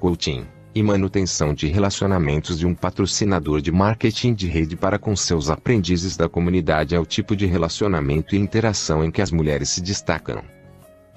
coaching 0.00 0.46
e 0.74 0.82
manutenção 0.82 1.52
de 1.52 1.66
relacionamentos 1.66 2.58
de 2.58 2.66
um 2.66 2.74
patrocinador 2.74 3.60
de 3.60 3.70
marketing 3.70 4.32
de 4.32 4.48
rede 4.48 4.76
para 4.76 4.98
com 4.98 5.14
seus 5.14 5.50
aprendizes 5.50 6.16
da 6.16 6.28
comunidade 6.28 6.94
é 6.94 6.98
o 6.98 7.04
tipo 7.04 7.36
de 7.36 7.44
relacionamento 7.44 8.34
e 8.34 8.38
interação 8.38 9.04
em 9.04 9.10
que 9.10 9.20
as 9.20 9.30
mulheres 9.30 9.68
se 9.68 9.82
destacam. 9.82 10.42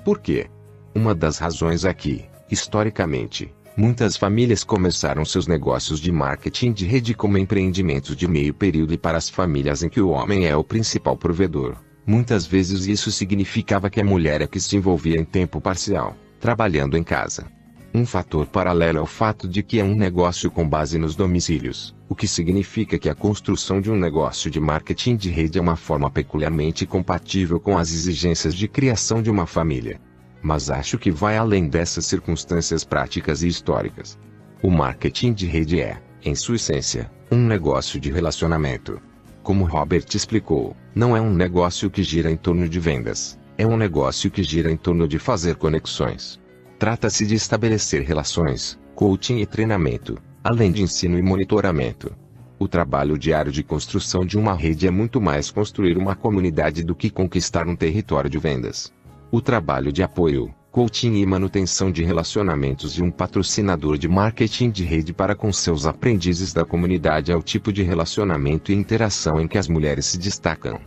Por 0.03 0.19
quê? 0.19 0.47
Uma 0.93 1.15
das 1.15 1.37
razões 1.37 1.85
é 1.85 1.93
que, 1.93 2.25
historicamente, 2.51 3.53
muitas 3.77 4.17
famílias 4.17 4.63
começaram 4.63 5.23
seus 5.23 5.47
negócios 5.47 5.99
de 6.01 6.11
marketing 6.11 6.73
de 6.73 6.85
rede 6.85 7.13
como 7.13 7.37
empreendimentos 7.37 8.17
de 8.17 8.27
meio 8.27 8.53
período 8.53 8.93
e 8.93 8.97
para 8.97 9.17
as 9.17 9.29
famílias 9.29 9.81
em 9.81 9.89
que 9.89 10.01
o 10.01 10.09
homem 10.09 10.45
é 10.45 10.57
o 10.57 10.63
principal 10.63 11.15
provedor. 11.15 11.77
Muitas 12.05 12.45
vezes 12.45 12.85
isso 12.85 13.11
significava 13.11 13.89
que 13.89 14.01
a 14.01 14.05
mulher 14.05 14.41
é 14.41 14.47
que 14.47 14.59
se 14.59 14.75
envolvia 14.75 15.17
em 15.17 15.23
tempo 15.23 15.61
parcial, 15.61 16.17
trabalhando 16.39 16.97
em 16.97 17.03
casa. 17.03 17.47
Um 17.95 18.07
fator 18.07 18.47
paralelo 18.47 18.97
é 18.97 19.01
o 19.01 19.05
fato 19.05 19.47
de 19.47 19.61
que 19.61 19.79
é 19.79 19.83
um 19.83 19.93
negócio 19.93 20.49
com 20.49 20.67
base 20.67 20.97
nos 20.97 21.15
domicílios, 21.15 21.95
o 22.09 22.15
que 22.15 22.27
significa 22.27 22.97
que 22.97 23.07
a 23.07 23.13
construção 23.13 23.79
de 23.79 23.91
um 23.91 23.95
negócio 23.95 24.49
de 24.49 24.59
marketing 24.59 25.15
de 25.15 25.29
rede 25.29 25.59
é 25.59 25.61
uma 25.61 25.75
forma 25.75 26.09
peculiarmente 26.09 26.87
compatível 26.87 27.59
com 27.59 27.77
as 27.77 27.91
exigências 27.91 28.55
de 28.55 28.67
criação 28.67 29.21
de 29.21 29.29
uma 29.29 29.45
família. 29.45 30.01
Mas 30.41 30.71
acho 30.71 30.97
que 30.97 31.11
vai 31.11 31.37
além 31.37 31.67
dessas 31.67 32.07
circunstâncias 32.07 32.83
práticas 32.83 33.43
e 33.43 33.47
históricas. 33.47 34.17
O 34.63 34.71
marketing 34.71 35.31
de 35.31 35.45
rede 35.45 35.79
é, 35.79 36.01
em 36.25 36.33
sua 36.33 36.55
essência, 36.55 37.11
um 37.31 37.45
negócio 37.45 37.99
de 37.99 38.11
relacionamento. 38.11 38.99
Como 39.43 39.65
Robert 39.65 40.07
explicou, 40.15 40.75
não 40.95 41.15
é 41.15 41.21
um 41.21 41.31
negócio 41.31 41.91
que 41.91 42.01
gira 42.01 42.31
em 42.31 42.37
torno 42.37 42.67
de 42.67 42.79
vendas, 42.79 43.37
é 43.55 43.67
um 43.67 43.77
negócio 43.77 44.31
que 44.31 44.41
gira 44.41 44.71
em 44.71 44.77
torno 44.77 45.07
de 45.07 45.19
fazer 45.19 45.57
conexões. 45.57 46.41
Trata-se 46.83 47.25
de 47.25 47.33
estabelecer 47.33 48.01
relações, 48.01 48.77
coaching 48.93 49.37
e 49.37 49.45
treinamento, 49.45 50.17
além 50.43 50.69
de 50.69 50.81
ensino 50.81 51.17
e 51.17 51.21
monitoramento. 51.21 52.13
O 52.59 52.67
trabalho 52.67 53.17
diário 53.17 53.53
de 53.53 53.63
construção 53.63 54.25
de 54.25 54.37
uma 54.37 54.53
rede 54.53 54.85
é 54.85 54.91
muito 54.91 55.21
mais 55.21 55.49
construir 55.49 55.97
uma 55.97 56.13
comunidade 56.13 56.83
do 56.83 56.93
que 56.93 57.09
conquistar 57.09 57.69
um 57.69 57.75
território 57.77 58.29
de 58.29 58.37
vendas. 58.37 58.91
O 59.31 59.39
trabalho 59.39 59.93
de 59.93 60.03
apoio, 60.03 60.53
coaching 60.73 61.21
e 61.21 61.25
manutenção 61.25 61.89
de 61.89 62.03
relacionamentos 62.03 62.93
de 62.93 63.01
um 63.01 63.09
patrocinador 63.09 63.97
de 63.97 64.09
marketing 64.09 64.69
de 64.69 64.83
rede 64.83 65.13
para 65.13 65.35
com 65.35 65.53
seus 65.53 65.85
aprendizes 65.85 66.51
da 66.51 66.65
comunidade 66.65 67.31
é 67.31 67.35
o 67.37 67.41
tipo 67.41 67.71
de 67.71 67.81
relacionamento 67.81 68.73
e 68.73 68.75
interação 68.75 69.39
em 69.39 69.47
que 69.47 69.57
as 69.57 69.69
mulheres 69.69 70.05
se 70.05 70.17
destacam. 70.17 70.81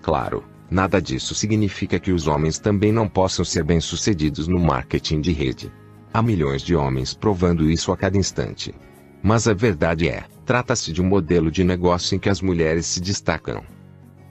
Claro, 0.00 0.44
Nada 0.72 1.02
disso 1.02 1.34
significa 1.34 2.00
que 2.00 2.12
os 2.12 2.26
homens 2.26 2.58
também 2.58 2.90
não 2.90 3.06
possam 3.06 3.44
ser 3.44 3.62
bem-sucedidos 3.62 4.48
no 4.48 4.58
marketing 4.58 5.20
de 5.20 5.30
rede. 5.30 5.70
Há 6.10 6.22
milhões 6.22 6.62
de 6.62 6.74
homens 6.74 7.12
provando 7.12 7.70
isso 7.70 7.92
a 7.92 7.96
cada 7.96 8.16
instante. 8.16 8.74
Mas 9.22 9.46
a 9.46 9.52
verdade 9.52 10.08
é, 10.08 10.24
trata-se 10.46 10.90
de 10.90 11.02
um 11.02 11.04
modelo 11.04 11.50
de 11.50 11.62
negócio 11.62 12.16
em 12.16 12.18
que 12.18 12.30
as 12.30 12.40
mulheres 12.40 12.86
se 12.86 13.02
destacam. 13.02 13.62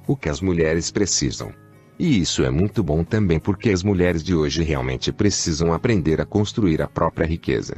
O 0.07 0.17
que 0.17 0.29
as 0.29 0.41
mulheres 0.41 0.89
precisam. 0.89 1.53
E 1.99 2.19
isso 2.19 2.43
é 2.43 2.49
muito 2.49 2.81
bom 2.81 3.03
também 3.03 3.39
porque 3.39 3.69
as 3.69 3.83
mulheres 3.83 4.23
de 4.23 4.33
hoje 4.33 4.63
realmente 4.63 5.11
precisam 5.11 5.71
aprender 5.71 6.19
a 6.19 6.25
construir 6.25 6.81
a 6.81 6.87
própria 6.87 7.27
riqueza. 7.27 7.75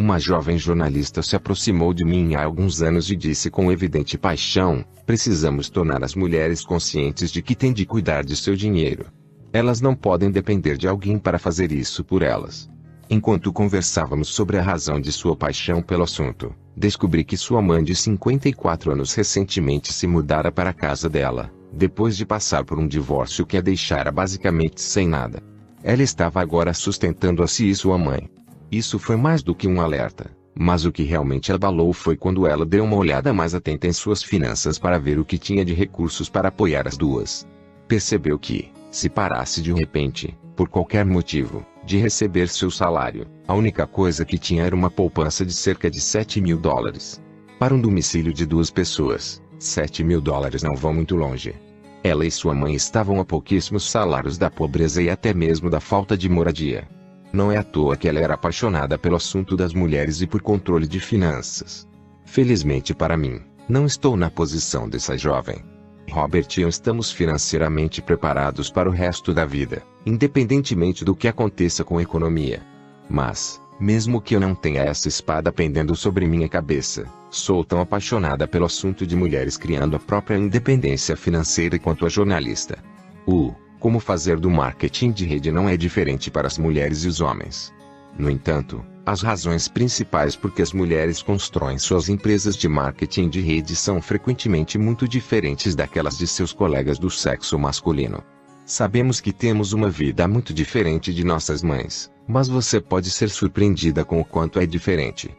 Uma 0.00 0.18
jovem 0.18 0.56
jornalista 0.56 1.22
se 1.22 1.36
aproximou 1.36 1.92
de 1.92 2.06
mim 2.06 2.34
há 2.34 2.42
alguns 2.42 2.80
anos 2.80 3.10
e 3.10 3.14
disse 3.14 3.50
com 3.50 3.70
evidente 3.70 4.16
paixão: 4.16 4.82
precisamos 5.04 5.68
tornar 5.68 6.02
as 6.02 6.14
mulheres 6.14 6.64
conscientes 6.64 7.30
de 7.30 7.42
que 7.42 7.54
têm 7.54 7.70
de 7.70 7.84
cuidar 7.84 8.24
de 8.24 8.34
seu 8.34 8.56
dinheiro. 8.56 9.08
Elas 9.52 9.82
não 9.82 9.94
podem 9.94 10.30
depender 10.30 10.78
de 10.78 10.88
alguém 10.88 11.18
para 11.18 11.38
fazer 11.38 11.70
isso 11.70 12.02
por 12.02 12.22
elas. 12.22 12.66
Enquanto 13.10 13.52
conversávamos 13.52 14.28
sobre 14.28 14.56
a 14.56 14.62
razão 14.62 14.98
de 14.98 15.12
sua 15.12 15.36
paixão 15.36 15.82
pelo 15.82 16.04
assunto, 16.04 16.54
descobri 16.74 17.22
que 17.22 17.36
sua 17.36 17.60
mãe 17.60 17.84
de 17.84 17.94
54 17.94 18.92
anos 18.92 19.12
recentemente 19.12 19.92
se 19.92 20.06
mudara 20.06 20.50
para 20.50 20.70
a 20.70 20.74
casa 20.74 21.10
dela, 21.10 21.52
depois 21.70 22.16
de 22.16 22.24
passar 22.24 22.64
por 22.64 22.78
um 22.78 22.88
divórcio 22.88 23.44
que 23.44 23.58
a 23.58 23.60
deixara 23.60 24.10
basicamente 24.10 24.80
sem 24.80 25.06
nada. 25.06 25.42
Ela 25.82 26.02
estava 26.02 26.40
agora 26.40 26.72
sustentando 26.72 27.42
a 27.42 27.46
si 27.46 27.68
e 27.68 27.74
sua 27.74 27.98
mãe, 27.98 28.30
isso 28.70 28.98
foi 28.98 29.16
mais 29.16 29.42
do 29.42 29.54
que 29.54 29.66
um 29.66 29.80
alerta. 29.80 30.30
Mas 30.54 30.84
o 30.84 30.92
que 30.92 31.02
realmente 31.02 31.52
abalou 31.52 31.92
foi 31.92 32.16
quando 32.16 32.46
ela 32.46 32.66
deu 32.66 32.84
uma 32.84 32.96
olhada 32.96 33.32
mais 33.32 33.54
atenta 33.54 33.86
em 33.86 33.92
suas 33.92 34.22
finanças 34.22 34.78
para 34.78 34.98
ver 34.98 35.18
o 35.18 35.24
que 35.24 35.38
tinha 35.38 35.64
de 35.64 35.74
recursos 35.74 36.28
para 36.28 36.48
apoiar 36.48 36.86
as 36.86 36.96
duas. 36.96 37.46
Percebeu 37.88 38.38
que, 38.38 38.70
se 38.90 39.08
parasse 39.08 39.62
de 39.62 39.72
repente, 39.72 40.36
por 40.54 40.68
qualquer 40.68 41.04
motivo, 41.04 41.64
de 41.84 41.96
receber 41.96 42.48
seu 42.48 42.70
salário, 42.70 43.26
a 43.48 43.54
única 43.54 43.86
coisa 43.86 44.24
que 44.24 44.38
tinha 44.38 44.64
era 44.64 44.74
uma 44.74 44.90
poupança 44.90 45.44
de 45.44 45.52
cerca 45.52 45.90
de 45.90 46.00
7 46.00 46.40
mil 46.40 46.58
dólares. 46.58 47.20
Para 47.58 47.74
um 47.74 47.80
domicílio 47.80 48.32
de 48.32 48.44
duas 48.44 48.70
pessoas, 48.70 49.42
7 49.58 50.04
mil 50.04 50.20
dólares 50.20 50.62
não 50.62 50.76
vão 50.76 50.92
muito 50.92 51.16
longe. 51.16 51.54
Ela 52.02 52.26
e 52.26 52.30
sua 52.30 52.54
mãe 52.54 52.74
estavam 52.74 53.20
a 53.20 53.24
pouquíssimos 53.24 53.90
salários 53.90 54.38
da 54.38 54.50
pobreza 54.50 55.02
e 55.02 55.10
até 55.10 55.34
mesmo 55.34 55.68
da 55.68 55.80
falta 55.80 56.16
de 56.16 56.28
moradia. 56.28 56.86
Não 57.32 57.52
é 57.52 57.56
à 57.56 57.62
toa 57.62 57.96
que 57.96 58.08
ela 58.08 58.18
era 58.18 58.34
apaixonada 58.34 58.98
pelo 58.98 59.16
assunto 59.16 59.56
das 59.56 59.72
mulheres 59.72 60.20
e 60.20 60.26
por 60.26 60.42
controle 60.42 60.86
de 60.86 60.98
finanças. 60.98 61.86
Felizmente 62.24 62.94
para 62.94 63.16
mim, 63.16 63.40
não 63.68 63.86
estou 63.86 64.16
na 64.16 64.30
posição 64.30 64.88
dessa 64.88 65.16
jovem. 65.16 65.64
Robert 66.10 66.48
e 66.58 66.62
eu 66.62 66.68
estamos 66.68 67.12
financeiramente 67.12 68.02
preparados 68.02 68.68
para 68.68 68.88
o 68.88 68.92
resto 68.92 69.32
da 69.32 69.46
vida, 69.46 69.82
independentemente 70.04 71.04
do 71.04 71.14
que 71.14 71.28
aconteça 71.28 71.84
com 71.84 71.98
a 71.98 72.02
economia. 72.02 72.62
Mas, 73.08 73.60
mesmo 73.78 74.20
que 74.20 74.34
eu 74.34 74.40
não 74.40 74.54
tenha 74.54 74.82
essa 74.82 75.06
espada 75.06 75.52
pendendo 75.52 75.94
sobre 75.94 76.26
minha 76.26 76.48
cabeça, 76.48 77.06
sou 77.30 77.64
tão 77.64 77.80
apaixonada 77.80 78.46
pelo 78.48 78.66
assunto 78.66 79.06
de 79.06 79.14
mulheres 79.14 79.56
criando 79.56 79.94
a 79.94 80.00
própria 80.00 80.36
independência 80.36 81.16
financeira 81.16 81.78
quanto 81.78 82.04
a 82.04 82.08
jornalista. 82.08 82.78
Uh, 83.26 83.54
como 83.80 83.98
fazer 83.98 84.38
do 84.38 84.50
marketing 84.50 85.10
de 85.10 85.24
rede 85.24 85.50
não 85.50 85.68
é 85.68 85.76
diferente 85.76 86.30
para 86.30 86.46
as 86.46 86.58
mulheres 86.58 87.02
e 87.04 87.08
os 87.08 87.20
homens. 87.20 87.72
No 88.16 88.30
entanto, 88.30 88.84
as 89.06 89.22
razões 89.22 89.66
principais 89.66 90.36
por 90.36 90.52
que 90.52 90.60
as 90.60 90.72
mulheres 90.72 91.22
constroem 91.22 91.78
suas 91.78 92.08
empresas 92.08 92.54
de 92.56 92.68
marketing 92.68 93.28
de 93.30 93.40
rede 93.40 93.74
são 93.74 94.00
frequentemente 94.02 94.76
muito 94.76 95.08
diferentes 95.08 95.74
daquelas 95.74 96.18
de 96.18 96.26
seus 96.26 96.52
colegas 96.52 96.98
do 96.98 97.10
sexo 97.10 97.58
masculino. 97.58 98.22
Sabemos 98.66 99.20
que 99.20 99.32
temos 99.32 99.72
uma 99.72 99.90
vida 99.90 100.28
muito 100.28 100.52
diferente 100.52 101.12
de 101.12 101.24
nossas 101.24 101.62
mães, 101.62 102.10
mas 102.28 102.46
você 102.48 102.80
pode 102.80 103.10
ser 103.10 103.30
surpreendida 103.30 104.04
com 104.04 104.20
o 104.20 104.24
quanto 104.24 104.60
é 104.60 104.66
diferente. 104.66 105.34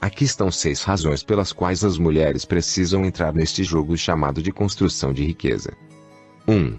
Aqui 0.00 0.24
estão 0.24 0.50
seis 0.50 0.82
razões 0.82 1.22
pelas 1.22 1.52
quais 1.52 1.82
as 1.82 1.96
mulheres 1.96 2.44
precisam 2.44 3.04
entrar 3.04 3.32
neste 3.32 3.64
jogo 3.64 3.96
chamado 3.96 4.42
de 4.42 4.52
construção 4.52 5.12
de 5.12 5.24
riqueza. 5.24 5.72
1. 6.46 6.52
Um, 6.52 6.78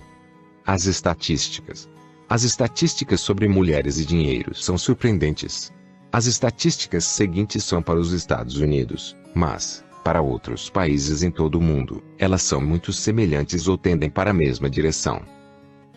as 0.67 0.85
estatísticas. 0.85 1.89
As 2.29 2.43
estatísticas 2.43 3.21
sobre 3.21 3.47
mulheres 3.47 3.99
e 3.99 4.05
dinheiro 4.05 4.53
são 4.53 4.77
surpreendentes. 4.77 5.71
As 6.11 6.25
estatísticas 6.25 7.05
seguintes 7.05 7.63
são 7.63 7.81
para 7.81 7.97
os 7.97 8.11
Estados 8.11 8.57
Unidos, 8.57 9.15
mas, 9.33 9.81
para 10.03 10.21
outros 10.21 10.69
países 10.69 11.23
em 11.23 11.31
todo 11.31 11.55
o 11.55 11.61
mundo, 11.61 12.03
elas 12.19 12.41
são 12.41 12.59
muito 12.59 12.91
semelhantes 12.91 13.69
ou 13.69 13.77
tendem 13.77 14.09
para 14.09 14.31
a 14.31 14.33
mesma 14.33 14.69
direção. 14.69 15.21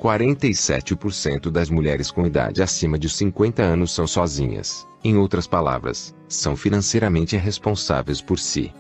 47% 0.00 1.50
das 1.50 1.69
mulheres 1.69 2.12
com 2.12 2.25
idade 2.25 2.62
acima 2.62 2.97
de 2.97 3.09
50 3.09 3.62
anos 3.62 3.91
são 3.91 4.06
sozinhas, 4.06 4.86
em 5.03 5.16
outras 5.16 5.48
palavras, 5.48 6.14
são 6.28 6.54
financeiramente 6.54 7.36
responsáveis 7.36 8.22
por 8.22 8.38
si. 8.38 8.72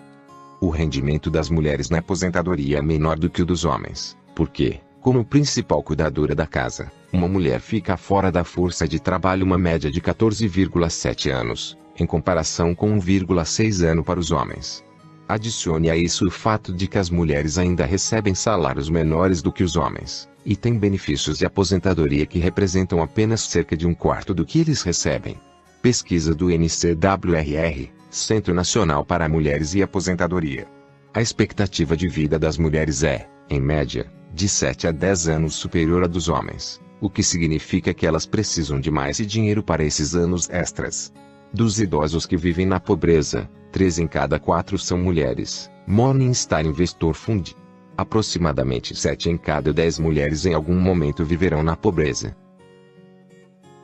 O 0.60 0.70
rendimento 0.70 1.30
das 1.30 1.50
mulheres 1.50 1.90
na 1.90 1.98
aposentadoria 1.98 2.78
é 2.78 2.82
menor 2.82 3.18
do 3.18 3.28
que 3.28 3.42
o 3.42 3.46
dos 3.46 3.64
homens, 3.64 4.16
porque, 4.36 4.80
como 5.00 5.24
principal 5.24 5.82
cuidadora 5.82 6.34
da 6.34 6.46
casa, 6.46 6.92
uma 7.12 7.26
mulher 7.26 7.60
fica 7.60 7.96
fora 7.96 8.30
da 8.30 8.44
força 8.44 8.86
de 8.86 9.00
trabalho 9.00 9.44
uma 9.44 9.56
média 9.56 9.90
de 9.90 10.00
14,7 10.00 11.30
anos, 11.30 11.76
em 11.98 12.06
comparação 12.06 12.74
com 12.74 12.98
1,6 12.98 13.82
ano 13.82 14.04
para 14.04 14.20
os 14.20 14.30
homens. 14.30 14.84
Adicione 15.26 15.88
a 15.88 15.96
isso 15.96 16.26
o 16.26 16.30
fato 16.30 16.72
de 16.72 16.86
que 16.86 16.98
as 16.98 17.08
mulheres 17.08 17.56
ainda 17.56 17.86
recebem 17.86 18.34
salários 18.34 18.90
menores 18.90 19.40
do 19.40 19.52
que 19.52 19.64
os 19.64 19.76
homens, 19.76 20.28
e 20.44 20.54
têm 20.54 20.78
benefícios 20.78 21.38
de 21.38 21.46
aposentadoria 21.46 22.26
que 22.26 22.38
representam 22.38 23.02
apenas 23.02 23.40
cerca 23.42 23.76
de 23.76 23.86
um 23.86 23.94
quarto 23.94 24.34
do 24.34 24.44
que 24.44 24.60
eles 24.60 24.82
recebem. 24.82 25.36
Pesquisa 25.80 26.34
do 26.34 26.50
NCWRR, 26.50 27.88
Centro 28.10 28.52
Nacional 28.52 29.04
para 29.04 29.28
Mulheres 29.28 29.74
e 29.74 29.82
Aposentadoria. 29.82 30.66
A 31.14 31.22
expectativa 31.22 31.96
de 31.96 32.06
vida 32.06 32.38
das 32.38 32.58
mulheres 32.58 33.02
é, 33.02 33.26
em 33.48 33.60
média, 33.60 34.06
de 34.32 34.48
7 34.48 34.86
a 34.86 34.92
10 34.92 35.28
anos 35.28 35.54
superior 35.54 36.04
à 36.04 36.06
dos 36.06 36.28
homens, 36.28 36.80
o 37.00 37.10
que 37.10 37.22
significa 37.22 37.92
que 37.92 38.06
elas 38.06 38.26
precisam 38.26 38.80
de 38.80 38.90
mais 38.90 39.16
dinheiro 39.16 39.62
para 39.62 39.84
esses 39.84 40.14
anos 40.14 40.48
extras. 40.50 41.12
Dos 41.52 41.80
idosos 41.80 42.26
que 42.26 42.36
vivem 42.36 42.66
na 42.66 42.78
pobreza, 42.78 43.48
3 43.72 44.00
em 44.00 44.06
cada 44.06 44.38
4 44.38 44.78
são 44.78 44.98
mulheres, 44.98 45.70
Morningstar 45.86 46.64
Investor 46.64 47.14
Fund. 47.14 47.56
Aproximadamente 47.96 48.94
7 48.94 49.30
em 49.30 49.36
cada 49.36 49.72
10 49.72 49.98
mulheres 49.98 50.46
em 50.46 50.54
algum 50.54 50.78
momento 50.78 51.24
viverão 51.24 51.62
na 51.62 51.76
pobreza. 51.76 52.36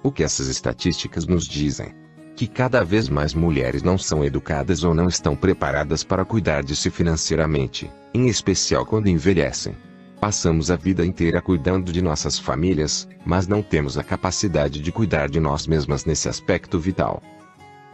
O 0.03 0.13
que 0.13 0.23
essas 0.23 0.49
estatísticas 0.49 1.27
nos 1.27 1.47
dizem? 1.47 1.93
que 2.37 2.47
cada 2.47 2.85
vez 2.85 3.09
mais 3.09 3.33
mulheres 3.33 3.83
não 3.83 3.97
são 3.97 4.23
educadas 4.23 4.85
ou 4.85 4.95
não 4.95 5.09
estão 5.09 5.35
preparadas 5.35 6.05
para 6.05 6.23
cuidar 6.23 6.63
de 6.63 6.77
si 6.77 6.91
financeiramente, 6.91 7.91
em 8.13 8.29
especial 8.29 8.85
quando 8.85 9.09
envelhecem. 9.09 9.75
Passamos 10.21 10.71
a 10.71 10.77
vida 10.77 11.05
inteira 11.05 11.43
cuidando 11.43 11.93
de 11.93 12.01
nossas 12.01 12.39
famílias, 12.39 13.07
mas 13.25 13.47
não 13.47 13.63
temos 13.63 13.99
a 13.99 14.03
capacidade 14.03 14.81
de 14.81 14.91
cuidar 14.91 15.29
de 15.29 15.39
nós 15.39 15.67
mesmas 15.67 16.05
nesse 16.05 16.29
aspecto 16.29 16.79
vital. 16.79 17.23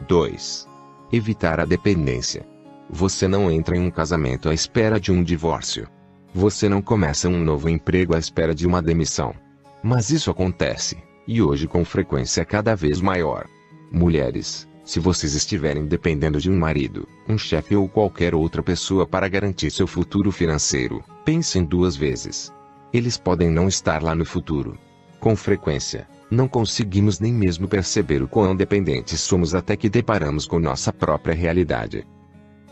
2. 0.06 0.68
Evitar 1.12 1.58
a 1.58 1.64
dependência. 1.64 2.46
Você 2.88 3.26
não 3.26 3.50
entra 3.50 3.76
em 3.76 3.80
um 3.80 3.90
casamento 3.90 4.48
à 4.48 4.54
espera 4.54 5.00
de 5.00 5.10
um 5.10 5.22
divórcio. 5.22 5.88
Você 6.34 6.68
não 6.68 6.80
começa 6.80 7.28
um 7.28 7.42
novo 7.42 7.68
emprego 7.68 8.14
à 8.14 8.18
espera 8.18 8.54
de 8.54 8.66
uma 8.66 8.80
demissão. 8.80 9.34
Mas 9.82 10.10
isso 10.10 10.30
acontece, 10.30 10.96
e 11.26 11.42
hoje 11.42 11.66
com 11.66 11.84
frequência 11.84 12.44
cada 12.44 12.74
vez 12.76 13.00
maior. 13.00 13.46
Mulheres, 13.90 14.68
se 14.84 14.98
vocês 14.98 15.34
estiverem 15.34 15.86
dependendo 15.86 16.40
de 16.40 16.50
um 16.50 16.58
marido, 16.58 17.08
um 17.28 17.38
chefe 17.38 17.76
ou 17.76 17.88
qualquer 17.88 18.34
outra 18.34 18.62
pessoa 18.62 19.06
para 19.06 19.28
garantir 19.28 19.70
seu 19.70 19.86
futuro 19.86 20.32
financeiro, 20.32 21.04
pensem 21.24 21.64
duas 21.64 21.96
vezes. 21.96 22.52
Eles 22.92 23.16
podem 23.16 23.48
não 23.48 23.68
estar 23.68 24.02
lá 24.02 24.14
no 24.14 24.24
futuro. 24.24 24.76
Com 25.20 25.36
frequência, 25.36 26.08
não 26.28 26.48
conseguimos 26.48 27.20
nem 27.20 27.32
mesmo 27.32 27.68
perceber 27.68 28.22
o 28.22 28.28
quão 28.28 28.56
dependentes 28.56 29.20
somos 29.20 29.54
até 29.54 29.76
que 29.76 29.88
deparamos 29.88 30.46
com 30.46 30.58
nossa 30.58 30.92
própria 30.92 31.34
realidade. 31.34 32.04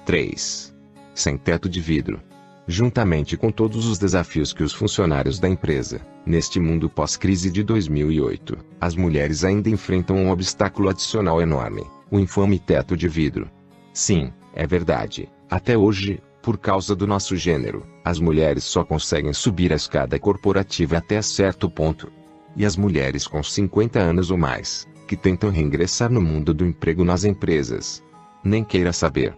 3. 0.04 0.74
Sem 1.14 1.36
teto 1.36 1.68
de 1.68 1.80
vidro. 1.80 2.20
Juntamente 2.66 3.36
com 3.36 3.50
todos 3.50 3.86
os 3.86 3.98
desafios 3.98 4.52
que 4.52 4.62
os 4.62 4.72
funcionários 4.72 5.38
da 5.38 5.48
empresa, 5.48 6.00
neste 6.24 6.58
mundo 6.60 6.88
pós-crise 6.88 7.50
de 7.50 7.62
2008, 7.62 8.58
as 8.80 8.94
mulheres 8.94 9.44
ainda 9.44 9.68
enfrentam 9.68 10.16
um 10.16 10.30
obstáculo 10.30 10.88
adicional 10.88 11.40
enorme: 11.40 11.84
o 12.10 12.18
infame 12.18 12.58
teto 12.58 12.96
de 12.96 13.08
vidro. 13.08 13.48
Sim, 13.92 14.32
é 14.54 14.66
verdade, 14.66 15.28
até 15.48 15.76
hoje, 15.76 16.20
por 16.42 16.56
causa 16.58 16.96
do 16.96 17.06
nosso 17.06 17.36
gênero, 17.36 17.86
as 18.04 18.18
mulheres 18.18 18.64
só 18.64 18.84
conseguem 18.84 19.32
subir 19.32 19.72
a 19.72 19.76
escada 19.76 20.18
corporativa 20.18 20.96
até 20.96 21.20
certo 21.20 21.68
ponto. 21.68 22.10
E 22.56 22.64
as 22.64 22.76
mulheres 22.76 23.26
com 23.26 23.42
50 23.42 23.98
anos 24.00 24.30
ou 24.30 24.38
mais, 24.38 24.88
que 25.06 25.16
tentam 25.16 25.50
reingressar 25.50 26.10
no 26.10 26.20
mundo 26.20 26.54
do 26.54 26.64
emprego 26.64 27.04
nas 27.04 27.24
empresas. 27.24 28.02
Nem 28.42 28.64
queira 28.64 28.92
saber. 28.92 29.36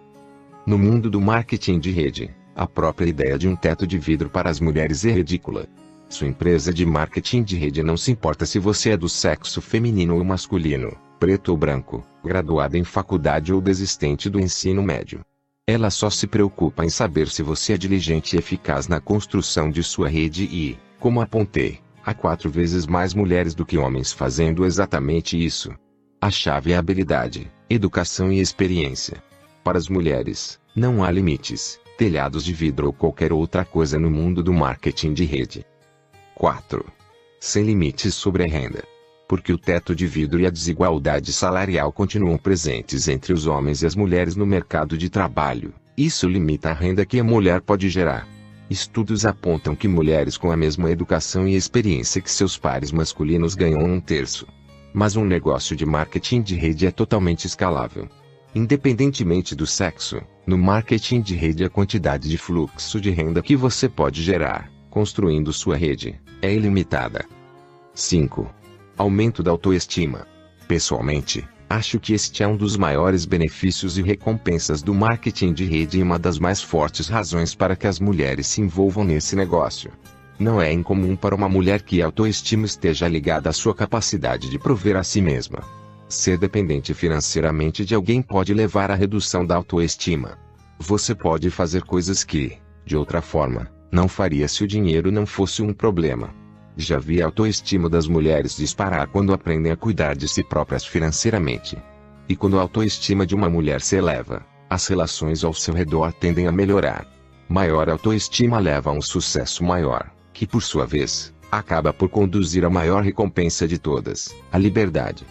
No 0.64 0.78
mundo 0.78 1.10
do 1.10 1.20
marketing 1.20 1.78
de 1.78 1.90
rede, 1.90 2.30
a 2.54 2.66
própria 2.66 3.08
ideia 3.08 3.38
de 3.38 3.48
um 3.48 3.56
teto 3.56 3.86
de 3.86 3.98
vidro 3.98 4.30
para 4.30 4.48
as 4.48 4.60
mulheres 4.60 5.04
é 5.04 5.10
ridícula. 5.10 5.66
Sua 6.08 6.28
empresa 6.28 6.72
de 6.72 6.84
marketing 6.86 7.42
de 7.42 7.56
rede 7.56 7.82
não 7.82 7.96
se 7.96 8.12
importa 8.12 8.46
se 8.46 8.58
você 8.58 8.90
é 8.90 8.96
do 8.96 9.08
sexo 9.08 9.60
feminino 9.60 10.14
ou 10.14 10.22
masculino, 10.22 10.96
preto 11.22 11.50
ou 11.50 11.56
branco, 11.56 12.04
graduado 12.24 12.76
em 12.76 12.82
faculdade 12.82 13.54
ou 13.54 13.60
desistente 13.60 14.28
do 14.28 14.40
ensino 14.40 14.82
médio. 14.82 15.20
Ela 15.64 15.88
só 15.88 16.10
se 16.10 16.26
preocupa 16.26 16.84
em 16.84 16.90
saber 16.90 17.28
se 17.28 17.44
você 17.44 17.74
é 17.74 17.76
diligente 17.76 18.34
e 18.34 18.40
eficaz 18.40 18.88
na 18.88 18.98
construção 18.98 19.70
de 19.70 19.84
sua 19.84 20.08
rede 20.08 20.42
e, 20.46 20.76
como 20.98 21.20
apontei, 21.20 21.78
há 22.04 22.12
quatro 22.12 22.50
vezes 22.50 22.88
mais 22.88 23.14
mulheres 23.14 23.54
do 23.54 23.64
que 23.64 23.78
homens 23.78 24.12
fazendo 24.12 24.66
exatamente 24.66 25.40
isso. 25.40 25.72
A 26.20 26.28
chave 26.28 26.72
é 26.72 26.76
habilidade, 26.76 27.48
educação 27.70 28.32
e 28.32 28.40
experiência. 28.40 29.22
Para 29.62 29.78
as 29.78 29.88
mulheres, 29.88 30.58
não 30.74 31.04
há 31.04 31.10
limites 31.12 31.78
telhados 31.96 32.44
de 32.44 32.52
vidro 32.52 32.88
ou 32.88 32.92
qualquer 32.92 33.32
outra 33.32 33.64
coisa 33.64 33.96
no 33.96 34.10
mundo 34.10 34.42
do 34.42 34.52
marketing 34.52 35.12
de 35.12 35.24
rede. 35.24 35.64
4. 36.34 36.84
Sem 37.38 37.62
limites 37.62 38.12
sobre 38.12 38.42
a 38.42 38.46
renda. 38.48 38.82
Porque 39.32 39.50
o 39.50 39.56
teto 39.56 39.96
de 39.96 40.06
vidro 40.06 40.38
e 40.40 40.46
a 40.46 40.50
desigualdade 40.50 41.32
salarial 41.32 41.90
continuam 41.90 42.36
presentes 42.36 43.08
entre 43.08 43.32
os 43.32 43.46
homens 43.46 43.80
e 43.80 43.86
as 43.86 43.96
mulheres 43.96 44.36
no 44.36 44.44
mercado 44.44 44.98
de 44.98 45.08
trabalho. 45.08 45.72
Isso 45.96 46.28
limita 46.28 46.68
a 46.68 46.74
renda 46.74 47.06
que 47.06 47.18
a 47.18 47.24
mulher 47.24 47.62
pode 47.62 47.88
gerar. 47.88 48.28
Estudos 48.68 49.24
apontam 49.24 49.74
que 49.74 49.88
mulheres 49.88 50.36
com 50.36 50.52
a 50.52 50.56
mesma 50.56 50.90
educação 50.90 51.48
e 51.48 51.56
experiência 51.56 52.20
que 52.20 52.30
seus 52.30 52.58
pares 52.58 52.92
masculinos 52.92 53.54
ganham 53.54 53.82
um 53.82 53.98
terço. 53.98 54.46
Mas 54.92 55.16
um 55.16 55.24
negócio 55.24 55.74
de 55.74 55.86
marketing 55.86 56.42
de 56.42 56.54
rede 56.54 56.86
é 56.86 56.90
totalmente 56.90 57.46
escalável. 57.46 58.10
Independentemente 58.54 59.56
do 59.56 59.66
sexo, 59.66 60.20
no 60.46 60.58
marketing 60.58 61.22
de 61.22 61.34
rede 61.34 61.64
a 61.64 61.70
quantidade 61.70 62.28
de 62.28 62.36
fluxo 62.36 63.00
de 63.00 63.08
renda 63.08 63.40
que 63.40 63.56
você 63.56 63.88
pode 63.88 64.22
gerar, 64.22 64.70
construindo 64.90 65.54
sua 65.54 65.74
rede, 65.74 66.20
é 66.42 66.52
ilimitada. 66.52 67.24
5. 67.94 68.60
Aumento 69.02 69.42
da 69.42 69.50
autoestima. 69.50 70.28
Pessoalmente, 70.68 71.44
acho 71.68 71.98
que 71.98 72.12
este 72.12 72.44
é 72.44 72.46
um 72.46 72.56
dos 72.56 72.76
maiores 72.76 73.26
benefícios 73.26 73.98
e 73.98 74.02
recompensas 74.02 74.80
do 74.80 74.94
marketing 74.94 75.52
de 75.52 75.64
rede 75.64 75.98
e 75.98 76.02
uma 76.04 76.20
das 76.20 76.38
mais 76.38 76.62
fortes 76.62 77.08
razões 77.08 77.52
para 77.52 77.74
que 77.74 77.88
as 77.88 77.98
mulheres 77.98 78.46
se 78.46 78.60
envolvam 78.60 79.02
nesse 79.02 79.34
negócio. 79.34 79.90
Não 80.38 80.62
é 80.62 80.72
incomum 80.72 81.16
para 81.16 81.34
uma 81.34 81.48
mulher 81.48 81.82
que 81.82 82.00
a 82.00 82.06
autoestima 82.06 82.64
esteja 82.64 83.08
ligada 83.08 83.50
à 83.50 83.52
sua 83.52 83.74
capacidade 83.74 84.48
de 84.48 84.56
prover 84.56 84.94
a 84.94 85.02
si 85.02 85.20
mesma. 85.20 85.64
Ser 86.08 86.38
dependente 86.38 86.94
financeiramente 86.94 87.84
de 87.84 87.96
alguém 87.96 88.22
pode 88.22 88.54
levar 88.54 88.88
à 88.88 88.94
redução 88.94 89.44
da 89.44 89.56
autoestima. 89.56 90.38
Você 90.78 91.12
pode 91.12 91.50
fazer 91.50 91.82
coisas 91.82 92.22
que, 92.22 92.56
de 92.86 92.96
outra 92.96 93.20
forma, 93.20 93.68
não 93.90 94.06
faria 94.06 94.46
se 94.46 94.62
o 94.62 94.68
dinheiro 94.68 95.10
não 95.10 95.26
fosse 95.26 95.60
um 95.60 95.74
problema. 95.74 96.41
Já 96.76 96.98
vi 96.98 97.20
a 97.20 97.26
autoestima 97.26 97.88
das 97.88 98.06
mulheres 98.06 98.56
disparar 98.56 99.06
quando 99.08 99.32
aprendem 99.32 99.72
a 99.72 99.76
cuidar 99.76 100.16
de 100.16 100.26
si 100.26 100.42
próprias 100.42 100.84
financeiramente. 100.84 101.76
E 102.28 102.34
quando 102.34 102.58
a 102.58 102.62
autoestima 102.62 103.26
de 103.26 103.34
uma 103.34 103.50
mulher 103.50 103.80
se 103.80 103.96
eleva, 103.96 104.44
as 104.70 104.86
relações 104.86 105.44
ao 105.44 105.52
seu 105.52 105.74
redor 105.74 106.12
tendem 106.12 106.46
a 106.46 106.52
melhorar. 106.52 107.06
Maior 107.48 107.90
autoestima 107.90 108.58
leva 108.58 108.90
a 108.90 108.92
um 108.92 109.02
sucesso 109.02 109.62
maior, 109.62 110.10
que 110.32 110.46
por 110.46 110.62
sua 110.62 110.86
vez, 110.86 111.34
acaba 111.50 111.92
por 111.92 112.08
conduzir 112.08 112.64
à 112.64 112.70
maior 112.70 113.02
recompensa 113.02 113.68
de 113.68 113.78
todas, 113.78 114.34
a 114.50 114.56
liberdade. 114.56 115.26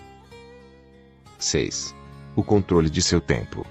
6. 1.39 1.95
O 2.35 2.43
controle 2.43 2.89
de 2.89 3.01
seu 3.01 3.19
tempo. 3.19 3.65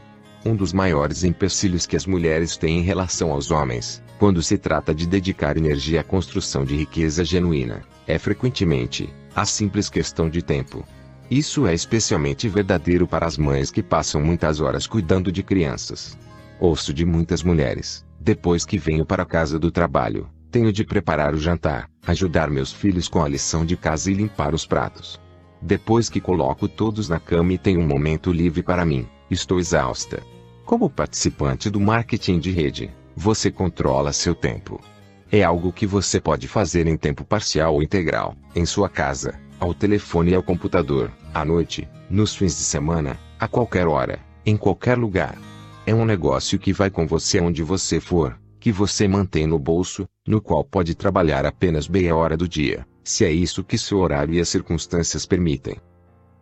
Um 0.44 0.56
dos 0.56 0.72
maiores 0.72 1.22
empecilhos 1.22 1.86
que 1.86 1.96
as 1.96 2.06
mulheres 2.06 2.56
têm 2.56 2.78
em 2.78 2.82
relação 2.82 3.30
aos 3.30 3.50
homens, 3.50 4.02
quando 4.18 4.42
se 4.42 4.56
trata 4.56 4.94
de 4.94 5.06
dedicar 5.06 5.58
energia 5.58 6.00
à 6.00 6.04
construção 6.04 6.64
de 6.64 6.74
riqueza 6.74 7.22
genuína, 7.24 7.82
é 8.06 8.18
frequentemente 8.18 9.12
a 9.36 9.44
simples 9.44 9.90
questão 9.90 10.30
de 10.30 10.40
tempo. 10.40 10.82
Isso 11.30 11.66
é 11.66 11.74
especialmente 11.74 12.48
verdadeiro 12.48 13.06
para 13.06 13.26
as 13.26 13.36
mães 13.36 13.70
que 13.70 13.82
passam 13.82 14.20
muitas 14.20 14.60
horas 14.60 14.86
cuidando 14.86 15.30
de 15.30 15.42
crianças. 15.42 16.18
Ouço 16.58 16.92
de 16.92 17.04
muitas 17.04 17.42
mulheres, 17.42 18.04
depois 18.18 18.64
que 18.64 18.78
venho 18.78 19.04
para 19.04 19.26
casa 19.26 19.58
do 19.58 19.70
trabalho, 19.70 20.26
tenho 20.50 20.72
de 20.72 20.84
preparar 20.84 21.34
o 21.34 21.38
jantar, 21.38 21.88
ajudar 22.06 22.50
meus 22.50 22.72
filhos 22.72 23.08
com 23.08 23.22
a 23.22 23.28
lição 23.28 23.64
de 23.64 23.76
casa 23.76 24.10
e 24.10 24.14
limpar 24.14 24.54
os 24.54 24.66
pratos. 24.66 25.20
Depois 25.62 26.08
que 26.08 26.20
coloco 26.20 26.66
todos 26.66 27.10
na 27.10 27.20
cama 27.20 27.52
e 27.52 27.58
tenho 27.58 27.80
um 27.80 27.86
momento 27.86 28.32
livre 28.32 28.62
para 28.62 28.84
mim, 28.84 29.06
estou 29.30 29.60
exausta. 29.60 30.22
Como 30.70 30.88
participante 30.88 31.68
do 31.68 31.80
marketing 31.80 32.38
de 32.38 32.52
rede, 32.52 32.92
você 33.16 33.50
controla 33.50 34.12
seu 34.12 34.36
tempo. 34.36 34.80
É 35.28 35.42
algo 35.42 35.72
que 35.72 35.84
você 35.84 36.20
pode 36.20 36.46
fazer 36.46 36.86
em 36.86 36.96
tempo 36.96 37.24
parcial 37.24 37.74
ou 37.74 37.82
integral, 37.82 38.36
em 38.54 38.64
sua 38.64 38.88
casa, 38.88 39.36
ao 39.58 39.74
telefone 39.74 40.30
e 40.30 40.34
ao 40.36 40.44
computador, 40.44 41.10
à 41.34 41.44
noite, 41.44 41.88
nos 42.08 42.36
fins 42.36 42.56
de 42.56 42.62
semana, 42.62 43.18
a 43.36 43.48
qualquer 43.48 43.88
hora, 43.88 44.20
em 44.46 44.56
qualquer 44.56 44.96
lugar. 44.96 45.36
É 45.84 45.92
um 45.92 46.04
negócio 46.04 46.56
que 46.56 46.72
vai 46.72 46.88
com 46.88 47.04
você 47.04 47.40
onde 47.40 47.64
você 47.64 47.98
for, 47.98 48.38
que 48.60 48.70
você 48.70 49.08
mantém 49.08 49.48
no 49.48 49.58
bolso, 49.58 50.08
no 50.24 50.40
qual 50.40 50.62
pode 50.62 50.94
trabalhar 50.94 51.44
apenas 51.44 51.88
meia 51.88 52.14
hora 52.14 52.36
do 52.36 52.46
dia 52.46 52.86
se 53.02 53.24
é 53.24 53.32
isso 53.32 53.64
que 53.64 53.76
seu 53.76 53.98
horário 53.98 54.34
e 54.34 54.40
as 54.40 54.48
circunstâncias 54.48 55.26
permitem. 55.26 55.74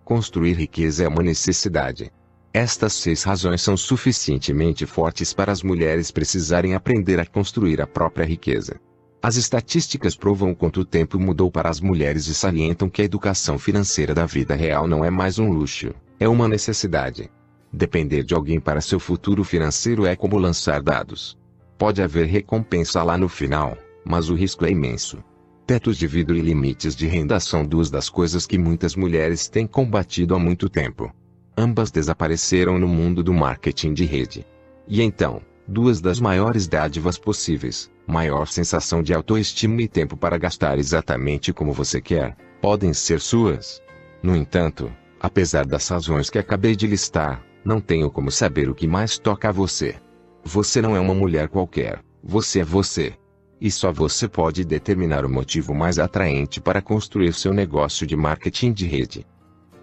Construir 0.05 0.53
riqueza 0.53 1.05
é 1.05 1.09
uma 1.09 1.23
necessidade. 1.23 2.13
Estas 2.59 2.95
seis 2.95 3.23
razões 3.23 3.63
são 3.63 3.77
suficientemente 3.77 4.85
fortes 4.85 5.33
para 5.33 5.53
as 5.53 5.63
mulheres 5.63 6.11
precisarem 6.11 6.75
aprender 6.75 7.21
a 7.21 7.25
construir 7.25 7.81
a 7.81 7.87
própria 7.87 8.27
riqueza. 8.27 8.81
As 9.23 9.37
estatísticas 9.37 10.17
provam 10.17 10.53
quanto 10.53 10.81
o 10.81 10.85
tempo 10.85 11.21
mudou 11.21 11.53
para 11.53 11.71
as 11.71 11.81
mulheres 11.81 12.27
e 12.27 12.35
salientam 12.35 12.91
que 12.91 13.01
a 13.01 13.05
educação 13.05 13.61
financeira 13.61 14.13
da 14.13 14.27
vida 14.27 14.57
real 14.57 14.89
não 14.89 15.05
é 15.05 15.09
mais 15.09 15.39
um 15.39 15.53
luxo, 15.53 15.95
é 16.19 16.29
uma 16.29 16.49
necessidade. 16.49 17.31
Depender 17.73 18.25
de 18.25 18.35
alguém 18.35 18.59
para 18.59 18.81
seu 18.81 18.99
futuro 18.99 19.45
financeiro 19.45 20.05
é 20.05 20.17
como 20.17 20.37
lançar 20.37 20.83
dados. 20.83 21.39
Pode 21.79 22.03
haver 22.03 22.27
recompensa 22.27 23.05
lá 23.05 23.17
no 23.17 23.29
final, 23.29 23.79
mas 24.05 24.31
o 24.31 24.35
risco 24.35 24.67
é 24.67 24.71
imenso. 24.73 25.23
Tetos 25.65 25.97
de 25.97 26.09
vidro 26.09 26.35
e 26.35 26.41
limites 26.41 26.97
de 26.97 27.07
renda 27.07 27.39
são 27.39 27.65
duas 27.65 27.89
das 27.89 28.09
coisas 28.09 28.47
que 28.47 28.59
muitas 28.59 28.97
mulheres 28.97 29.49
têm 29.49 29.65
combatido 29.65 30.35
há 30.35 30.41
muito 30.41 30.69
tempo. 30.69 31.15
Ambas 31.59 31.91
desapareceram 31.91 32.79
no 32.79 32.87
mundo 32.87 33.23
do 33.23 33.35
marketing 33.35 33.93
de 33.93 34.05
rede. 34.05 34.47
E 34.87 35.03
então, 35.03 35.43
duas 35.67 36.01
das 36.01 36.21
maiores 36.21 36.69
dádivas 36.69 37.19
possíveis, 37.19 37.91
maior 38.07 38.47
sensação 38.47 39.03
de 39.03 39.13
autoestima 39.13 39.83
e 39.83 39.89
tempo 39.89 40.17
para 40.17 40.39
gastar 40.39 40.79
exatamente 40.79 41.53
como 41.53 41.73
você 41.73 42.01
quer, 42.01 42.37
podem 42.63 42.95
ser 42.95 43.21
suas. 43.21 43.83
No 44.23 44.37
entanto, 44.37 44.91
Apesar 45.21 45.67
das 45.67 45.89
razões 45.89 46.31
que 46.31 46.39
acabei 46.39 46.77
de 46.77 46.87
listar, 46.87 47.45
não 47.65 47.81
tenho 47.81 48.11
como 48.11 48.31
saber 48.31 48.71
o 48.71 48.75
que 48.75 48.87
mais 48.87 49.19
toca 49.19 49.49
a 49.49 49.53
você. 49.53 49.97
Você 50.45 50.81
não 50.81 50.95
é 50.95 51.01
uma 51.01 51.15
mulher 51.15 51.49
qualquer, 51.49 52.01
você 52.23 52.61
é 52.61 52.65
você. 52.65 53.15
E 53.61 53.69
só 53.71 53.93
você 53.93 54.29
pode 54.29 54.65
determinar 54.65 55.25
o 55.25 55.29
motivo 55.29 55.75
mais 55.75 55.99
atraente 55.99 56.61
para 56.61 56.81
construir 56.81 57.35
seu 57.35 57.53
negócio 57.53 58.07
de 58.07 58.15
marketing 58.15 58.73
de 58.73 58.87
rede. 58.87 59.27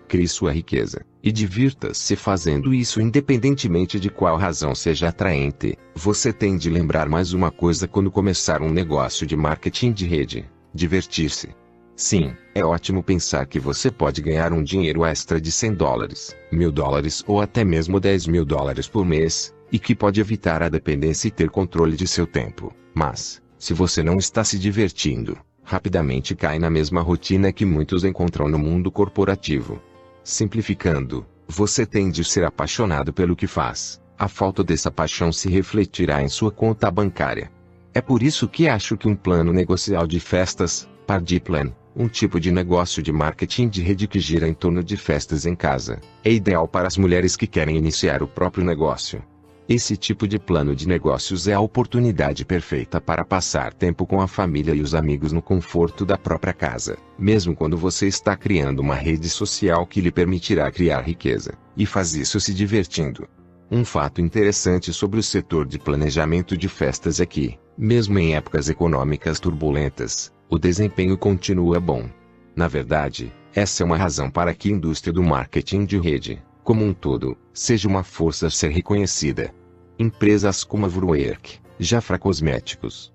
Crie 0.08 0.28
sua 0.28 0.54
riqueza, 0.54 1.06
e 1.26 1.32
divirta-se 1.32 2.16
fazendo 2.16 2.72
isso 2.72 3.02
independentemente 3.02 4.00
de 4.00 4.12
qual 4.12 4.38
razão 4.38 4.76
seja 4.76 5.10
atraente. 5.10 5.76
Você 5.96 6.32
tem 6.32 6.56
de 6.56 6.70
lembrar 6.70 7.10
mais 7.10 7.34
uma 7.34 7.50
coisa 7.50 7.88
quando 7.88 8.12
começar 8.12 8.62
um 8.62 8.70
negócio 8.70 9.26
de 9.26 9.36
marketing 9.36 9.92
de 9.92 10.06
rede: 10.06 10.46
divertir-se. 10.72 11.50
Sim, 11.96 12.36
é 12.54 12.64
ótimo 12.64 13.02
pensar 13.02 13.48
que 13.48 13.60
você 13.60 13.90
pode 13.90 14.22
ganhar 14.22 14.54
um 14.54 14.62
dinheiro 14.62 15.04
extra 15.04 15.42
de 15.42 15.52
100 15.52 15.74
dólares, 15.74 16.36
mil 16.52 16.72
dólares 16.72 17.24
ou 17.26 17.42
até 17.42 17.64
mesmo 17.64 18.00
10 18.00 18.28
mil 18.28 18.46
dólares 18.46 18.88
por 18.88 19.04
mês, 19.04 19.52
e 19.72 19.80
que 19.80 19.96
pode 19.96 20.22
evitar 20.22 20.62
a 20.62 20.70
dependência 20.70 21.28
e 21.28 21.32
ter 21.32 21.50
controle 21.50 21.96
de 21.96 22.06
seu 22.06 22.28
tempo. 22.28 22.72
Mas, 22.94 23.42
se 23.58 23.74
você 23.74 24.04
não 24.04 24.18
está 24.18 24.44
se 24.44 24.60
divertindo, 24.60 25.36
rapidamente 25.64 26.36
cai 26.36 26.60
na 26.60 26.70
mesma 26.70 27.02
rotina 27.02 27.52
que 27.52 27.66
muitos 27.66 28.04
encontram 28.04 28.48
no 28.48 28.60
mundo 28.60 28.92
corporativo. 28.92 29.82
Simplificando, 30.26 31.24
você 31.48 31.86
tem 31.86 32.10
de 32.10 32.24
ser 32.24 32.44
apaixonado 32.44 33.14
pelo 33.14 33.36
que 33.36 33.46
faz. 33.46 34.02
A 34.18 34.28
falta 34.28 34.64
dessa 34.64 34.90
paixão 34.90 35.32
se 35.32 35.48
refletirá 35.48 36.24
em 36.24 36.28
sua 36.28 36.52
conta 36.52 36.90
bancária. 36.90 37.52
É 37.94 38.02
por 38.02 38.24
isso 38.24 38.48
que 38.48 38.68
acho 38.68 38.98
que 38.98 39.08
um 39.08 39.16
plano 39.16 39.54
negocial 39.54 40.08
de 40.08 40.20
festas, 40.20 40.90
Party 41.06 41.40
Plan, 41.40 41.72
um 41.96 42.08
tipo 42.08 42.40
de 42.40 42.52
negócio 42.52 43.04
de 43.04 43.12
marketing 43.12 43.70
de 43.70 43.84
rede 43.84 44.08
que 44.08 44.20
gira 44.20 44.48
em 44.48 44.54
torno 44.56 44.84
de 44.84 44.98
festas 44.98 45.46
em 45.46 45.56
casa, 45.56 46.02
é 46.24 46.32
ideal 46.32 46.68
para 46.68 46.88
as 46.88 46.98
mulheres 46.98 47.38
que 47.38 47.46
querem 47.46 47.78
iniciar 47.78 48.24
o 48.24 48.28
próprio 48.28 48.66
negócio. 48.66 49.24
Esse 49.68 49.98
tipo 49.98 50.28
de 50.28 50.38
plano 50.38 50.76
de 50.76 50.88
negócios 50.88 51.48
é 51.48 51.54
a 51.54 51.60
oportunidade 51.60 52.46
perfeita 52.46 53.02
para 53.02 53.26
passar 53.26 53.74
tempo 53.74 54.06
com 54.06 54.22
a 54.22 54.28
família 54.28 54.76
e 54.76 54.82
os 54.82 54.94
amigos 54.94 55.32
no 55.32 55.42
conforto 55.42 56.06
da 56.06 56.20
própria 56.20 56.54
casa, 56.54 56.98
mesmo 57.18 57.56
quando 57.56 57.76
você 57.76 58.06
está 58.06 58.36
criando 58.36 58.80
uma 58.80 58.94
rede 58.94 59.28
social 59.28 59.88
que 59.88 60.02
lhe 60.02 60.12
permitirá 60.12 60.72
criar 60.72 61.02
riqueza, 61.02 61.56
e 61.76 61.84
faz 61.84 62.14
isso 62.14 62.40
se 62.40 62.54
divertindo. 62.54 63.28
Um 63.72 63.84
fato 63.84 64.22
interessante 64.22 64.94
sobre 64.94 65.20
o 65.20 65.24
setor 65.24 65.66
de 65.66 65.80
planejamento 65.80 66.56
de 66.56 66.70
festas 66.70 67.20
é 67.20 67.26
que, 67.26 67.58
mesmo 67.76 68.20
em 68.20 68.36
épocas 68.36 68.70
econômicas 68.70 69.40
turbulentas, 69.40 70.32
o 70.48 70.60
desempenho 70.60 71.18
continua 71.18 71.80
bom. 71.80 72.08
Na 72.56 72.68
verdade, 72.68 73.34
essa 73.56 73.82
é 73.82 73.86
uma 73.86 73.98
razão 73.98 74.30
para 74.30 74.54
que 74.54 74.70
a 74.70 74.74
indústria 74.74 75.12
do 75.12 75.24
marketing 75.24 75.86
de 75.86 75.98
rede, 75.98 76.40
como 76.66 76.84
um 76.84 76.94
todo, 76.94 77.38
seja 77.54 77.88
uma 77.88 78.04
força 78.04 78.48
a 78.48 78.50
ser 78.50 78.72
reconhecida. 78.72 79.54
Empresas 80.00 80.64
como 80.64 80.88
a 80.88 80.90
Vrwork, 80.90 81.60
Jafra 81.80 82.18
Cosméticos, 82.18 83.14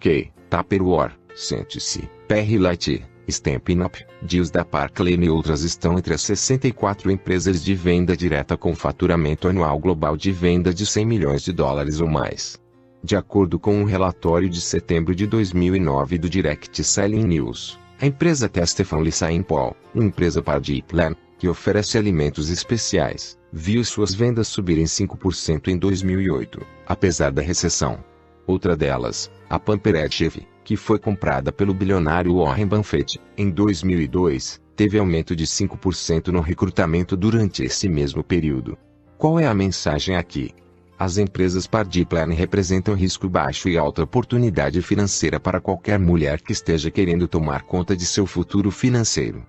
Kay, 0.00 0.32
Tupperware, 0.50 1.12
Sente-se, 1.34 2.10
Perry 2.26 2.58
Light, 2.58 3.02
Stampin' 3.28 3.82
Up, 3.82 4.04
Deals 4.20 4.50
da 4.50 4.64
Parklane 4.64 5.26
e 5.26 5.30
outras 5.30 5.62
estão 5.62 5.96
entre 5.96 6.14
as 6.14 6.22
64 6.22 7.12
empresas 7.12 7.62
de 7.62 7.76
venda 7.76 8.16
direta 8.16 8.56
com 8.56 8.74
faturamento 8.74 9.46
anual 9.46 9.78
global 9.78 10.16
de 10.16 10.32
venda 10.32 10.74
de 10.74 10.84
100 10.84 11.06
milhões 11.06 11.42
de 11.42 11.52
dólares 11.52 12.00
ou 12.00 12.08
mais. 12.08 12.60
De 13.04 13.14
acordo 13.14 13.56
com 13.56 13.76
um 13.76 13.84
relatório 13.84 14.50
de 14.50 14.60
setembro 14.60 15.14
de 15.14 15.28
2009 15.28 16.18
do 16.18 16.28
Direct 16.28 16.82
Selling 16.82 17.24
News, 17.24 17.78
a 18.00 18.06
empresa 18.06 18.48
Testefan 18.48 19.08
Saint 19.12 19.46
Paul, 19.46 19.76
empresa 19.94 20.42
para 20.42 20.60
Plan, 20.88 21.14
que 21.40 21.48
oferece 21.48 21.96
alimentos 21.96 22.50
especiais, 22.50 23.38
viu 23.50 23.82
suas 23.82 24.12
vendas 24.12 24.46
subirem 24.46 24.84
5% 24.84 25.68
em 25.68 25.78
2008, 25.78 26.60
apesar 26.86 27.32
da 27.32 27.40
recessão. 27.40 28.04
Outra 28.46 28.76
delas, 28.76 29.30
a 29.48 29.58
Pampered 29.58 30.14
Chef, 30.14 30.36
que 30.62 30.76
foi 30.76 30.98
comprada 30.98 31.50
pelo 31.50 31.72
bilionário 31.72 32.36
Warren 32.36 32.66
Buffett, 32.66 33.18
em 33.38 33.48
2002, 33.48 34.60
teve 34.76 34.98
aumento 34.98 35.34
de 35.34 35.46
5% 35.46 36.28
no 36.28 36.40
recrutamento 36.40 37.16
durante 37.16 37.64
esse 37.64 37.88
mesmo 37.88 38.22
período. 38.22 38.76
Qual 39.16 39.40
é 39.40 39.46
a 39.46 39.54
mensagem 39.54 40.16
aqui? 40.16 40.50
As 40.98 41.16
empresas 41.16 41.66
Plan 41.66 42.34
representam 42.34 42.94
risco 42.94 43.30
baixo 43.30 43.66
e 43.66 43.78
alta 43.78 44.02
oportunidade 44.02 44.82
financeira 44.82 45.40
para 45.40 45.58
qualquer 45.58 45.98
mulher 45.98 46.42
que 46.42 46.52
esteja 46.52 46.90
querendo 46.90 47.26
tomar 47.26 47.62
conta 47.62 47.96
de 47.96 48.04
seu 48.04 48.26
futuro 48.26 48.70
financeiro. 48.70 49.42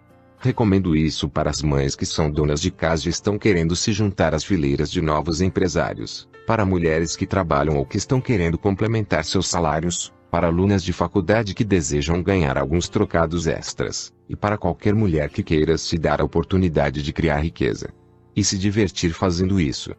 Recomendo 0.44 0.96
isso 0.96 1.30
para 1.30 1.52
as 1.52 1.62
mães 1.62 1.96
que 1.96 2.04
são 2.04 2.32
donas 2.32 2.60
de 2.60 2.72
casa 2.72 3.08
e 3.08 3.12
estão 3.12 3.38
querendo 3.38 3.76
se 3.76 3.94
juntar 3.94 4.34
às 4.34 4.44
fileiras 4.44 4.90
de 4.90 5.00
novos 5.00 5.40
empresários, 5.40 6.28
para 6.48 6.66
mulheres 6.66 7.16
que 7.16 7.28
trabalham 7.28 7.78
ou 7.78 7.86
que 7.86 7.96
estão 7.96 8.20
querendo 8.20 8.58
complementar 8.58 9.24
seus 9.24 9.48
salários, 9.48 10.12
para 10.32 10.48
alunas 10.48 10.84
de 10.84 10.92
faculdade 10.92 11.54
que 11.54 11.64
desejam 11.64 12.24
ganhar 12.24 12.58
alguns 12.58 12.90
trocados 12.90 13.46
extras, 13.46 14.12
e 14.28 14.36
para 14.36 14.58
qualquer 14.58 14.96
mulher 14.96 15.30
que 15.30 15.44
queira 15.44 15.78
se 15.78 15.96
dar 15.96 16.20
a 16.20 16.26
oportunidade 16.26 17.04
de 17.04 17.14
criar 17.14 17.38
riqueza 17.38 17.90
e 18.36 18.44
se 18.44 18.58
divertir 18.58 19.12
fazendo 19.14 19.60
isso. 19.60 19.94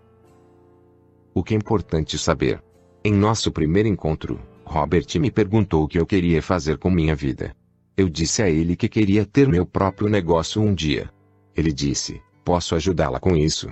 O 1.33 1.45
que 1.45 1.55
é 1.55 1.57
importante 1.57 2.19
saber? 2.19 2.61
Em 3.05 3.13
nosso 3.13 3.53
primeiro 3.53 3.89
encontro, 3.89 4.41
Robert 4.65 5.07
me 5.21 5.31
perguntou 5.31 5.85
o 5.85 5.89
que 5.89 6.01
eu 6.01 6.07
queria 6.07 6.43
fazer 6.43 6.79
com 6.79 6.91
minha 6.91 7.15
vida. 7.15 7.55
Eu 7.97 8.09
disse 8.09 8.43
a 8.43 8.49
ele 8.49 8.75
que 8.75 8.89
queria 8.89 9.27
ter 9.27 9.47
meu 9.47 9.67
próprio 9.67 10.09
negócio 10.09 10.63
um 10.63 10.75
dia. 10.75 11.11
Ele 11.55 11.73
disse: 11.73 12.23
Posso 12.45 12.75
ajudá-la 12.75 13.21
com 13.21 13.37
isso. 13.37 13.71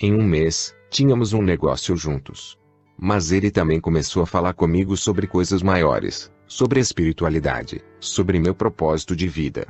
Em 0.00 0.14
um 0.14 0.22
mês, 0.22 0.74
tínhamos 0.90 1.32
um 1.32 1.42
negócio 1.42 1.94
juntos. 1.96 2.58
Mas 2.98 3.30
ele 3.30 3.50
também 3.50 3.80
começou 3.80 4.22
a 4.22 4.26
falar 4.26 4.54
comigo 4.54 4.96
sobre 4.96 5.26
coisas 5.26 5.62
maiores, 5.62 6.32
sobre 6.46 6.80
espiritualidade, 6.80 7.82
sobre 8.00 8.40
meu 8.40 8.54
propósito 8.54 9.14
de 9.14 9.28
vida. 9.28 9.68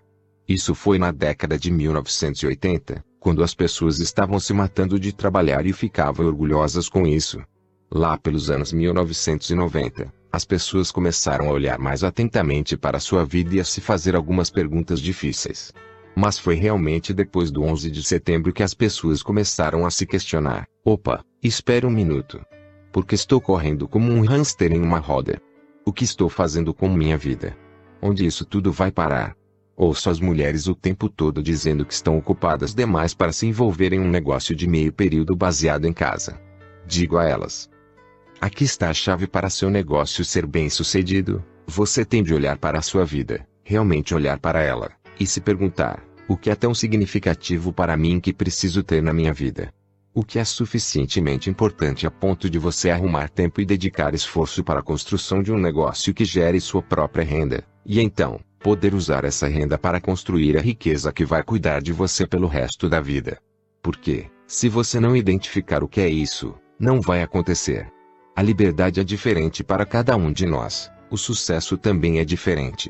Isso 0.49 0.75
foi 0.75 0.99
na 0.99 1.11
década 1.11 1.59
de 1.59 1.71
1980, 1.71 3.05
quando 3.19 3.43
as 3.43 3.53
pessoas 3.53 3.99
estavam 3.99 4.39
se 4.39 4.55
matando 4.55 4.99
de 4.99 5.13
trabalhar 5.13 5.67
e 5.67 5.73
ficavam 5.73 6.25
orgulhosas 6.25 6.89
com 6.89 7.07
isso. 7.07 7.43
Lá 7.91 8.17
pelos 8.17 8.49
anos 8.49 8.73
1990, 8.73 10.13
as 10.31 10.45
pessoas 10.45 10.91
começaram 10.91 11.49
a 11.49 11.53
olhar 11.53 11.79
mais 11.79 12.05
atentamente 12.05 12.77
para 12.77 13.01
sua 13.01 13.25
vida 13.25 13.57
e 13.57 13.61
a 13.61 13.65
se 13.65 13.81
fazer 13.81 14.15
algumas 14.15 14.51
perguntas 14.51 15.01
difíceis. 15.01 15.73
Mas 16.15 16.39
foi 16.39 16.55
realmente 16.55 17.15
depois 17.15 17.51
do 17.51 17.63
11 17.63 17.91
de 17.91 18.03
setembro 18.03 18.53
que 18.53 18.63
as 18.63 18.75
pessoas 18.75 19.23
começaram 19.23 19.87
a 19.87 19.91
se 19.91 20.07
questionar: 20.07 20.67
opa, 20.85 21.25
espere 21.43 21.87
um 21.87 21.91
minuto. 21.91 22.41
Porque 22.93 23.15
estou 23.15 23.41
correndo 23.41 23.87
como 23.87 24.11
um 24.11 24.23
hamster 24.23 24.73
em 24.73 24.81
uma 24.81 24.99
roda? 24.99 25.41
O 25.85 25.93
que 25.93 26.05
estou 26.05 26.29
fazendo 26.29 26.75
com 26.75 26.89
minha 26.89 27.17
vida? 27.17 27.57
Onde 28.03 28.27
isso 28.27 28.45
tudo 28.45 28.73
vai 28.73 28.91
parar? 28.91 29.35
Ouço 29.77 30.11
as 30.11 30.19
mulheres 30.19 30.67
o 30.67 30.75
tempo 30.75 31.09
todo 31.09 31.41
dizendo 31.43 31.87
que 31.87 31.95
estão 31.95 32.19
ocupadas 32.19 32.75
demais 32.75 33.15
para 33.15 33.33
se 33.33 33.47
envolver 33.47 33.93
em 33.93 34.01
um 34.01 34.09
negócio 34.09 34.55
de 34.55 34.67
meio 34.67 34.93
período 34.93 35.37
baseado 35.37 35.87
em 35.87 35.93
casa. 35.93 36.41
Digo 36.85 37.17
a 37.17 37.25
elas: 37.25 37.71
Aqui 38.41 38.63
está 38.63 38.89
a 38.89 38.95
chave 38.95 39.27
para 39.27 39.51
seu 39.51 39.69
negócio 39.69 40.25
ser 40.25 40.47
bem 40.47 40.71
sucedido. 40.71 41.45
Você 41.67 42.05
tem 42.05 42.23
de 42.23 42.33
olhar 42.33 42.57
para 42.57 42.79
a 42.79 42.83
sua 42.83 43.05
vida, 43.05 43.45
realmente 43.65 44.15
olhar 44.15 44.39
para 44.39 44.63
ela, 44.63 44.93
e 45.19 45.27
se 45.27 45.41
perguntar: 45.41 46.05
o 46.29 46.37
que 46.37 46.49
é 46.49 46.55
tão 46.55 46.73
significativo 46.73 47.73
para 47.73 47.97
mim 47.97 48.21
que 48.21 48.33
preciso 48.33 48.85
ter 48.85 49.03
na 49.03 49.13
minha 49.13 49.33
vida? 49.33 49.73
O 50.15 50.23
que 50.25 50.39
é 50.39 50.45
suficientemente 50.45 51.51
importante 51.51 52.07
a 52.07 52.11
ponto 52.11 52.49
de 52.49 52.59
você 52.59 52.91
arrumar 52.91 53.29
tempo 53.29 53.61
e 53.61 53.67
dedicar 53.67 54.15
esforço 54.15 54.63
para 54.63 54.81
a 54.81 54.85
construção 54.85 55.43
de 55.43 55.53
um 55.53 55.59
negócio 55.59 56.15
que 56.15 56.25
gere 56.25 56.61
sua 56.61 56.83
própria 56.83 57.25
renda, 57.25 57.65
e 57.85 58.01
então, 58.01 58.41
poder 58.61 58.95
usar 58.95 59.25
essa 59.25 59.49
renda 59.49 59.77
para 59.77 60.01
construir 60.01 60.57
a 60.57 60.61
riqueza 60.61 61.13
que 61.13 61.25
vai 61.25 61.43
cuidar 61.43 61.83
de 61.83 61.93
você 61.93 62.27
pelo 62.27 62.47
resto 62.47 62.89
da 62.89 63.01
vida? 63.01 63.39
Porque, 63.83 64.27
se 64.47 64.69
você 64.69 65.01
não 65.01 65.17
identificar 65.17 65.83
o 65.83 65.89
que 65.89 66.01
é 66.01 66.09
isso, 66.09 66.55
não 66.79 67.01
vai 67.01 67.23
acontecer. 67.23 67.89
A 68.39 68.41
liberdade 68.41 69.01
é 69.01 69.03
diferente 69.03 69.65
para 69.65 69.85
cada 69.85 70.17
um 70.17 70.31
de 70.31 70.47
nós. 70.47 70.89
O 71.11 71.17
sucesso 71.17 71.77
também 71.77 72.21
é 72.21 72.25
diferente. 72.25 72.89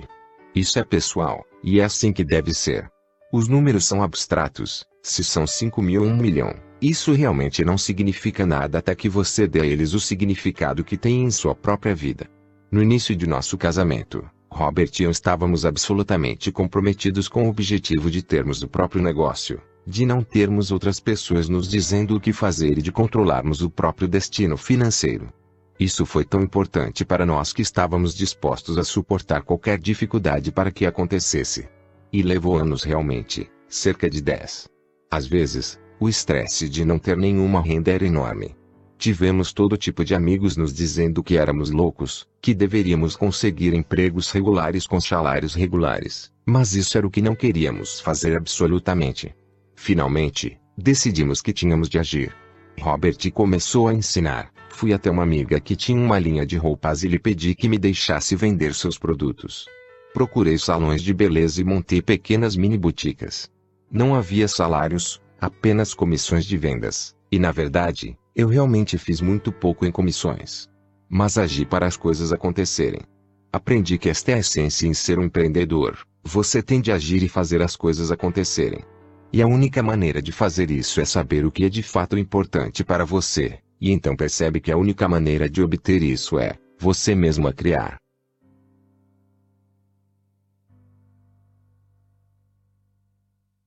Isso 0.55 0.79
é 0.79 0.85
pessoal, 0.85 1.43
e 1.65 1.81
é 1.81 1.85
assim 1.85 2.13
que 2.13 2.23
deve 2.23 2.53
ser. 2.53 2.87
Os 3.33 3.49
números 3.49 3.87
são 3.87 4.03
abstratos. 4.03 4.85
Se 5.03 5.25
são 5.25 5.47
5 5.47 5.81
mil 5.81 6.03
ou 6.03 6.09
1 6.09 6.17
milhão, 6.19 6.55
isso 6.83 7.15
realmente 7.15 7.65
não 7.65 7.79
significa 7.79 8.45
nada 8.45 8.77
até 8.77 8.95
que 8.95 9.09
você 9.09 9.49
dê 9.49 9.63
a 9.63 9.65
eles 9.65 9.95
o 9.95 10.01
significado 10.01 10.85
que 10.85 10.99
tem 10.99 11.23
em 11.23 11.31
sua 11.31 11.55
própria 11.55 11.95
vida. 11.95 12.29
No 12.71 12.83
início 12.83 13.17
de 13.17 13.27
nosso 13.27 13.57
casamento, 13.57 14.23
Robert 14.51 14.91
e 15.01 15.05
eu 15.05 15.11
estávamos 15.11 15.65
absolutamente 15.65 16.53
comprometidos 16.53 17.27
com 17.27 17.47
o 17.47 17.49
objetivo 17.49 18.11
de 18.11 18.23
termos 18.23 18.63
o 18.63 18.69
próprio 18.69 19.03
negócio, 19.03 19.63
de 19.87 20.05
não 20.05 20.23
termos 20.23 20.71
outras 20.71 21.01
pessoas 21.01 21.49
nos 21.49 21.67
dizendo 21.67 22.15
o 22.15 22.21
que 22.21 22.35
fazer 22.35 22.77
e 22.77 22.83
de 22.83 22.93
controlarmos 22.93 23.63
o 23.63 23.71
próprio 23.71 24.07
destino 24.07 24.55
financeiro. 24.55 25.33
Isso 25.79 26.05
foi 26.05 26.25
tão 26.25 26.43
importante 26.43 27.05
para 27.05 27.25
nós 27.25 27.53
que 27.53 27.63
estávamos 27.63 28.15
dispostos 28.15 28.79
a 28.79 28.85
suportar 28.85 29.43
qualquer 29.43 29.79
dificuldade 29.79 30.51
para 30.51 30.73
que 30.73 30.85
acontecesse. 30.85 31.69
E 32.13 32.23
levou 32.23 32.57
anos 32.57 32.83
realmente, 32.83 33.49
cerca 33.69 34.11
de 34.11 34.21
10. 34.21 34.69
Às 35.11 35.27
vezes, 35.27 35.79
o 36.01 36.09
estresse 36.09 36.69
de 36.69 36.85
não 36.85 36.99
ter 36.99 37.17
nenhuma 37.17 37.61
renda 37.61 37.93
era 37.93 38.05
enorme. 38.05 38.57
Tivemos 38.99 39.53
todo 39.53 39.77
tipo 39.77 40.05
de 40.05 40.13
amigos 40.13 40.57
nos 40.57 40.75
dizendo 40.75 41.23
que 41.23 41.37
éramos 41.37 41.71
loucos, 41.71 42.27
que 42.43 42.53
deveríamos 42.53 43.15
conseguir 43.15 43.73
empregos 43.73 44.33
regulares 44.33 44.89
com 44.89 45.01
salários 45.01 45.55
regulares, 45.55 46.33
mas 46.45 46.75
isso 46.75 46.99
era 46.99 47.07
o 47.07 47.11
que 47.11 47.23
não 47.23 47.37
queríamos 47.37 48.01
fazer 48.01 48.37
absolutamente. 48.37 49.33
Finalmente, 49.77 50.59
decidimos 50.77 51.41
que 51.41 51.53
tínhamos 51.53 51.89
de 51.89 52.01
agir. 52.01 52.35
Robert 52.81 53.19
começou 53.33 53.87
a 53.87 53.95
ensinar. 53.95 54.51
Fui 54.79 54.93
até 54.93 55.11
uma 55.11 55.25
amiga 55.25 55.59
que 55.59 55.75
tinha 55.75 56.01
uma 56.01 56.21
linha 56.21 56.47
de 56.47 56.57
roupas 56.57 57.03
e 57.03 57.09
lhe 57.09 57.19
pedi 57.19 57.53
que 57.53 57.69
me 57.69 57.77
deixasse 57.77 58.37
vender 58.37 58.73
seus 58.73 58.97
produtos. 58.97 59.67
Procurei 60.15 60.57
salões 60.57 61.03
de 61.03 61.13
beleza 61.13 61.61
e 61.61 61.65
montei 61.65 62.01
pequenas 62.01 62.55
mini 62.55 62.79
boticas. 62.79 63.51
Não 63.91 64.15
havia 64.15 64.47
salários, 64.47 65.21
apenas 65.41 65.93
comissões 65.93 66.45
de 66.45 66.57
vendas, 66.57 67.13
e 67.29 67.41
na 67.41 67.51
verdade, 67.51 68.17
eu 68.37 68.47
realmente 68.47 68.97
fiz 68.97 69.21
muito 69.21 69.51
pouco 69.51 69.85
em 69.85 69.91
comissões. 69.91 70.69
Mas 71.09 71.37
agi 71.37 71.67
para 71.67 71.85
as 71.85 71.97
coisas 71.97 72.33
acontecerem. 72.33 73.01
Aprendi 73.53 73.99
que 73.99 74.09
esta 74.09 74.31
é 74.31 74.35
a 74.35 74.39
essência 74.39 74.87
em 74.87 74.95
ser 74.95 75.19
um 75.19 75.25
empreendedor. 75.25 75.99
Você 76.23 76.63
tem 76.63 76.81
de 76.81 76.93
agir 76.93 77.21
e 77.25 77.29
fazer 77.29 77.61
as 77.63 77.75
coisas 77.75 78.13
acontecerem. 78.13 78.85
E 79.33 79.43
a 79.43 79.47
única 79.49 79.83
maneira 79.83 80.23
de 80.23 80.31
fazer 80.31 80.71
isso 80.71 81.01
é 81.01 81.05
saber 81.05 81.45
o 81.45 81.51
que 81.51 81.65
é 81.65 81.69
de 81.69 81.83
fato 81.83 82.17
importante 82.17 82.85
para 82.85 83.05
você, 83.05 83.59
e 83.81 83.91
então 83.91 84.17
percebe 84.17 84.61
que 84.61 84.73
a 84.73 84.77
única 84.77 85.09
maneira 85.09 85.49
de 85.49 85.63
obter 85.63 86.03
isso 86.03 86.39
é 86.39 86.59
você 86.79 87.15
mesmo 87.15 87.49
a 87.49 87.53
criar. 87.53 87.99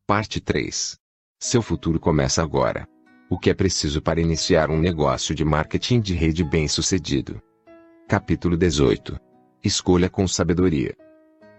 Parte 0.07 0.41
3. 0.41 0.97
Seu 1.39 1.61
futuro 1.61 1.99
começa 1.99 2.43
agora. 2.43 2.85
O 3.29 3.39
que 3.39 3.49
é 3.49 3.53
preciso 3.53 4.01
para 4.01 4.19
iniciar 4.19 4.69
um 4.69 4.77
negócio 4.77 5.33
de 5.33 5.45
marketing 5.45 6.01
de 6.01 6.13
rede 6.13 6.43
bem-sucedido? 6.43 7.41
Capítulo 8.09 8.57
18. 8.57 9.17
Escolha 9.63 10.09
com 10.09 10.27
sabedoria. 10.27 10.93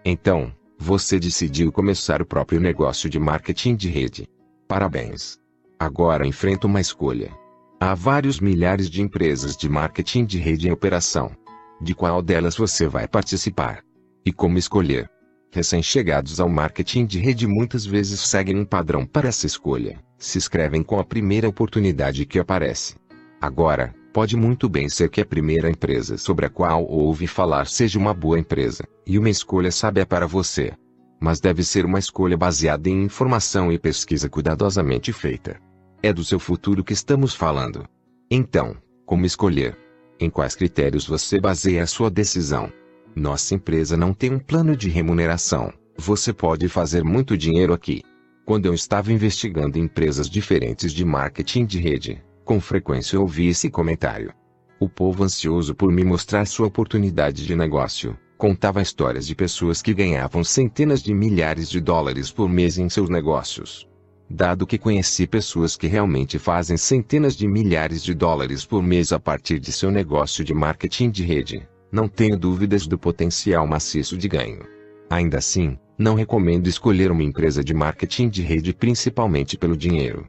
Então, 0.05 0.55
você 0.77 1.19
decidiu 1.19 1.71
começar 1.71 2.21
o 2.21 2.25
próprio 2.25 2.59
negócio 2.59 3.09
de 3.09 3.17
marketing 3.17 3.75
de 3.75 3.89
rede. 3.89 4.27
Parabéns! 4.67 5.39
Agora 5.79 6.27
enfrenta 6.27 6.67
uma 6.67 6.79
escolha. 6.79 7.42
Há 7.85 7.93
vários 7.93 8.39
milhares 8.39 8.89
de 8.89 9.01
empresas 9.01 9.57
de 9.57 9.67
marketing 9.67 10.23
de 10.23 10.37
rede 10.37 10.69
em 10.69 10.71
operação. 10.71 11.35
De 11.81 11.93
qual 11.93 12.21
delas 12.21 12.55
você 12.55 12.87
vai 12.87 13.09
participar? 13.09 13.83
E 14.25 14.31
como 14.31 14.57
escolher? 14.57 15.09
Recém-chegados 15.51 16.39
ao 16.39 16.47
marketing 16.47 17.05
de 17.05 17.19
rede 17.19 17.45
muitas 17.45 17.85
vezes 17.85 18.21
seguem 18.21 18.57
um 18.57 18.63
padrão 18.63 19.05
para 19.05 19.27
essa 19.27 19.45
escolha. 19.45 19.99
Se 20.17 20.37
inscrevem 20.37 20.81
com 20.81 20.97
a 20.97 21.03
primeira 21.03 21.49
oportunidade 21.49 22.25
que 22.25 22.39
aparece. 22.39 22.95
Agora, 23.41 23.93
Pode 24.13 24.37
muito 24.37 24.69
bem 24.69 24.87
ser 24.87 25.09
que 25.09 25.19
a 25.19 25.25
primeira 25.25 25.69
empresa 25.69 26.19
sobre 26.19 26.45
a 26.45 26.49
qual 26.49 26.85
ouve 26.85 27.25
falar 27.25 27.65
seja 27.65 27.97
uma 27.97 28.13
boa 28.13 28.39
empresa, 28.39 28.83
e 29.07 29.17
uma 29.17 29.29
escolha 29.29 29.71
sábia 29.71 30.05
para 30.05 30.27
você. 30.27 30.71
Mas 31.19 31.39
deve 31.39 31.63
ser 31.63 31.83
uma 31.83 31.97
escolha 31.97 32.37
baseada 32.37 32.87
em 32.87 33.03
informação 33.03 33.71
e 33.71 33.79
pesquisa 33.79 34.29
cuidadosamente 34.29 35.11
feita. 35.11 35.59
É 36.05 36.11
do 36.11 36.21
seu 36.21 36.37
futuro 36.37 36.83
que 36.83 36.91
estamos 36.91 37.33
falando. 37.33 37.87
Então, 38.29 38.75
como 39.05 39.25
escolher? 39.25 39.77
Em 40.19 40.29
quais 40.29 40.53
critérios 40.53 41.07
você 41.07 41.39
baseia 41.39 41.81
a 41.81 41.87
sua 41.87 42.11
decisão? 42.11 42.69
Nossa 43.15 43.55
empresa 43.55 43.95
não 43.95 44.13
tem 44.13 44.33
um 44.33 44.37
plano 44.37 44.75
de 44.75 44.89
remuneração. 44.89 45.71
Você 45.97 46.33
pode 46.33 46.67
fazer 46.67 47.05
muito 47.05 47.37
dinheiro 47.37 47.71
aqui. 47.71 48.01
Quando 48.45 48.65
eu 48.65 48.73
estava 48.73 49.13
investigando 49.13 49.79
empresas 49.79 50.29
diferentes 50.29 50.91
de 50.91 51.05
marketing 51.05 51.65
de 51.65 51.79
rede, 51.79 52.21
com 52.43 52.59
frequência 52.59 53.17
ouvi 53.17 53.47
esse 53.47 53.69
comentário. 53.69 54.33
O 54.81 54.89
povo 54.89 55.23
ansioso 55.23 55.73
por 55.73 55.89
me 55.89 56.03
mostrar 56.03 56.45
sua 56.45 56.67
oportunidade 56.67 57.45
de 57.45 57.55
negócio, 57.55 58.19
contava 58.37 58.81
histórias 58.81 59.25
de 59.25 59.33
pessoas 59.33 59.81
que 59.81 59.93
ganhavam 59.93 60.43
centenas 60.43 61.01
de 61.01 61.13
milhares 61.13 61.69
de 61.69 61.79
dólares 61.79 62.29
por 62.29 62.49
mês 62.49 62.77
em 62.77 62.89
seus 62.89 63.09
negócios. 63.09 63.87
Dado 64.29 64.65
que 64.65 64.77
conheci 64.77 65.27
pessoas 65.27 65.75
que 65.75 65.87
realmente 65.87 66.39
fazem 66.39 66.77
centenas 66.77 67.35
de 67.35 67.47
milhares 67.47 68.03
de 68.03 68.13
dólares 68.13 68.65
por 68.65 68.81
mês 68.81 69.11
a 69.11 69.19
partir 69.19 69.59
de 69.59 69.71
seu 69.71 69.91
negócio 69.91 70.43
de 70.43 70.53
marketing 70.53 71.11
de 71.11 71.23
rede, 71.23 71.67
não 71.91 72.07
tenho 72.07 72.37
dúvidas 72.37 72.87
do 72.87 72.97
potencial 72.97 73.67
maciço 73.67 74.17
de 74.17 74.27
ganho. 74.27 74.65
Ainda 75.09 75.37
assim, 75.37 75.77
não 75.97 76.15
recomendo 76.15 76.67
escolher 76.67 77.11
uma 77.11 77.21
empresa 77.21 77.63
de 77.63 77.73
marketing 77.73 78.29
de 78.29 78.41
rede 78.41 78.73
principalmente 78.73 79.57
pelo 79.57 79.77
dinheiro. 79.77 80.27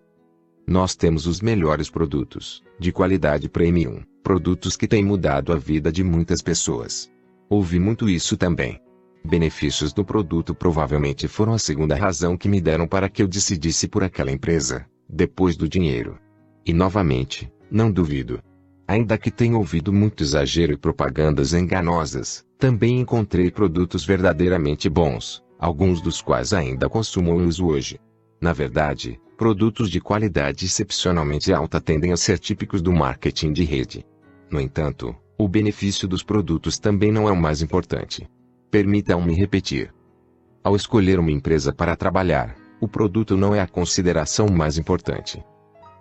Nós 0.67 0.95
temos 0.95 1.27
os 1.27 1.41
melhores 1.41 1.89
produtos, 1.89 2.63
de 2.79 2.93
qualidade 2.93 3.49
premium, 3.49 4.03
produtos 4.23 4.77
que 4.77 4.89
têm 4.89 5.05
mudado 5.05 5.53
a 5.53 5.57
vida 5.57 5.91
de 5.91 6.05
muitas 6.05 6.43
pessoas. 6.43 7.11
Ouvi 7.49 7.79
muito 7.79 8.09
isso 8.09 8.37
também. 8.37 8.81
Benefícios 9.27 9.93
do 9.93 10.05
produto 10.05 10.55
provavelmente 10.55 11.27
foram 11.27 11.55
a 11.55 11.59
segunda 11.59 11.95
razão 11.95 12.37
que 12.37 12.49
me 12.49 12.61
deram 12.61 12.87
para 12.87 13.09
que 13.09 13.23
eu 13.23 13.29
decidisse 13.29 13.89
por 13.89 14.05
aquela 14.05 14.31
empresa, 14.31 14.87
depois 15.09 15.57
do 15.57 15.69
dinheiro. 15.69 16.19
E 16.65 16.73
novamente, 16.73 17.51
não 17.71 17.91
duvido. 17.91 18.41
Ainda 18.87 19.17
que 19.17 19.31
tenha 19.31 19.57
ouvido 19.57 19.93
muito 19.93 20.23
exagero 20.23 20.73
e 20.73 20.77
propagandas 20.77 21.55
enganosas, 21.55 22.45
também 22.59 23.01
encontrei 23.01 23.51
produtos 23.51 24.05
verdadeiramente 24.05 24.89
bons, 24.89 25.43
alguns 25.59 26.01
dos 26.01 26.21
quais 26.21 26.53
ainda 26.53 26.89
consumo 26.89 27.41
e 27.41 27.45
uso 27.45 27.67
hoje. 27.67 27.99
Na 28.41 28.53
verdade, 28.53 29.19
Produtos 29.37 29.91
de 29.91 30.01
qualidade 30.01 30.65
excepcionalmente 30.65 31.53
alta 31.53 31.81
tendem 31.81 32.13
a 32.13 32.17
ser 32.17 32.39
típicos 32.39 32.81
do 32.81 32.93
marketing 32.93 33.53
de 33.53 33.65
rede. 33.65 34.07
No 34.49 34.61
entanto, 34.61 35.15
o 35.37 35.49
benefício 35.49 36.07
dos 36.07 36.23
produtos 36.23 36.79
também 36.79 37.11
não 37.11 37.29
é 37.29 37.33
o 37.33 37.37
mais 37.37 37.61
importante. 37.61 38.29
Permitam-me 38.75 39.33
repetir. 39.35 39.95
Ao 40.65 40.75
escolher 40.75 41.21
uma 41.21 41.31
empresa 41.31 41.73
para 41.73 41.95
trabalhar, 41.95 42.57
o 42.81 42.89
produto 42.89 43.37
não 43.37 43.55
é 43.55 43.61
a 43.61 43.69
consideração 43.69 44.49
mais 44.49 44.77
importante. 44.79 45.41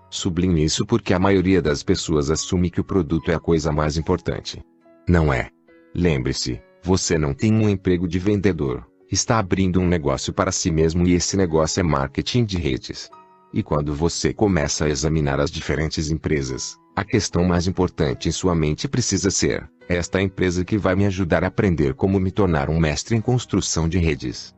Sublinho 0.10 0.58
isso 0.58 0.84
porque 0.84 1.14
a 1.14 1.20
maioria 1.20 1.62
das 1.62 1.84
pessoas 1.84 2.32
assume 2.32 2.72
que 2.72 2.82
o 2.82 2.84
produto 2.84 3.30
é 3.30 3.36
a 3.36 3.40
coisa 3.40 3.72
mais 3.72 3.96
importante. 3.96 4.60
Não 5.08 5.32
é. 5.32 5.52
Lembre-se, 5.94 6.64
você 6.82 7.16
não 7.16 7.32
tem 7.32 7.54
um 7.54 7.70
emprego 7.70 8.08
de 8.08 8.18
vendedor, 8.18 8.84
está 9.12 9.38
abrindo 9.38 9.80
um 9.80 9.88
negócio 9.88 10.34
para 10.34 10.52
si 10.52 10.72
mesmo 10.72 11.08
e 11.08 11.14
esse 11.14 11.38
negócio 11.38 11.80
é 11.80 11.84
marketing 11.84 12.44
de 12.44 12.58
redes. 12.58 13.08
E 13.54 13.62
quando 13.62 13.94
você 13.94 14.34
começa 14.34 14.86
a 14.86 14.90
examinar 14.90 15.40
as 15.40 15.52
diferentes 15.52 16.10
empresas, 16.10 16.76
a 16.96 17.04
questão 17.04 17.44
mais 17.44 17.68
importante 17.68 18.30
em 18.30 18.32
sua 18.32 18.56
mente 18.56 18.88
precisa 18.88 19.30
ser: 19.30 19.70
esta 19.88 20.22
empresa 20.22 20.64
que 20.64 20.78
vai 20.78 20.96
me 20.96 21.06
ajudar 21.06 21.44
a 21.44 21.48
aprender 21.48 21.94
como 21.94 22.20
me 22.20 22.32
tornar 22.32 22.70
um 22.70 22.80
mestre 22.80 23.16
em 23.16 23.22
construção 23.22 23.88
de 23.88 23.98
redes. 23.98 24.56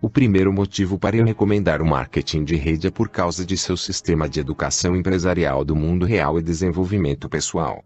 O 0.00 0.10
primeiro 0.10 0.52
motivo 0.52 0.98
para 0.98 1.16
eu 1.16 1.24
recomendar 1.24 1.80
o 1.80 1.86
marketing 1.86 2.44
de 2.44 2.54
rede 2.54 2.86
é 2.86 2.90
por 2.90 3.08
causa 3.08 3.44
de 3.46 3.56
seu 3.56 3.76
sistema 3.76 4.28
de 4.28 4.40
educação 4.40 4.94
empresarial 4.94 5.64
do 5.64 5.74
mundo 5.74 6.04
real 6.04 6.38
e 6.38 6.42
desenvolvimento 6.42 7.28
pessoal. 7.28 7.82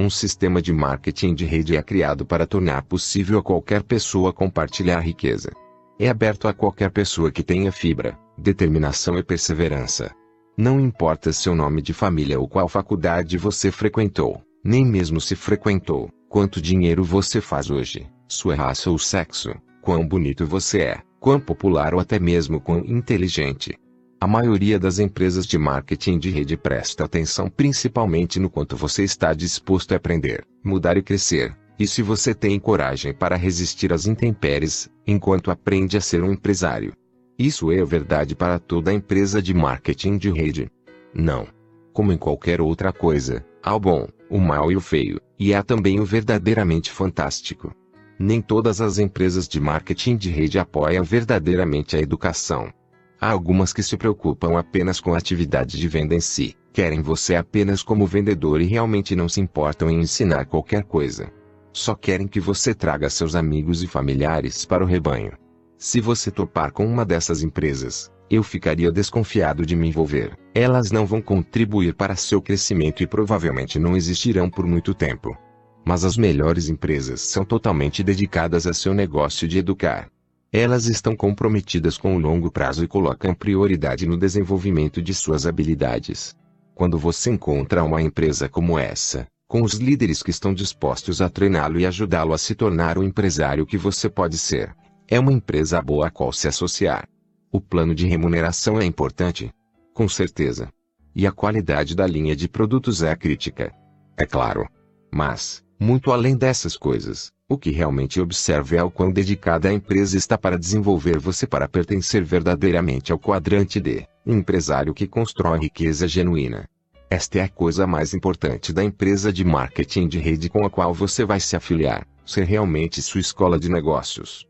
Um 0.00 0.08
sistema 0.08 0.62
de 0.62 0.72
marketing 0.72 1.34
de 1.34 1.44
rede 1.44 1.76
é 1.76 1.82
criado 1.82 2.24
para 2.24 2.46
tornar 2.46 2.82
possível 2.82 3.38
a 3.38 3.42
qualquer 3.42 3.82
pessoa 3.82 4.32
compartilhar 4.32 5.00
riqueza. 5.00 5.50
É 5.98 6.08
aberto 6.08 6.46
a 6.46 6.54
qualquer 6.54 6.90
pessoa 6.90 7.32
que 7.32 7.42
tenha 7.42 7.72
fibra, 7.72 8.16
determinação 8.36 9.18
e 9.18 9.22
perseverança. 9.22 10.14
Não 10.56 10.80
importa 10.80 11.32
seu 11.32 11.54
nome 11.54 11.82
de 11.82 11.92
família 11.92 12.38
ou 12.38 12.48
qual 12.48 12.68
faculdade 12.68 13.36
você 13.36 13.70
frequentou, 13.70 14.40
nem 14.68 14.84
mesmo 14.84 15.18
se 15.18 15.34
frequentou, 15.34 16.10
quanto 16.28 16.60
dinheiro 16.60 17.02
você 17.02 17.40
faz 17.40 17.70
hoje, 17.70 18.06
sua 18.28 18.54
raça 18.54 18.90
ou 18.90 18.98
sexo, 18.98 19.54
quão 19.80 20.06
bonito 20.06 20.44
você 20.44 20.80
é, 20.80 20.98
quão 21.18 21.40
popular 21.40 21.94
ou 21.94 22.00
até 22.00 22.18
mesmo 22.18 22.60
quão 22.60 22.80
inteligente. 22.80 23.78
A 24.20 24.26
maioria 24.26 24.78
das 24.78 24.98
empresas 24.98 25.46
de 25.46 25.56
marketing 25.56 26.18
de 26.18 26.28
rede 26.28 26.54
presta 26.54 27.02
atenção 27.02 27.48
principalmente 27.48 28.38
no 28.38 28.50
quanto 28.50 28.76
você 28.76 29.04
está 29.04 29.32
disposto 29.32 29.92
a 29.92 29.96
aprender, 29.96 30.44
mudar 30.62 30.98
e 30.98 31.02
crescer, 31.02 31.56
e 31.78 31.86
se 31.86 32.02
você 32.02 32.34
tem 32.34 32.60
coragem 32.60 33.14
para 33.14 33.36
resistir 33.36 33.90
às 33.90 34.06
intempéries, 34.06 34.90
enquanto 35.06 35.50
aprende 35.50 35.96
a 35.96 36.00
ser 36.02 36.22
um 36.22 36.32
empresário. 36.32 36.92
Isso 37.38 37.72
é 37.72 37.82
verdade 37.86 38.36
para 38.36 38.58
toda 38.58 38.92
empresa 38.92 39.40
de 39.40 39.54
marketing 39.54 40.18
de 40.18 40.30
rede. 40.30 40.70
Não. 41.14 41.46
Como 41.90 42.12
em 42.12 42.18
qualquer 42.18 42.60
outra 42.60 42.92
coisa, 42.92 43.44
há 43.62 43.74
o 43.74 43.80
bom, 43.80 44.06
o 44.30 44.38
mal 44.38 44.70
e 44.70 44.76
o 44.76 44.80
feio, 44.80 45.20
e 45.38 45.54
há 45.54 45.62
também 45.62 46.00
o 46.00 46.04
verdadeiramente 46.04 46.90
fantástico. 46.90 47.72
Nem 48.18 48.40
todas 48.40 48.80
as 48.80 48.98
empresas 48.98 49.46
de 49.46 49.60
marketing 49.60 50.16
de 50.16 50.30
rede 50.30 50.58
apoiam 50.58 51.04
verdadeiramente 51.04 51.96
a 51.96 52.00
educação. 52.00 52.72
Há 53.20 53.30
algumas 53.30 53.72
que 53.72 53.82
se 53.82 53.96
preocupam 53.96 54.58
apenas 54.58 55.00
com 55.00 55.14
a 55.14 55.18
atividade 55.18 55.78
de 55.78 55.88
venda 55.88 56.14
em 56.14 56.20
si, 56.20 56.56
querem 56.72 57.00
você 57.00 57.34
apenas 57.34 57.82
como 57.82 58.06
vendedor 58.06 58.60
e 58.60 58.64
realmente 58.66 59.16
não 59.16 59.28
se 59.28 59.40
importam 59.40 59.90
em 59.90 60.00
ensinar 60.00 60.46
qualquer 60.46 60.84
coisa. 60.84 61.32
Só 61.72 61.94
querem 61.94 62.26
que 62.26 62.40
você 62.40 62.74
traga 62.74 63.08
seus 63.08 63.34
amigos 63.34 63.82
e 63.82 63.86
familiares 63.86 64.64
para 64.64 64.84
o 64.84 64.86
rebanho. 64.86 65.32
Se 65.76 66.00
você 66.00 66.30
topar 66.30 66.72
com 66.72 66.84
uma 66.86 67.04
dessas 67.04 67.42
empresas, 67.42 68.10
eu 68.30 68.42
ficaria 68.42 68.92
desconfiado 68.92 69.64
de 69.64 69.74
me 69.74 69.88
envolver. 69.88 70.36
Elas 70.54 70.90
não 70.90 71.06
vão 71.06 71.20
contribuir 71.20 71.94
para 71.94 72.16
seu 72.16 72.42
crescimento 72.42 73.02
e 73.02 73.06
provavelmente 73.06 73.78
não 73.78 73.96
existirão 73.96 74.50
por 74.50 74.66
muito 74.66 74.92
tempo. 74.94 75.36
Mas 75.84 76.04
as 76.04 76.16
melhores 76.16 76.68
empresas 76.68 77.20
são 77.22 77.44
totalmente 77.44 78.02
dedicadas 78.02 78.66
a 78.66 78.74
seu 78.74 78.92
negócio 78.92 79.48
de 79.48 79.58
educar. 79.58 80.08
Elas 80.52 80.86
estão 80.86 81.14
comprometidas 81.14 81.98
com 81.98 82.16
o 82.16 82.18
longo 82.18 82.50
prazo 82.50 82.84
e 82.84 82.88
colocam 82.88 83.34
prioridade 83.34 84.06
no 84.06 84.16
desenvolvimento 84.16 85.02
de 85.02 85.14
suas 85.14 85.46
habilidades. 85.46 86.34
Quando 86.74 86.98
você 86.98 87.30
encontra 87.30 87.84
uma 87.84 88.00
empresa 88.00 88.48
como 88.48 88.78
essa, 88.78 89.26
com 89.46 89.62
os 89.62 89.74
líderes 89.74 90.22
que 90.22 90.30
estão 90.30 90.52
dispostos 90.52 91.22
a 91.22 91.28
treiná-lo 91.28 91.80
e 91.80 91.86
ajudá-lo 91.86 92.34
a 92.34 92.38
se 92.38 92.54
tornar 92.54 92.98
o 92.98 93.02
empresário 93.02 93.66
que 93.66 93.78
você 93.78 94.08
pode 94.08 94.36
ser, 94.38 94.74
é 95.08 95.18
uma 95.18 95.32
empresa 95.32 95.80
boa 95.80 96.08
a 96.08 96.10
qual 96.10 96.32
se 96.32 96.48
associar. 96.48 97.08
O 97.50 97.60
plano 97.60 97.94
de 97.94 98.06
remuneração 98.06 98.78
é 98.78 98.84
importante? 98.84 99.50
Com 99.94 100.06
certeza. 100.06 100.68
E 101.14 101.26
a 101.26 101.32
qualidade 101.32 101.96
da 101.96 102.06
linha 102.06 102.36
de 102.36 102.46
produtos 102.46 103.02
é 103.02 103.16
crítica. 103.16 103.72
É 104.18 104.26
claro. 104.26 104.68
Mas, 105.10 105.64
muito 105.80 106.12
além 106.12 106.36
dessas 106.36 106.76
coisas, 106.76 107.32
o 107.48 107.56
que 107.56 107.70
realmente 107.70 108.20
observa 108.20 108.76
é 108.76 108.82
o 108.82 108.90
quão 108.90 109.10
dedicada 109.10 109.70
a 109.70 109.72
empresa 109.72 110.18
está 110.18 110.36
para 110.36 110.58
desenvolver 110.58 111.18
você 111.18 111.46
para 111.46 111.66
pertencer 111.66 112.22
verdadeiramente 112.22 113.12
ao 113.12 113.18
quadrante 113.18 113.80
D, 113.80 114.06
empresário 114.26 114.92
que 114.92 115.06
constrói 115.06 115.60
riqueza 115.60 116.06
genuína. 116.06 116.68
Esta 117.08 117.38
é 117.38 117.42
a 117.44 117.48
coisa 117.48 117.86
mais 117.86 118.12
importante 118.12 118.70
da 118.70 118.84
empresa 118.84 119.32
de 119.32 119.42
marketing 119.42 120.06
de 120.06 120.18
rede 120.18 120.50
com 120.50 120.66
a 120.66 120.70
qual 120.70 120.92
você 120.92 121.24
vai 121.24 121.40
se 121.40 121.56
afiliar, 121.56 122.06
ser 122.26 122.44
realmente 122.44 123.00
sua 123.00 123.22
escola 123.22 123.58
de 123.58 123.70
negócios. 123.70 124.47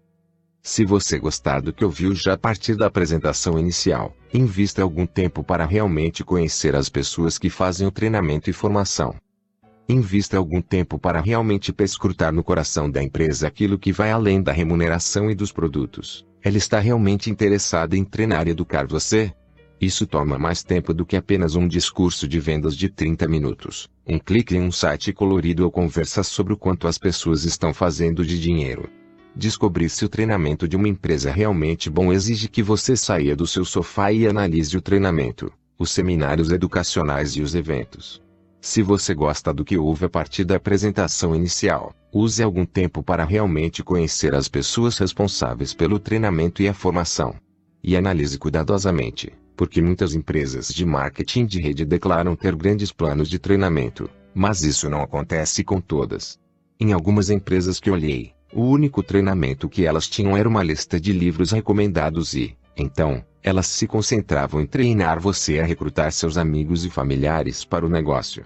Se 0.69 0.85
você 0.85 1.19
gostar 1.19 1.63
do 1.63 1.73
que 1.73 1.83
ouviu 1.83 2.15
já 2.15 2.35
a 2.35 2.39
partir 2.39 2.77
da 2.77 2.85
apresentação 2.85 3.59
inicial, 3.59 4.15
invista 4.35 4.83
algum 4.83 5.07
tempo 5.07 5.43
para 5.43 5.65
realmente 5.65 6.23
conhecer 6.23 6.77
as 6.77 6.91
pessoas 6.91 7.39
que 7.39 7.49
fazem 7.49 7.87
o 7.87 7.91
treinamento 7.91 8.51
e 8.51 8.53
formação. 8.53 9.15
Invista 9.89 10.37
algum 10.37 10.61
tempo 10.61 10.99
para 10.99 11.23
realmente 11.23 11.73
perscrutar 11.73 12.35
no 12.35 12.45
coração 12.45 12.91
da 12.91 13.03
empresa 13.03 13.49
aquilo 13.49 13.79
que 13.79 13.95
vai 13.95 14.11
além 14.11 14.43
da 14.43 14.53
remuneração 14.53 15.31
e 15.31 15.35
dos 15.35 15.51
produtos. 15.51 16.27
Ela 16.43 16.59
está 16.59 16.79
realmente 16.79 17.31
interessada 17.31 17.97
em 17.97 18.05
treinar 18.05 18.47
e 18.47 18.51
educar 18.51 18.87
você? 18.87 19.33
Isso 19.81 20.07
toma 20.07 20.39
mais 20.39 20.63
tempo 20.63 20.93
do 20.93 21.07
que 21.07 21.17
apenas 21.17 21.57
um 21.57 21.67
discurso 21.67 22.29
de 22.29 22.39
vendas 22.39 22.77
de 22.77 22.91
30 22.91 23.27
minutos, 23.27 23.89
um 24.07 24.19
clique 24.19 24.55
em 24.55 24.61
um 24.61 24.71
site 24.71 25.15
colorido 25.15 25.65
ou 25.65 25.71
conversa 25.71 26.23
sobre 26.23 26.53
o 26.53 26.59
quanto 26.59 26.87
as 26.87 26.99
pessoas 26.99 27.45
estão 27.45 27.73
fazendo 27.73 28.23
de 28.23 28.39
dinheiro. 28.39 28.98
Descobrir 29.39 29.89
se 29.89 30.05
o 30.05 30.09
treinamento 30.09 30.67
de 30.67 30.77
uma 30.77 30.89
empresa 30.89 31.31
é 31.31 31.33
realmente 31.33 31.89
bom 31.89 32.13
exige 32.13 32.49
que 32.49 32.61
você 32.61 32.97
saia 32.97 33.37
do 33.37 33.47
seu 33.47 33.65
sofá 33.65 34.11
e 34.11 34.27
analise 34.27 34.77
o 34.77 34.81
treinamento, 34.81 35.53
os 35.79 35.93
seminários 35.93 36.51
educacionais 36.51 37.37
e 37.37 37.41
os 37.41 37.55
eventos. 37.55 38.21
Se 38.61 38.83
você 38.83 39.15
gosta 39.15 39.55
do 39.55 39.65
que 39.65 39.79
houve 39.79 40.07
a 40.07 40.09
partir 40.09 40.43
da 40.43 40.57
apresentação 40.57 41.37
inicial, 41.37 41.95
use 42.13 42.43
algum 42.43 42.67
tempo 42.67 43.01
para 43.01 43.25
realmente 43.25 43.81
conhecer 43.85 44.35
as 44.35 44.49
pessoas 44.49 44.99
responsáveis 44.99 45.73
pelo 45.73 46.01
treinamento 46.01 46.61
e 46.61 46.67
a 46.67 46.75
formação. 46.75 47.37
E 47.81 47.97
analise 47.97 48.39
cuidadosamente, 48.39 49.33
porque 49.57 49.81
muitas 49.81 50.17
empresas 50.17 50.67
de 50.67 50.85
marketing 50.85 51.47
de 51.47 51.61
rede 51.61 51.85
declaram 51.85 52.35
ter 52.35 52.57
grandes 52.57 52.91
planos 52.91 53.29
de 53.29 53.39
treinamento, 53.39 54.11
mas 54.35 54.65
isso 54.65 54.91
não 54.91 55.01
acontece 55.01 55.63
com 55.63 55.81
todas. 55.81 56.41
Em 56.81 56.93
algumas 56.93 57.31
empresas 57.31 57.79
que 57.79 57.89
olhei, 57.89 58.33
o 58.53 58.63
único 58.63 59.03
treinamento 59.03 59.69
que 59.69 59.85
elas 59.85 60.09
tinham 60.09 60.37
era 60.37 60.49
uma 60.49 60.63
lista 60.63 61.01
de 61.01 61.13
livros 61.13 61.53
recomendados 61.53 62.35
e, 62.35 62.57
então, 62.77 63.25
elas 63.43 63.67
se 63.67 63.87
concentravam 63.87 64.61
em 64.61 64.67
treinar 64.67 65.21
você 65.21 65.59
a 65.59 65.65
recrutar 65.65 66.13
seus 66.13 66.39
amigos 66.39 66.85
e 66.85 66.91
familiares 66.91 67.65
para 67.65 67.85
o 67.85 67.89
negócio. 67.89 68.45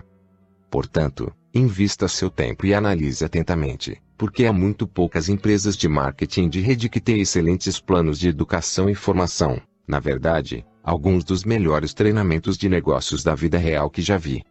Portanto, 0.70 1.32
invista 1.54 2.08
seu 2.08 2.30
tempo 2.30 2.64
e 2.64 2.72
analise 2.72 3.24
atentamente, 3.24 4.00
porque 4.16 4.46
há 4.46 4.52
muito 4.52 4.86
poucas 4.86 5.28
empresas 5.28 5.76
de 5.76 5.88
marketing 5.88 6.48
de 6.48 6.60
rede 6.60 6.88
que 6.88 7.00
têm 7.00 7.20
excelentes 7.20 7.78
planos 7.78 8.18
de 8.18 8.28
educação 8.28 8.88
e 8.88 8.94
formação. 8.94 9.60
Na 9.86 10.00
verdade, 10.00 10.64
alguns 10.82 11.24
dos 11.24 11.44
melhores 11.44 11.92
treinamentos 11.92 12.56
de 12.56 12.68
negócios 12.68 13.22
da 13.22 13.34
vida 13.34 13.58
real 13.58 13.90
que 13.90 14.00
já 14.00 14.16
vi. 14.16 14.42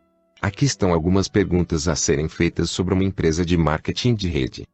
Aqui 0.41 0.65
estão 0.65 0.93
algumas 0.93 1.27
perguntas 1.27 1.87
a 1.87 1.95
serem 1.95 2.27
feitas 2.27 2.69
sobre 2.69 2.93
uma 2.93 3.03
empresa 3.03 3.45
de 3.45 3.57
marketing 3.57 4.15
de 4.15 4.27
rede. 4.27 4.67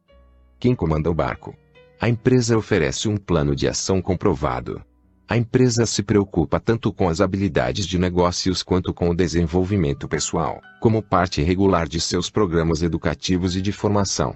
Quem 0.60 0.74
comanda 0.74 1.08
o 1.08 1.14
barco? 1.14 1.54
A 2.00 2.08
empresa 2.08 2.58
oferece 2.58 3.08
um 3.08 3.16
plano 3.16 3.54
de 3.54 3.68
ação 3.68 4.02
comprovado. 4.02 4.82
A 5.28 5.36
empresa 5.36 5.86
se 5.86 6.02
preocupa 6.02 6.58
tanto 6.58 6.92
com 6.92 7.08
as 7.08 7.20
habilidades 7.20 7.86
de 7.86 7.96
negócios 7.96 8.60
quanto 8.62 8.92
com 8.92 9.08
o 9.08 9.14
desenvolvimento 9.14 10.08
pessoal, 10.08 10.60
como 10.80 11.00
parte 11.00 11.42
regular 11.42 11.86
de 11.86 12.00
seus 12.00 12.28
programas 12.28 12.82
educativos 12.82 13.54
e 13.54 13.62
de 13.62 13.70
formação. 13.70 14.34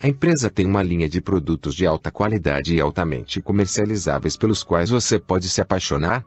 A 0.00 0.06
empresa 0.06 0.48
tem 0.48 0.64
uma 0.64 0.82
linha 0.82 1.08
de 1.08 1.20
produtos 1.20 1.74
de 1.74 1.84
alta 1.86 2.08
qualidade 2.08 2.76
e 2.76 2.80
altamente 2.80 3.42
comercializáveis 3.42 4.36
pelos 4.36 4.62
quais 4.62 4.90
você 4.90 5.18
pode 5.18 5.48
se 5.48 5.60
apaixonar? 5.60 6.24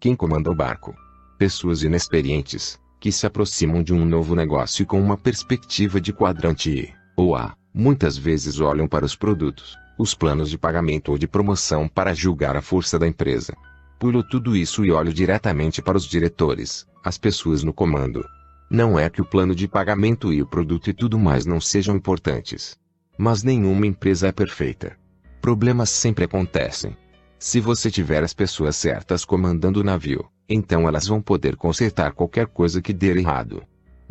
Quem 0.00 0.16
comanda 0.16 0.50
o 0.50 0.56
barco? 0.56 0.92
Pessoas 1.38 1.84
inexperientes, 1.84 2.80
que 2.98 3.12
se 3.12 3.26
aproximam 3.26 3.80
de 3.80 3.94
um 3.94 4.04
novo 4.04 4.34
negócio 4.34 4.84
com 4.86 5.00
uma 5.00 5.16
perspectiva 5.16 6.00
de 6.00 6.12
quadrante 6.12 6.70
E, 6.70 7.01
ou 7.22 7.36
A, 7.36 7.56
Muitas 7.74 8.18
vezes 8.18 8.60
olham 8.60 8.86
para 8.86 9.04
os 9.04 9.16
produtos, 9.16 9.78
os 9.98 10.14
planos 10.14 10.50
de 10.50 10.58
pagamento 10.58 11.10
ou 11.10 11.16
de 11.16 11.26
promoção 11.26 11.88
para 11.88 12.12
julgar 12.12 12.54
a 12.54 12.60
força 12.60 12.98
da 12.98 13.08
empresa. 13.08 13.56
Pulo 13.98 14.22
tudo 14.22 14.54
isso 14.54 14.84
e 14.84 14.92
olho 14.92 15.10
diretamente 15.10 15.80
para 15.80 15.96
os 15.96 16.04
diretores, 16.04 16.86
as 17.02 17.16
pessoas 17.16 17.62
no 17.62 17.72
comando. 17.72 18.22
Não 18.70 18.98
é 18.98 19.08
que 19.08 19.22
o 19.22 19.24
plano 19.24 19.54
de 19.54 19.66
pagamento 19.66 20.32
e 20.34 20.42
o 20.42 20.46
produto 20.46 20.90
e 20.90 20.92
tudo 20.92 21.18
mais 21.18 21.46
não 21.46 21.60
sejam 21.60 21.96
importantes. 21.96 22.76
Mas 23.16 23.42
nenhuma 23.42 23.86
empresa 23.86 24.28
é 24.28 24.32
perfeita. 24.32 24.94
Problemas 25.40 25.88
sempre 25.88 26.24
acontecem. 26.26 26.94
Se 27.38 27.58
você 27.58 27.90
tiver 27.90 28.22
as 28.22 28.34
pessoas 28.34 28.76
certas 28.76 29.24
comandando 29.24 29.80
o 29.80 29.84
navio, 29.84 30.26
então 30.46 30.86
elas 30.86 31.06
vão 31.06 31.22
poder 31.22 31.56
consertar 31.56 32.12
qualquer 32.12 32.46
coisa 32.46 32.82
que 32.82 32.92
der 32.92 33.16
errado. 33.16 33.62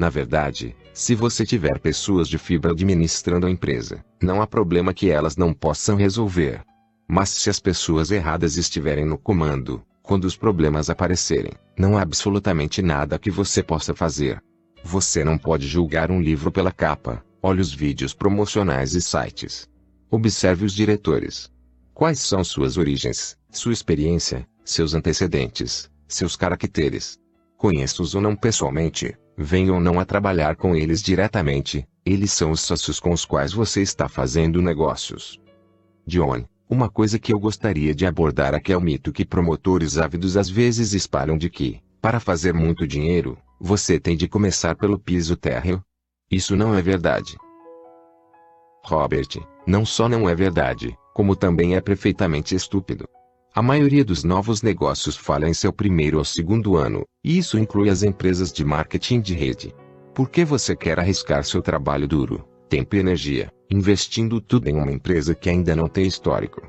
Na 0.02 0.10
verdade, 0.10 0.76
se 0.96 1.14
você 1.14 1.46
tiver 1.46 1.78
pessoas 1.78 2.28
de 2.28 2.40
fibra 2.40 2.72
administrando 2.72 3.46
a 3.46 3.52
empresa, 3.52 4.04
não 4.20 4.42
há 4.42 4.48
problema 4.48 4.96
que 4.96 5.12
elas 5.12 5.38
não 5.38 5.54
possam 5.54 5.96
resolver. 5.96 6.64
Mas 7.08 7.30
se 7.30 7.52
as 7.52 7.60
pessoas 7.60 8.10
erradas 8.10 8.58
estiverem 8.58 9.06
no 9.06 9.16
comando, 9.16 9.84
quando 10.02 10.26
os 10.26 10.36
problemas 10.36 10.90
aparecerem, 10.90 11.52
não 11.78 12.00
há 12.00 12.02
absolutamente 12.02 12.82
nada 12.82 13.20
que 13.20 13.30
você 13.30 13.62
possa 13.62 13.94
fazer. 13.94 14.42
Você 14.84 15.24
não 15.24 15.38
pode 15.38 15.68
julgar 15.68 16.10
um 16.10 16.20
livro 16.20 16.52
pela 16.52 16.72
capa, 16.72 17.24
olhe 17.40 17.62
os 17.62 17.72
vídeos 17.72 18.12
promocionais 18.12 18.96
e 18.96 19.02
sites. 19.04 19.70
Observe 20.10 20.66
os 20.66 20.74
diretores. 20.74 21.48
Quais 21.94 22.18
são 22.18 22.44
suas 22.44 22.76
origens, 22.76 23.38
sua 23.52 23.72
experiência, 23.72 24.48
seus 24.66 24.96
antecedentes, 24.96 25.92
seus 26.08 26.36
caracteres? 26.36 27.20
Conheça-os 27.56 28.16
ou 28.16 28.22
não 28.22 28.36
pessoalmente, 28.36 29.16
venham 29.38 29.80
não 29.80 30.00
a 30.00 30.06
trabalhar 30.06 30.56
com 30.56 30.76
eles 30.76 31.02
diretamente, 31.02 31.88
eles 32.06 32.32
são 32.32 32.52
os 32.52 32.62
sócios 32.62 33.00
com 33.00 33.12
os 33.12 33.26
quais 33.26 33.54
você 33.54 33.82
está 33.82 34.08
fazendo 34.10 34.62
negócios. 34.62 35.40
John, 36.06 36.46
uma 36.70 36.90
coisa 36.90 37.20
que 37.20 37.34
eu 37.34 37.40
gostaria 37.40 37.94
de 37.94 38.06
abordar 38.06 38.56
aqui 38.56 38.72
é 38.72 38.78
o 38.78 38.82
mito 38.82 39.12
que 39.12 39.26
promotores 39.26 39.98
ávidos 39.98 40.38
às 40.38 40.50
vezes 40.50 40.94
espalham 40.94 41.38
de 41.38 41.50
que, 41.50 41.82
para 42.02 42.20
fazer 42.20 42.54
muito 42.54 42.88
dinheiro, 42.88 43.38
você 43.60 44.00
tem 44.00 44.18
de 44.18 44.28
começar 44.28 44.76
pelo 44.76 44.98
piso 44.98 45.36
térreo. 45.36 45.84
Isso 46.32 46.56
não 46.56 46.74
é 46.74 46.82
verdade. 46.82 47.38
Robert, 48.86 49.28
não 49.68 49.86
só 49.86 50.10
não 50.10 50.28
é 50.28 50.34
verdade, 50.34 50.98
como 51.14 51.36
também 51.36 51.76
é 51.76 51.82
perfeitamente 51.82 52.56
estúpido. 52.56 53.08
A 53.54 53.62
maioria 53.62 54.06
dos 54.06 54.24
novos 54.24 54.62
negócios 54.62 55.18
falha 55.18 55.46
em 55.46 55.54
seu 55.54 55.74
primeiro 55.74 56.18
ou 56.18 56.24
segundo 56.24 56.78
ano, 56.78 57.04
e 57.22 57.38
isso 57.38 57.60
inclui 57.60 57.90
as 57.90 58.02
empresas 58.02 58.50
de 58.50 58.64
marketing 58.64 59.20
de 59.20 59.34
rede. 59.34 59.76
Por 60.16 60.30
que 60.30 60.46
você 60.46 60.74
quer 60.74 60.98
arriscar 60.98 61.44
seu 61.44 61.62
trabalho 61.62 62.08
duro, 62.08 62.48
tempo 62.70 62.96
e 62.96 63.00
energia, 63.00 63.52
investindo 63.70 64.40
tudo 64.40 64.70
em 64.70 64.78
uma 64.78 64.90
empresa 64.90 65.36
que 65.36 65.50
ainda 65.50 65.76
não 65.76 65.90
tem 65.90 66.08
histórico? 66.08 66.62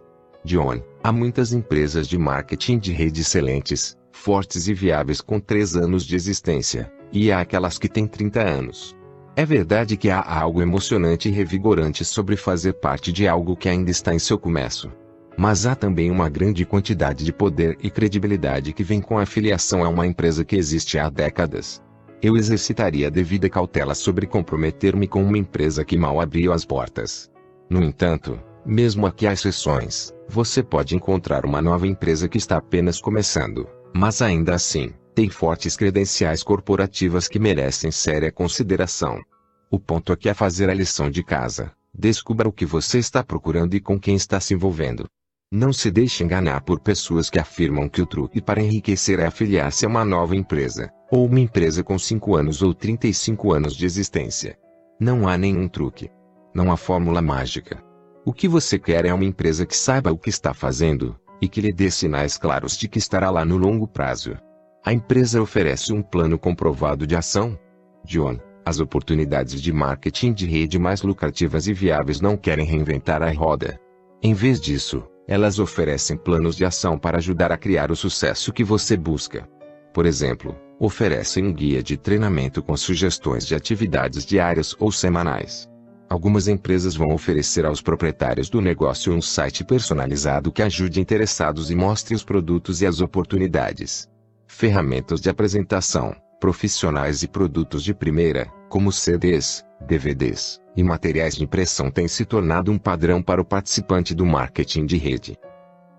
John, 0.45 0.83
há 1.05 1.13
muitas 1.13 1.53
empresas 1.53 2.09
de 2.09 2.19
marketing 2.19 2.81
de 2.81 2.93
rede 2.93 3.21
excelentes, 3.21 3.97
fortes 4.11 4.67
e 4.67 4.75
viáveis 4.75 5.21
com 5.21 5.39
3 5.39 5.77
anos 5.77 6.05
de 6.05 6.17
existência, 6.17 6.93
e 7.13 7.31
há 7.31 7.43
aquelas 7.43 7.79
que 7.79 7.89
têm 7.89 8.09
30 8.09 8.41
anos. 8.43 8.97
É 9.37 9.47
verdade 9.47 9.97
que 9.97 10.11
há 10.11 10.21
algo 10.21 10.61
emocionante 10.61 11.29
e 11.29 11.33
revigorante 11.33 12.05
sobre 12.05 12.35
fazer 12.37 12.73
parte 12.73 13.13
de 13.13 13.29
algo 13.29 13.57
que 13.57 13.69
ainda 13.69 13.91
está 13.93 14.13
em 14.13 14.19
seu 14.19 14.37
começo. 14.37 14.91
Mas 15.37 15.67
há 15.67 15.75
também 15.75 16.11
uma 16.11 16.29
grande 16.29 16.65
quantidade 16.65 17.25
de 17.25 17.33
poder 17.33 17.77
e 17.83 17.91
credibilidade 17.91 18.73
que 18.73 18.85
vem 18.85 19.01
com 19.01 19.19
a 19.19 19.23
afiliação 19.23 19.85
a 19.85 19.89
uma 19.89 20.07
empresa 20.07 20.45
que 20.45 20.57
existe 20.57 20.99
há 20.99 21.09
décadas. 21.09 21.83
Eu 22.23 22.37
exercitaria 22.37 23.11
devida 23.11 23.49
cautela 23.49 23.95
sobre 23.95 24.27
comprometer-me 24.27 25.09
com 25.09 25.23
uma 25.23 25.39
empresa 25.39 25.85
que 25.85 25.97
mal 25.97 26.21
abriu 26.21 26.53
as 26.53 26.65
portas. 26.65 27.31
No 27.69 27.83
entanto, 27.83 28.39
Mesmo 28.65 29.07
aqui 29.07 29.27
há 29.27 29.33
exceções, 29.33 30.15
você 30.29 30.63
pode 30.63 30.95
encontrar 30.95 31.45
uma 31.45 31.61
nova 31.61 31.85
empresa 31.85 32.29
que 32.29 32.39
está 32.39 32.59
apenas 32.59 33.01
começando, 33.01 33.69
mas 33.93 34.23
ainda 34.23 34.55
assim, 34.55 34.93
tem 35.17 35.29
fortes 35.29 35.77
credenciais 35.77 36.45
corporativas 36.45 37.27
que 37.27 37.41
merecem 37.41 37.91
séria 37.91 38.31
consideração. 38.31 39.21
O 39.69 39.81
ponto 39.81 40.13
aqui 40.13 40.29
é 40.29 40.35
fazer 40.35 40.71
a 40.71 40.75
lição 40.75 41.11
de 41.11 41.25
casa. 41.25 41.73
Descubra 41.93 42.49
o 42.49 42.53
que 42.53 42.65
você 42.65 42.99
está 42.99 43.25
procurando 43.25 43.75
e 43.75 43.81
com 43.81 43.99
quem 43.99 44.15
está 44.15 44.39
se 44.39 44.55
envolvendo. 44.55 45.09
Não 45.55 45.71
se 45.71 45.91
deixe 45.91 46.25
enganar 46.25 46.63
por 46.63 46.81
pessoas 46.81 47.29
que 47.29 47.39
afirmam 47.39 47.87
que 47.87 48.01
o 48.01 48.07
truque 48.07 48.41
para 48.41 48.63
enriquecer 48.63 49.21
é 49.21 49.27
afiliar-se 49.27 49.85
a 49.85 49.89
uma 49.89 50.03
nova 50.03 50.35
empresa, 50.35 50.91
ou 51.11 51.27
uma 51.27 51.41
empresa 51.41 51.85
com 51.85 51.99
5 51.99 52.35
anos 52.35 52.63
ou 52.63 52.73
35 52.73 53.53
anos 53.53 53.77
de 53.77 53.85
existência. 53.85 54.57
Não 54.99 55.29
há 55.29 55.37
nenhum 55.37 55.69
truque. 55.69 56.09
Não 56.55 56.73
há 56.73 56.77
fórmula 56.79 57.21
mágica. 57.21 57.85
O 58.25 58.33
que 58.33 58.49
você 58.49 58.79
quer 58.79 59.05
é 59.05 59.13
uma 59.13 59.27
empresa 59.27 59.67
que 59.67 59.77
saiba 59.77 60.11
o 60.11 60.17
que 60.17 60.31
está 60.31 60.55
fazendo, 60.55 61.15
e 61.39 61.47
que 61.47 61.61
lhe 61.61 61.71
dê 61.71 61.91
sinais 61.91 62.39
claros 62.39 62.75
de 62.75 62.89
que 62.89 62.99
estará 62.99 63.29
lá 63.29 63.45
no 63.45 63.59
longo 63.59 63.87
prazo. 63.87 64.35
A 64.83 64.91
empresa 64.91 65.43
oferece 65.43 65.93
um 65.93 66.01
plano 66.01 66.39
comprovado 66.39 67.07
de 67.07 67.15
ação? 67.15 67.59
John, 68.07 68.39
as 68.65 68.81
oportunidades 68.81 69.61
de 69.61 69.71
marketing 69.71 70.33
de 70.33 70.47
rede 70.47 70.79
mais 70.79 71.03
lucrativas 71.03 71.67
e 71.67 71.75
viáveis 71.75 72.23
não 72.23 72.39
querem 72.39 72.65
reinventar 72.65 73.23
a 73.23 73.31
roda. 73.31 73.79
Em 74.23 74.33
vez 74.33 74.59
disso, 74.59 75.05
elas 75.27 75.59
oferecem 75.59 76.17
planos 76.17 76.57
de 76.57 76.65
ação 76.65 76.99
para 76.99 77.19
ajudar 77.19 77.53
a 77.53 77.57
criar 77.57 77.91
o 77.91 77.97
sucesso 77.97 78.53
que 78.53 78.65
você 78.65 78.97
busca. 78.97 79.49
Por 79.93 80.07
exemplo, 80.07 80.57
oferecem 80.79 81.45
um 81.45 81.53
guia 81.53 81.83
de 81.83 81.97
treinamento 81.97 82.63
com 82.63 82.77
sugestões 82.77 83.47
de 83.47 83.55
atividades 83.55 84.25
diárias 84.25 84.75
ou 84.79 84.91
semanais 84.91 85.71
Algumas 86.13 86.47
empresas 86.47 86.95
vão 86.95 87.15
oferecer 87.15 87.65
aos 87.65 87.81
proprietários 87.81 88.51
do 88.51 88.61
negócio 88.61 89.15
um 89.15 89.23
site 89.23 89.65
personalizado 89.65 90.53
que 90.53 90.61
ajude 90.61 91.01
interessados 91.01 91.71
e 91.71 91.75
mostre 91.75 92.15
os 92.15 92.23
produtos 92.23 92.83
e 92.83 92.87
as 92.87 93.01
oportunidades. 93.01 94.07
Ferramentas 94.47 95.23
de 95.23 95.31
apresentação, 95.31 96.15
profissionais 96.39 97.23
e 97.23 97.29
produtos 97.29 97.83
de 97.83 97.95
primeira, 97.95 98.45
como 98.69 98.93
CDs, 98.93 99.65
DVDs 99.87 100.61
e 100.77 100.83
materiais 100.83 101.37
de 101.37 101.45
impressão 101.45 101.91
têm 101.91 102.09
se 102.09 102.25
tornado 102.25 102.71
um 102.73 102.79
padrão 102.79 103.23
para 103.23 103.41
o 103.41 103.45
participante 103.45 104.15
do 104.15 104.25
marketing 104.25 104.87
de 104.87 104.97
rede. 104.97 105.39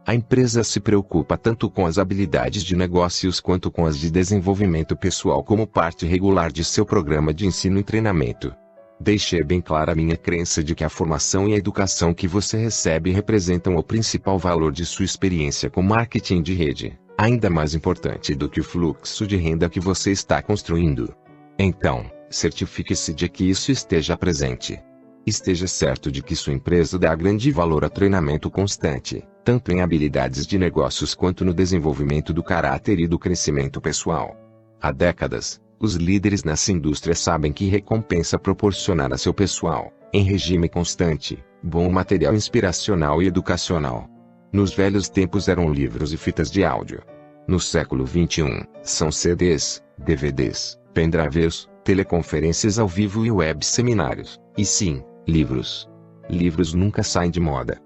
A 0.06 0.14
empresa 0.14 0.64
se 0.66 0.82
preocupa 0.82 1.38
tanto 1.38 1.70
com 1.70 1.86
as 1.86 1.98
habilidades 1.98 2.64
de 2.64 2.76
negócios 2.76 3.40
quanto 3.40 3.72
com 3.72 3.86
as 3.86 3.98
de 3.98 4.12
desenvolvimento 4.12 4.98
pessoal 4.98 5.42
como 5.44 5.66
parte 5.66 6.06
regular 6.06 6.52
de 6.52 6.64
seu 6.64 6.86
programa 6.86 7.34
de 7.34 7.46
ensino 7.46 7.80
e 7.80 7.84
treinamento. 7.84 8.54
Deixei 9.00 9.44
bem 9.44 9.62
clara 9.62 9.96
minha 9.96 10.18
crença 10.18 10.64
de 10.64 10.76
que 10.76 10.84
a 10.84 10.90
formação 10.90 11.48
e 11.48 11.54
a 11.54 11.58
educação 11.58 12.14
que 12.14 12.28
você 12.28 12.58
recebe 12.58 13.12
representam 13.12 13.76
o 13.76 13.84
principal 13.84 14.38
valor 14.38 14.72
de 14.72 14.86
sua 14.86 15.06
experiência 15.06 15.70
com 15.70 15.82
marketing 15.82 16.42
de 16.42 16.54
rede, 16.54 17.00
ainda 17.18 17.50
mais 17.50 17.74
importante 17.74 18.36
do 18.36 18.50
que 18.50 18.60
o 18.60 18.64
fluxo 18.64 19.26
de 19.26 19.38
renda 19.38 19.70
que 19.70 19.80
você 19.80 20.12
está 20.12 20.42
construindo. 20.42 21.14
Então, 21.58 22.06
certifique-se 22.34 23.14
de 23.14 23.30
que 23.30 23.50
isso 23.50 23.72
esteja 23.72 24.18
presente. 24.18 24.82
Esteja 25.26 25.68
certo 25.68 26.12
de 26.12 26.22
que 26.22 26.36
sua 26.36 26.54
empresa 26.54 27.00
dá 27.00 27.16
grande 27.16 27.52
valor 27.52 27.86
a 27.86 27.90
treinamento 27.90 28.50
constante, 28.52 29.24
tanto 29.44 29.72
em 29.72 29.82
habilidades 29.82 30.46
de 30.46 30.58
negócios 30.58 31.16
quanto 31.16 31.46
no 31.46 31.54
desenvolvimento 31.54 32.34
do 32.34 32.44
caráter 32.44 33.00
e 33.00 33.08
do 33.08 33.18
crescimento 33.18 33.80
pessoal. 33.80 34.36
Há 34.82 34.92
décadas, 34.92 35.62
os 35.80 35.96
líderes 35.96 36.44
nessa 36.44 36.72
indústria 36.72 37.16
sabem 37.16 37.54
que 37.54 37.68
recompensa 37.68 38.38
proporcionar 38.38 39.14
a 39.14 39.18
seu 39.18 39.34
pessoal, 39.34 39.94
em 40.12 40.24
regime 40.24 40.68
constante, 40.68 41.44
bom 41.62 41.90
material 41.90 42.34
inspiracional 42.34 43.22
e 43.22 43.28
educacional. 43.28 44.10
Nos 44.52 44.74
velhos 44.74 45.08
tempos 45.08 45.48
eram 45.48 45.72
livros 45.72 46.14
e 46.14 46.18
fitas 46.18 46.52
de 46.52 46.64
áudio. 46.64 47.02
No 47.48 47.60
século 47.60 48.06
XXI, 48.06 48.66
são 48.82 49.12
CDs, 49.12 49.84
DVDs, 49.98 50.80
pendrives, 50.94 51.68
teleconferências 51.84 52.80
ao 52.80 52.88
vivo 52.88 53.26
e 53.26 53.32
web 53.32 53.66
seminários. 53.66 54.40
E 54.58 54.66
sim, 54.66 55.04
livros. 55.28 55.90
Livros 56.30 56.74
nunca 56.74 57.04
saem 57.04 57.30
de 57.30 57.40
moda. 57.40 57.80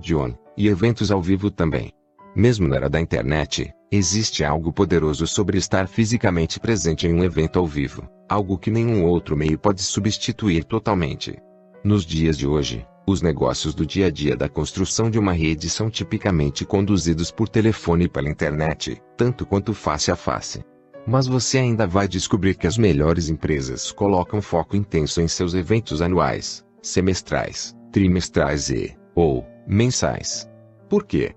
John, 0.00 0.34
e 0.56 0.68
eventos 0.68 1.10
ao 1.10 1.20
vivo 1.20 1.50
também. 1.50 1.92
Mesmo 2.34 2.66
na 2.66 2.76
era 2.76 2.90
da 2.90 3.00
internet, 3.00 3.72
existe 3.90 4.44
algo 4.44 4.72
poderoso 4.72 5.26
sobre 5.26 5.56
estar 5.56 5.86
fisicamente 5.86 6.58
presente 6.58 7.06
em 7.06 7.14
um 7.14 7.22
evento 7.22 7.58
ao 7.58 7.66
vivo, 7.66 8.08
algo 8.28 8.58
que 8.58 8.70
nenhum 8.70 9.04
outro 9.04 9.36
meio 9.36 9.58
pode 9.58 9.82
substituir 9.82 10.64
totalmente. 10.64 11.36
Nos 11.84 12.04
dias 12.04 12.36
de 12.36 12.46
hoje, 12.46 12.86
os 13.06 13.20
negócios 13.20 13.74
do 13.74 13.84
dia 13.84 14.06
a 14.06 14.10
dia 14.10 14.36
da 14.36 14.48
construção 14.48 15.10
de 15.10 15.18
uma 15.18 15.32
rede 15.32 15.68
são 15.68 15.90
tipicamente 15.90 16.64
conduzidos 16.64 17.30
por 17.30 17.48
telefone 17.48 18.04
e 18.04 18.08
pela 18.08 18.30
internet, 18.30 19.00
tanto 19.16 19.44
quanto 19.44 19.74
face 19.74 20.10
a 20.10 20.16
face. 20.16 20.64
Mas 21.06 21.26
você 21.26 21.58
ainda 21.58 21.86
vai 21.86 22.08
descobrir 22.08 22.54
que 22.54 22.66
as 22.66 22.78
melhores 22.78 23.28
empresas 23.28 23.92
colocam 23.92 24.40
foco 24.40 24.76
intenso 24.76 25.20
em 25.20 25.28
seus 25.28 25.54
eventos 25.54 26.00
anuais, 26.00 26.64
semestrais, 26.82 27.76
trimestrais 27.92 28.70
e, 28.70 28.96
ou, 29.14 29.46
mensais. 29.66 30.48
Por 30.88 31.04
quê? 31.04 31.34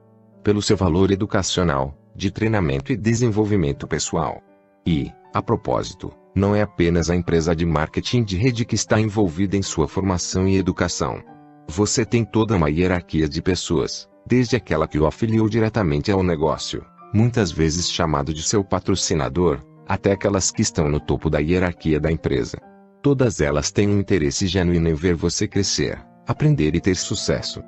pelo 0.48 0.62
seu 0.62 0.78
valor 0.78 1.12
educacional, 1.12 1.94
de 2.16 2.32
treinamento 2.32 2.94
e 2.94 2.96
desenvolvimento 2.96 3.86
pessoal. 3.86 4.42
E, 4.86 5.12
a 5.34 5.42
propósito, 5.42 6.10
não 6.34 6.56
é 6.56 6.62
apenas 6.62 7.10
a 7.10 7.16
empresa 7.18 7.54
de 7.54 7.66
marketing 7.66 8.24
de 8.24 8.38
rede 8.38 8.64
que 8.64 8.74
está 8.74 8.98
envolvida 8.98 9.58
em 9.58 9.62
sua 9.62 9.90
formação 9.90 10.48
e 10.48 10.56
educação. 10.56 11.22
Você 11.68 12.06
tem 12.06 12.24
toda 12.24 12.56
uma 12.56 12.70
hierarquia 12.70 13.28
de 13.28 13.42
pessoas, 13.42 14.08
desde 14.26 14.56
aquela 14.56 14.88
que 14.88 14.98
o 14.98 15.06
afiliou 15.06 15.50
diretamente 15.50 16.10
ao 16.10 16.24
negócio, 16.24 16.82
muitas 17.14 17.52
vezes 17.52 17.90
chamado 17.90 18.34
de 18.34 18.44
seu 18.44 18.64
patrocinador, 18.64 19.60
até 19.88 20.12
aquelas 20.12 20.52
que 20.52 20.62
estão 20.62 20.90
no 20.90 21.00
topo 21.00 21.30
da 21.30 21.40
hierarquia 21.40 22.00
da 22.00 22.12
empresa. 22.12 22.58
Todas 23.02 23.40
elas 23.40 23.72
têm 23.72 23.88
um 23.88 24.00
interesse 24.00 24.48
genuíno 24.48 24.90
em 24.90 24.94
ver 24.94 25.16
você 25.16 25.48
crescer, 25.48 25.98
aprender 26.28 26.76
e 26.76 26.82
ter 26.82 26.96
sucesso. 26.96 27.64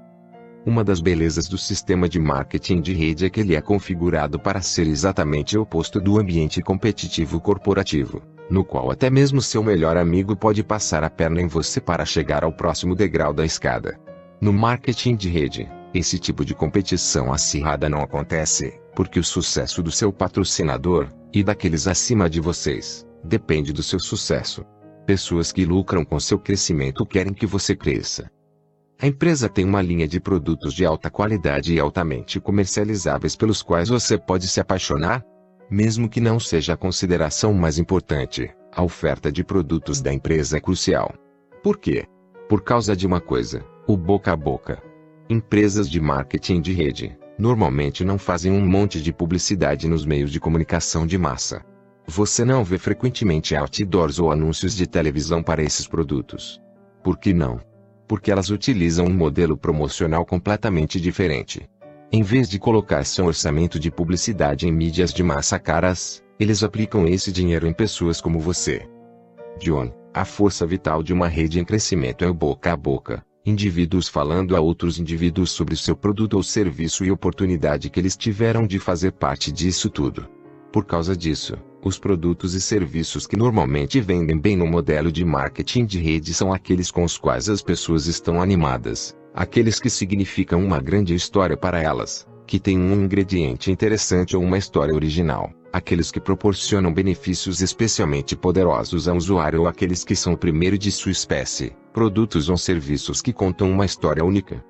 Uma 0.65 0.83
das 0.83 0.99
belezas 0.99 1.47
do 1.47 1.57
sistema 1.57 2.09
de 2.09 2.19
marketing 2.19 2.81
de 2.81 2.93
rede 2.93 3.25
é 3.25 3.29
que 3.29 3.39
ele 3.39 3.55
é 3.55 3.61
configurado 3.61 4.37
para 4.37 4.61
ser 4.61 4.87
exatamente 4.87 5.57
o 5.57 5.61
oposto 5.61 6.01
do 6.01 6.19
ambiente 6.19 6.61
competitivo 6.61 7.39
corporativo, 7.39 8.21
no 8.49 8.65
qual 8.65 8.91
até 8.91 9.09
mesmo 9.09 9.41
seu 9.41 9.63
melhor 9.63 9.95
amigo 9.95 10.35
pode 10.35 10.61
passar 10.61 11.03
a 11.03 11.09
perna 11.09 11.41
em 11.41 11.47
você 11.47 11.79
para 11.79 12.05
chegar 12.05 12.43
ao 12.43 12.51
próximo 12.51 12.93
degrau 12.93 13.33
da 13.33 13.45
escada. 13.45 13.97
No 14.41 14.51
marketing 14.51 15.15
de 15.15 15.29
rede, 15.29 15.69
esse 15.93 16.19
tipo 16.19 16.43
de 16.43 16.53
competição 16.53 17.31
acirrada 17.31 17.87
não 17.89 18.01
acontece, 18.01 18.79
porque 18.95 19.19
o 19.19 19.23
sucesso 19.23 19.81
do 19.81 19.91
seu 19.91 20.11
patrocinador, 20.11 21.07
e 21.33 21.43
daqueles 21.43 21.87
acima 21.87 22.29
de 22.29 22.39
vocês, 22.39 23.05
depende 23.23 23.71
do 23.71 23.83
seu 23.83 23.99
sucesso. 23.99 24.65
Pessoas 25.05 25.51
que 25.51 25.65
lucram 25.65 26.05
com 26.05 26.19
seu 26.19 26.37
crescimento 26.37 27.05
querem 27.05 27.33
que 27.33 27.45
você 27.45 27.75
cresça. 27.75 28.29
A 29.01 29.07
empresa 29.07 29.47
tem 29.47 29.63
uma 29.63 29.81
linha 29.81 30.07
de 30.07 30.19
produtos 30.19 30.73
de 30.73 30.85
alta 30.85 31.09
qualidade 31.09 31.73
e 31.73 31.79
altamente 31.79 32.39
comercializáveis 32.39 33.35
pelos 33.35 33.61
quais 33.61 33.87
você 33.87 34.17
pode 34.17 34.47
se 34.47 34.59
apaixonar? 34.59 35.23
Mesmo 35.71 36.09
que 36.09 36.19
não 36.19 36.39
seja 36.39 36.73
a 36.73 36.77
consideração 36.77 37.53
mais 37.53 37.79
importante, 37.79 38.51
a 38.73 38.83
oferta 38.83 39.31
de 39.31 39.43
produtos 39.43 40.01
da 40.01 40.13
empresa 40.13 40.57
é 40.57 40.59
crucial. 40.59 41.13
Por 41.63 41.77
quê? 41.77 42.05
Por 42.49 42.63
causa 42.63 42.95
de 42.95 43.07
uma 43.07 43.21
coisa: 43.21 43.63
o 43.87 43.95
boca 43.95 44.33
a 44.33 44.35
boca. 44.35 44.81
Empresas 45.29 45.89
de 45.89 46.01
marketing 46.01 46.59
de 46.59 46.73
rede, 46.73 47.17
normalmente 47.39 48.05
não 48.05 48.19
fazem 48.19 48.51
um 48.51 48.63
monte 48.63 49.01
de 49.01 49.11
publicidade 49.11 49.87
nos 49.87 50.05
meios 50.05 50.31
de 50.31 50.39
comunicação 50.39 51.07
de 51.07 51.17
massa. 51.17 51.65
Você 52.05 52.45
não 52.45 52.63
vê 52.63 52.77
frequentemente 52.77 53.55
outdoors 53.55 54.19
ou 54.19 54.31
anúncios 54.31 54.75
de 54.75 54.85
televisão 54.85 55.41
para 55.41 55.63
esses 55.63 55.87
produtos. 55.87 56.61
Por 57.01 57.17
que 57.17 57.33
não? 57.33 57.59
porque 58.09 58.31
elas 58.31 58.49
utilizam 58.49 59.05
um 59.05 59.13
modelo 59.13 59.55
promocional 59.55 60.25
completamente 60.25 60.99
diferente. 60.99 61.69
Em 62.11 62.23
vez 62.23 62.49
de 62.49 62.57
colocar 62.57 63.05
seu 63.05 63.27
orçamento 63.27 63.79
de 63.79 63.91
publicidade 63.91 64.67
em 64.67 64.71
mídias 64.71 65.13
de 65.13 65.21
massa 65.21 65.59
caras, 65.59 66.23
eles 66.39 66.63
aplicam 66.63 67.07
esse 67.07 67.31
dinheiro 67.31 67.67
em 67.67 67.73
pessoas 67.73 68.19
como 68.19 68.39
você. 68.39 68.81
John, 69.59 69.93
a 70.11 70.25
força 70.25 70.65
vital 70.65 71.03
de 71.03 71.13
uma 71.13 71.27
rede 71.27 71.59
em 71.59 71.63
crescimento 71.63 72.25
é 72.25 72.27
o 72.27 72.33
boca 72.33 72.73
a 72.73 72.75
boca, 72.75 73.23
indivíduos 73.45 74.07
falando 74.07 74.55
a 74.55 74.59
outros 74.59 74.99
indivíduos 74.99 75.51
sobre 75.51 75.75
seu 75.75 75.95
produto 75.95 76.35
ou 76.35 76.43
serviço 76.43 77.03
e 77.03 77.11
oportunidade 77.11 77.89
que 77.89 77.99
eles 77.99 78.17
tiveram 78.17 78.67
de 78.67 78.79
fazer 78.79 79.11
parte 79.11 79.51
disso 79.51 79.89
tudo. 79.89 80.27
Por 80.71 80.85
causa 80.85 81.15
disso, 81.15 81.57
os 81.83 81.97
produtos 81.97 82.53
e 82.53 82.61
serviços 82.61 83.25
que 83.25 83.37
normalmente 83.37 83.99
vendem 84.01 84.37
bem 84.37 84.55
no 84.55 84.67
modelo 84.67 85.11
de 85.11 85.23
marketing 85.23 85.85
de 85.85 85.99
rede 85.99 86.33
são 86.33 86.53
aqueles 86.53 86.91
com 86.91 87.03
os 87.03 87.17
quais 87.17 87.49
as 87.49 87.61
pessoas 87.61 88.05
estão 88.05 88.41
animadas, 88.41 89.15
aqueles 89.33 89.79
que 89.79 89.89
significam 89.89 90.63
uma 90.63 90.79
grande 90.79 91.15
história 91.15 91.55
para 91.55 91.81
elas, 91.81 92.27
que 92.45 92.59
têm 92.59 92.77
um 92.77 93.03
ingrediente 93.03 93.71
interessante 93.71 94.35
ou 94.35 94.43
uma 94.43 94.57
história 94.57 94.93
original, 94.93 95.51
aqueles 95.71 96.11
que 96.11 96.19
proporcionam 96.19 96.93
benefícios 96.93 97.61
especialmente 97.61 98.35
poderosos 98.35 99.07
ao 99.07 99.15
usuário 99.15 99.61
ou 99.61 99.67
aqueles 99.67 100.03
que 100.03 100.15
são 100.15 100.33
o 100.33 100.37
primeiro 100.37 100.77
de 100.77 100.91
sua 100.91 101.11
espécie, 101.11 101.75
produtos 101.93 102.49
ou 102.49 102.57
serviços 102.57 103.21
que 103.21 103.33
contam 103.33 103.71
uma 103.71 103.85
história 103.85 104.23
única. 104.23 104.63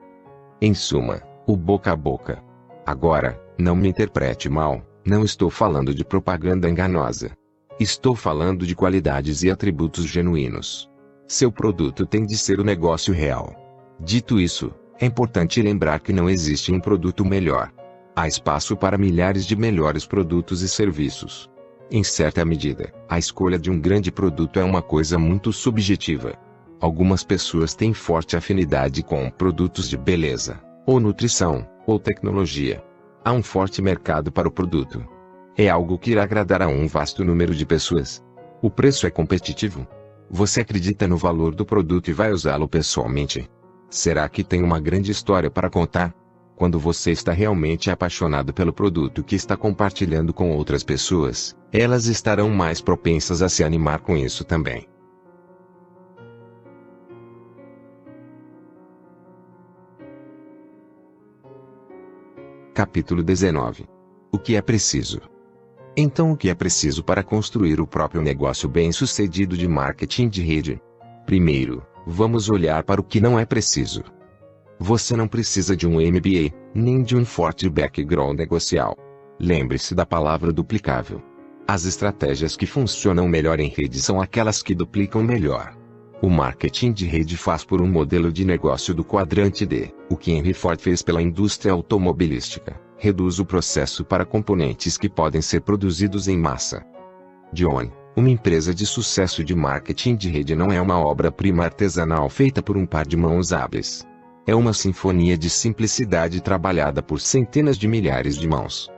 Em 0.62 0.74
suma, 0.74 1.22
o 1.48 1.56
boca 1.56 1.92
a 1.92 1.96
boca. 1.96 2.44
Agora, 2.86 3.40
não 3.58 3.76
me 3.76 3.88
interprete 3.88 4.50
mal, 4.50 4.82
não 5.06 5.24
estou 5.24 5.50
falando 5.50 5.94
de 5.94 6.04
propaganda 6.04 6.70
enganosa. 6.70 7.32
Estou 7.80 8.16
falando 8.16 8.68
de 8.68 8.76
qualidades 8.76 9.42
e 9.42 9.50
atributos 9.50 10.06
genuínos. 10.06 10.90
Seu 11.28 11.52
produto 11.52 12.06
tem 12.06 12.26
de 12.26 12.38
ser 12.38 12.60
o 12.60 12.64
negócio 12.64 13.14
real. 13.14 13.56
Dito 14.00 14.40
isso, 14.40 14.74
é 15.00 15.06
importante 15.06 15.62
lembrar 15.62 16.00
que 16.00 16.12
não 16.12 16.30
existe 16.30 16.74
um 16.74 16.80
produto 16.80 17.24
melhor. 17.24 17.72
Há 18.20 18.28
espaço 18.28 18.76
para 18.76 18.98
milhares 18.98 19.46
de 19.46 19.56
melhores 19.56 20.06
produtos 20.06 20.62
e 20.62 20.68
serviços. 20.68 21.50
Em 21.90 22.04
certa 22.04 22.44
medida, 22.44 22.92
a 23.08 23.18
escolha 23.18 23.58
de 23.58 23.72
um 23.72 23.80
grande 23.80 24.12
produto 24.12 24.60
é 24.60 24.64
uma 24.66 24.82
coisa 24.82 25.18
muito 25.18 25.54
subjetiva. 25.54 26.34
Algumas 26.82 27.24
pessoas 27.24 27.74
têm 27.74 27.94
forte 27.94 28.36
afinidade 28.36 29.04
com 29.04 29.32
produtos 29.32 29.88
de 29.88 29.96
beleza, 29.96 30.60
ou 30.86 31.00
nutrição, 31.00 31.66
ou 31.88 31.98
tecnologia. 31.98 32.84
Há 33.24 33.32
um 33.32 33.42
forte 33.42 33.82
mercado 33.82 34.34
para 34.34 34.50
o 34.50 34.52
produto. 34.52 35.02
É 35.58 35.70
algo 35.70 35.98
que 35.98 36.12
irá 36.12 36.24
agradar 36.24 36.62
a 36.62 36.68
um 36.68 36.88
vasto 36.88 37.24
número 37.24 37.56
de 37.56 37.66
pessoas. 37.66 38.22
O 38.62 38.70
preço 38.70 39.08
é 39.08 39.10
competitivo. 39.10 39.88
Você 40.30 40.60
acredita 40.60 41.08
no 41.08 41.16
valor 41.16 41.56
do 41.56 41.66
produto 41.66 42.10
e 42.10 42.14
vai 42.14 42.34
usá-lo 42.34 42.68
pessoalmente. 42.68 43.50
Será 43.90 44.28
que 44.28 44.44
tem 44.44 44.62
uma 44.62 44.78
grande 44.78 45.10
história 45.10 45.50
para 45.50 45.70
contar? 45.70 46.14
Quando 46.60 46.78
você 46.78 47.12
está 47.12 47.32
realmente 47.32 47.90
apaixonado 47.90 48.54
pelo 48.54 48.74
produto 48.74 49.24
que 49.24 49.34
está 49.34 49.56
compartilhando 49.56 50.34
com 50.34 50.52
outras 50.52 50.84
pessoas, 50.84 51.56
elas 51.72 52.08
estarão 52.08 52.50
mais 52.50 52.82
propensas 52.82 53.42
a 53.42 53.48
se 53.48 53.64
animar 53.64 54.02
com 54.02 54.18
isso 54.18 54.44
também. 54.44 54.86
Capítulo 62.74 63.24
19 63.24 63.86
O 64.30 64.38
que 64.38 64.58
é 64.58 64.62
preciso? 64.62 65.22
Então, 65.96 66.34
o 66.34 66.36
que 66.36 66.50
é 66.50 66.54
preciso 66.54 67.02
para 67.06 67.24
construir 67.24 67.80
o 67.80 67.88
próprio 67.88 68.22
negócio 68.22 68.68
bem-sucedido 68.68 69.56
de 69.56 69.66
marketing 69.66 70.28
de 70.28 70.44
rede? 70.44 70.82
Primeiro, 71.26 71.82
vamos 72.06 72.50
olhar 72.50 72.84
para 72.84 73.00
o 73.00 73.04
que 73.04 73.22
não 73.22 73.40
é 73.40 73.46
preciso. 73.46 74.04
Você 74.80 75.14
não 75.14 75.28
precisa 75.28 75.76
de 75.76 75.86
um 75.86 75.96
MBA, 75.96 76.56
nem 76.74 77.04
de 77.04 77.14
um 77.18 77.26
forte 77.26 77.70
background 77.70 78.38
negocial. 78.38 78.96
Lembre-se 79.38 79.94
da 79.94 80.06
palavra 80.06 80.54
duplicável. 80.54 81.22
As 81.68 81.84
estratégias 81.84 82.56
que 82.56 82.66
funcionam 82.66 83.28
melhor 83.28 83.60
em 83.60 83.68
rede 83.68 84.02
são 84.02 84.22
aquelas 84.22 84.64
que 84.64 84.74
duplicam 84.74 85.22
melhor. 85.22 85.78
O 86.22 86.30
marketing 86.30 86.94
de 86.94 87.06
rede 87.06 87.36
faz 87.36 87.64
por 87.64 87.82
um 87.82 87.88
modelo 87.88 88.32
de 88.32 88.46
negócio 88.46 88.94
do 88.94 89.04
quadrante 89.04 89.66
D, 89.66 89.94
o 90.10 90.16
que 90.16 90.32
Henry 90.32 90.54
Ford 90.54 90.80
fez 90.80 91.02
pela 91.02 91.22
indústria 91.22 91.74
automobilística. 91.74 92.80
Reduz 92.98 93.38
o 93.40 93.46
processo 93.46 94.06
para 94.06 94.26
componentes 94.26 94.98
que 94.98 95.10
podem 95.10 95.42
ser 95.42 95.62
produzidos 95.62 96.28
em 96.28 96.38
massa. 96.38 96.86
John, 97.54 97.92
uma 98.16 98.30
empresa 98.30 98.74
de 98.74 98.86
sucesso 98.86 99.44
de 99.44 99.56
marketing 99.56 100.16
de 100.16 100.30
rede 100.30 100.56
não 100.56 100.72
é 100.72 100.82
uma 100.82 101.00
obra-prima 101.00 101.64
artesanal 101.66 102.30
feita 102.30 102.62
por 102.62 102.78
um 102.78 102.86
par 102.86 103.06
de 103.06 103.16
mãos 103.16 103.54
hábeis. 103.54 104.09
É 104.50 104.56
uma 104.56 104.74
sinfonia 104.74 105.38
de 105.38 105.48
simplicidade 105.48 106.42
trabalhada 106.42 107.04
por 107.04 107.22
centenas 107.22 107.78
de 107.78 107.88
milhares 107.88 108.36
de 108.36 108.48
mãos. 108.48 108.90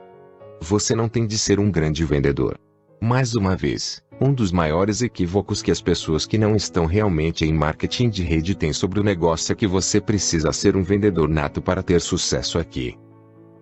Você 0.62 0.94
não 0.94 1.10
tem 1.10 1.26
de 1.26 1.36
ser 1.38 1.60
um 1.60 1.70
grande 1.70 2.06
vendedor. 2.06 2.58
Mais 3.02 3.34
uma 3.34 3.54
vez, 3.54 4.02
um 4.18 4.32
dos 4.32 4.50
maiores 4.50 5.02
equívocos 5.02 5.60
que 5.60 5.70
as 5.70 5.82
pessoas 5.82 6.24
que 6.24 6.38
não 6.38 6.56
estão 6.56 6.86
realmente 6.86 7.44
em 7.44 7.52
marketing 7.52 8.08
de 8.08 8.22
rede 8.22 8.54
têm 8.54 8.72
sobre 8.72 8.98
o 8.98 9.02
negócio 9.02 9.52
é 9.52 9.54
que 9.54 9.66
você 9.66 10.00
precisa 10.00 10.54
ser 10.54 10.74
um 10.74 10.82
vendedor 10.82 11.28
nato 11.28 11.60
para 11.60 11.82
ter 11.82 12.00
sucesso 12.00 12.58
aqui. 12.58 12.98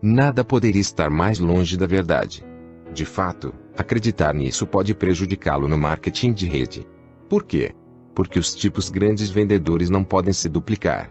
Nada 0.01 0.45
poderia 0.45 0.81
estar 0.81 1.11
mais 1.11 1.41
longe 1.41 1.77
da 1.77 1.89
verdade. 1.89 2.45
De 2.95 3.05
fato, 3.05 3.53
acreditar 3.77 4.33
nisso 4.33 4.65
pode 4.65 4.95
prejudicá-lo 4.95 5.67
no 5.67 5.77
marketing 5.77 6.35
de 6.35 6.47
rede. 6.47 6.87
Por 7.29 7.43
quê? 7.43 7.73
Porque 8.15 8.39
os 8.39 8.55
tipos 8.55 8.91
grandes 8.91 9.29
vendedores 9.29 9.91
não 9.91 10.05
podem 10.05 10.33
se 10.33 10.49
duplicar. 10.49 11.11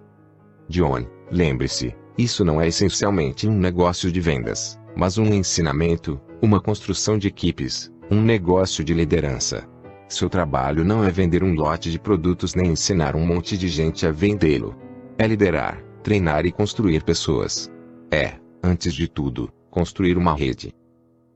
John, 0.69 1.05
lembre-se, 1.31 1.95
isso 2.17 2.45
não 2.45 2.61
é 2.61 2.67
essencialmente 2.67 3.47
um 3.47 3.57
negócio 3.57 4.11
de 4.11 4.21
vendas, 4.21 4.79
mas 4.95 5.17
um 5.17 5.25
ensinamento, 5.33 6.21
uma 6.41 6.61
construção 6.61 7.17
de 7.17 7.27
equipes, 7.27 7.91
um 8.11 8.21
negócio 8.21 8.83
de 8.83 8.93
liderança. 8.93 9.67
Seu 10.07 10.29
trabalho 10.29 10.83
não 10.83 11.03
é 11.03 11.09
vender 11.09 11.43
um 11.43 11.53
lote 11.53 11.91
de 11.91 11.99
produtos 11.99 12.55
nem 12.55 12.71
ensinar 12.71 13.15
um 13.15 13.25
monte 13.25 13.57
de 13.57 13.67
gente 13.67 14.05
a 14.05 14.11
vendê-lo. 14.11 14.75
É 15.17 15.25
liderar, 15.25 15.83
treinar 16.03 16.45
e 16.45 16.51
construir 16.51 17.03
pessoas. 17.03 17.71
É, 18.11 18.33
antes 18.63 18.93
de 18.93 19.07
tudo, 19.07 19.51
construir 19.69 20.17
uma 20.17 20.35
rede. 20.35 20.73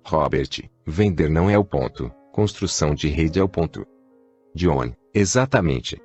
Robert, 0.05 0.69
vender 0.85 1.29
não 1.29 1.49
é 1.49 1.57
o 1.57 1.63
ponto, 1.63 2.11
construção 2.31 2.93
de 2.93 3.07
rede 3.07 3.39
é 3.39 3.43
o 3.43 3.49
ponto. 3.49 3.85
John, 4.55 4.91
exatamente. 5.13 5.99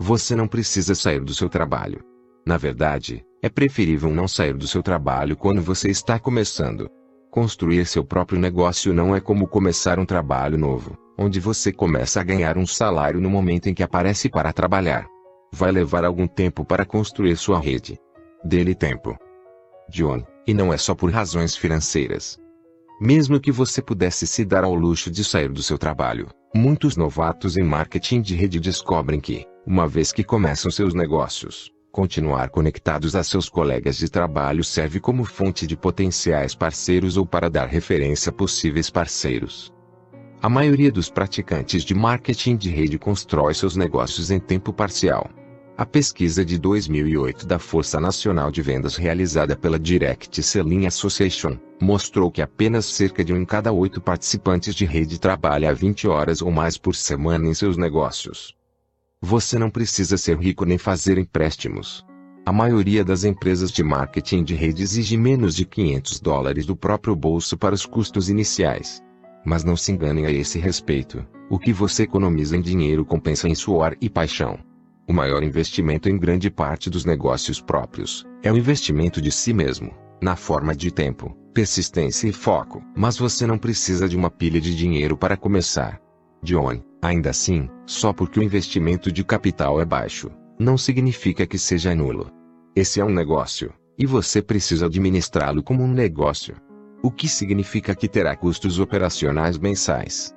Você 0.00 0.34
não 0.34 0.46
precisa 0.46 0.94
sair 0.94 1.20
do 1.20 1.34
seu 1.34 1.48
trabalho. 1.48 2.13
Na 2.46 2.56
verdade, 2.58 3.24
é 3.42 3.48
preferível 3.48 4.10
não 4.10 4.28
sair 4.28 4.54
do 4.54 4.66
seu 4.66 4.82
trabalho 4.82 5.36
quando 5.36 5.62
você 5.62 5.90
está 5.90 6.18
começando. 6.18 6.90
Construir 7.30 7.86
seu 7.86 8.04
próprio 8.04 8.38
negócio 8.38 8.92
não 8.92 9.14
é 9.14 9.20
como 9.20 9.48
começar 9.48 9.98
um 9.98 10.04
trabalho 10.04 10.58
novo, 10.58 10.96
onde 11.18 11.40
você 11.40 11.72
começa 11.72 12.20
a 12.20 12.24
ganhar 12.24 12.58
um 12.58 12.66
salário 12.66 13.20
no 13.20 13.30
momento 13.30 13.68
em 13.68 13.74
que 13.74 13.82
aparece 13.82 14.28
para 14.28 14.52
trabalhar. 14.52 15.06
Vai 15.52 15.72
levar 15.72 16.04
algum 16.04 16.26
tempo 16.26 16.64
para 16.64 16.84
construir 16.84 17.36
sua 17.36 17.58
rede. 17.58 17.98
Dê-lhe 18.44 18.74
tempo. 18.74 19.16
John, 19.90 20.22
e 20.46 20.52
não 20.52 20.72
é 20.72 20.76
só 20.76 20.94
por 20.94 21.10
razões 21.10 21.56
financeiras. 21.56 22.38
Mesmo 23.00 23.40
que 23.40 23.50
você 23.50 23.82
pudesse 23.82 24.26
se 24.26 24.44
dar 24.44 24.64
ao 24.64 24.74
luxo 24.74 25.10
de 25.10 25.24
sair 25.24 25.48
do 25.48 25.62
seu 25.62 25.76
trabalho, 25.76 26.28
muitos 26.54 26.96
novatos 26.96 27.56
em 27.56 27.64
marketing 27.64 28.20
de 28.20 28.36
rede 28.36 28.60
descobrem 28.60 29.18
que, 29.18 29.44
uma 29.66 29.88
vez 29.88 30.12
que 30.12 30.22
começam 30.22 30.70
seus 30.70 30.94
negócios, 30.94 31.73
Continuar 31.94 32.50
conectados 32.50 33.14
a 33.14 33.22
seus 33.22 33.48
colegas 33.48 33.96
de 33.96 34.08
trabalho 34.08 34.64
serve 34.64 34.98
como 34.98 35.22
fonte 35.24 35.64
de 35.64 35.76
potenciais 35.76 36.52
parceiros 36.52 37.16
ou 37.16 37.24
para 37.24 37.48
dar 37.48 37.68
referência 37.68 38.30
a 38.30 38.32
possíveis 38.32 38.90
parceiros. 38.90 39.72
A 40.42 40.48
maioria 40.48 40.90
dos 40.90 41.08
praticantes 41.08 41.84
de 41.84 41.94
marketing 41.94 42.56
de 42.56 42.68
rede 42.68 42.98
constrói 42.98 43.54
seus 43.54 43.76
negócios 43.76 44.32
em 44.32 44.40
tempo 44.40 44.72
parcial. 44.72 45.30
A 45.78 45.86
pesquisa 45.86 46.44
de 46.44 46.58
2008 46.58 47.46
da 47.46 47.60
Força 47.60 48.00
Nacional 48.00 48.50
de 48.50 48.60
Vendas 48.60 48.96
realizada 48.96 49.54
pela 49.54 49.78
Direct 49.78 50.42
Selling 50.42 50.86
Association 50.86 51.56
mostrou 51.80 52.28
que 52.28 52.42
apenas 52.42 52.86
cerca 52.86 53.24
de 53.24 53.32
um 53.32 53.36
em 53.36 53.44
cada 53.44 53.70
oito 53.70 54.00
participantes 54.00 54.74
de 54.74 54.84
rede 54.84 55.20
trabalha 55.20 55.72
20 55.72 56.08
horas 56.08 56.42
ou 56.42 56.50
mais 56.50 56.76
por 56.76 56.96
semana 56.96 57.46
em 57.46 57.54
seus 57.54 57.76
negócios. 57.76 58.52
Você 59.26 59.58
não 59.58 59.70
precisa 59.70 60.18
ser 60.18 60.36
rico 60.36 60.66
nem 60.66 60.76
fazer 60.76 61.16
empréstimos. 61.16 62.04
A 62.44 62.52
maioria 62.52 63.02
das 63.02 63.24
empresas 63.24 63.72
de 63.72 63.82
marketing 63.82 64.44
de 64.44 64.54
rede 64.54 64.82
exige 64.82 65.16
menos 65.16 65.54
de 65.54 65.64
500 65.64 66.20
dólares 66.20 66.66
do 66.66 66.76
próprio 66.76 67.16
bolso 67.16 67.56
para 67.56 67.74
os 67.74 67.86
custos 67.86 68.28
iniciais. 68.28 69.02
Mas 69.42 69.64
não 69.64 69.78
se 69.78 69.90
enganem 69.90 70.26
a 70.26 70.30
esse 70.30 70.58
respeito. 70.58 71.26
O 71.48 71.58
que 71.58 71.72
você 71.72 72.02
economiza 72.02 72.54
em 72.54 72.60
dinheiro 72.60 73.02
compensa 73.02 73.48
em 73.48 73.54
suor 73.54 73.96
e 73.98 74.10
paixão. 74.10 74.58
O 75.08 75.12
maior 75.14 75.42
investimento 75.42 76.06
em 76.06 76.18
grande 76.18 76.50
parte 76.50 76.90
dos 76.90 77.06
negócios 77.06 77.62
próprios 77.62 78.26
é 78.42 78.52
o 78.52 78.58
investimento 78.58 79.22
de 79.22 79.32
si 79.32 79.54
mesmo, 79.54 79.90
na 80.20 80.36
forma 80.36 80.76
de 80.76 80.90
tempo, 80.90 81.34
persistência 81.54 82.28
e 82.28 82.32
foco. 82.32 82.82
Mas 82.94 83.16
você 83.16 83.46
não 83.46 83.56
precisa 83.56 84.06
de 84.06 84.18
uma 84.18 84.30
pilha 84.30 84.60
de 84.60 84.76
dinheiro 84.76 85.16
para 85.16 85.34
começar. 85.34 85.98
John, 86.42 86.82
ainda 87.04 87.30
assim, 87.30 87.68
só 87.86 88.12
porque 88.12 88.40
o 88.40 88.42
investimento 88.42 89.12
de 89.12 89.22
capital 89.22 89.80
é 89.80 89.84
baixo, 89.84 90.30
não 90.58 90.78
significa 90.78 91.46
que 91.46 91.58
seja 91.58 91.94
nulo. 91.94 92.30
Esse 92.74 93.00
é 93.00 93.04
um 93.04 93.10
negócio, 93.10 93.72
e 93.98 94.06
você 94.06 94.40
precisa 94.40 94.86
administrá-lo 94.86 95.62
como 95.62 95.82
um 95.82 95.92
negócio. 95.92 96.56
O 97.02 97.10
que 97.10 97.28
significa 97.28 97.94
que 97.94 98.08
terá 98.08 98.34
custos 98.34 98.80
operacionais 98.80 99.58
mensais. 99.58 100.34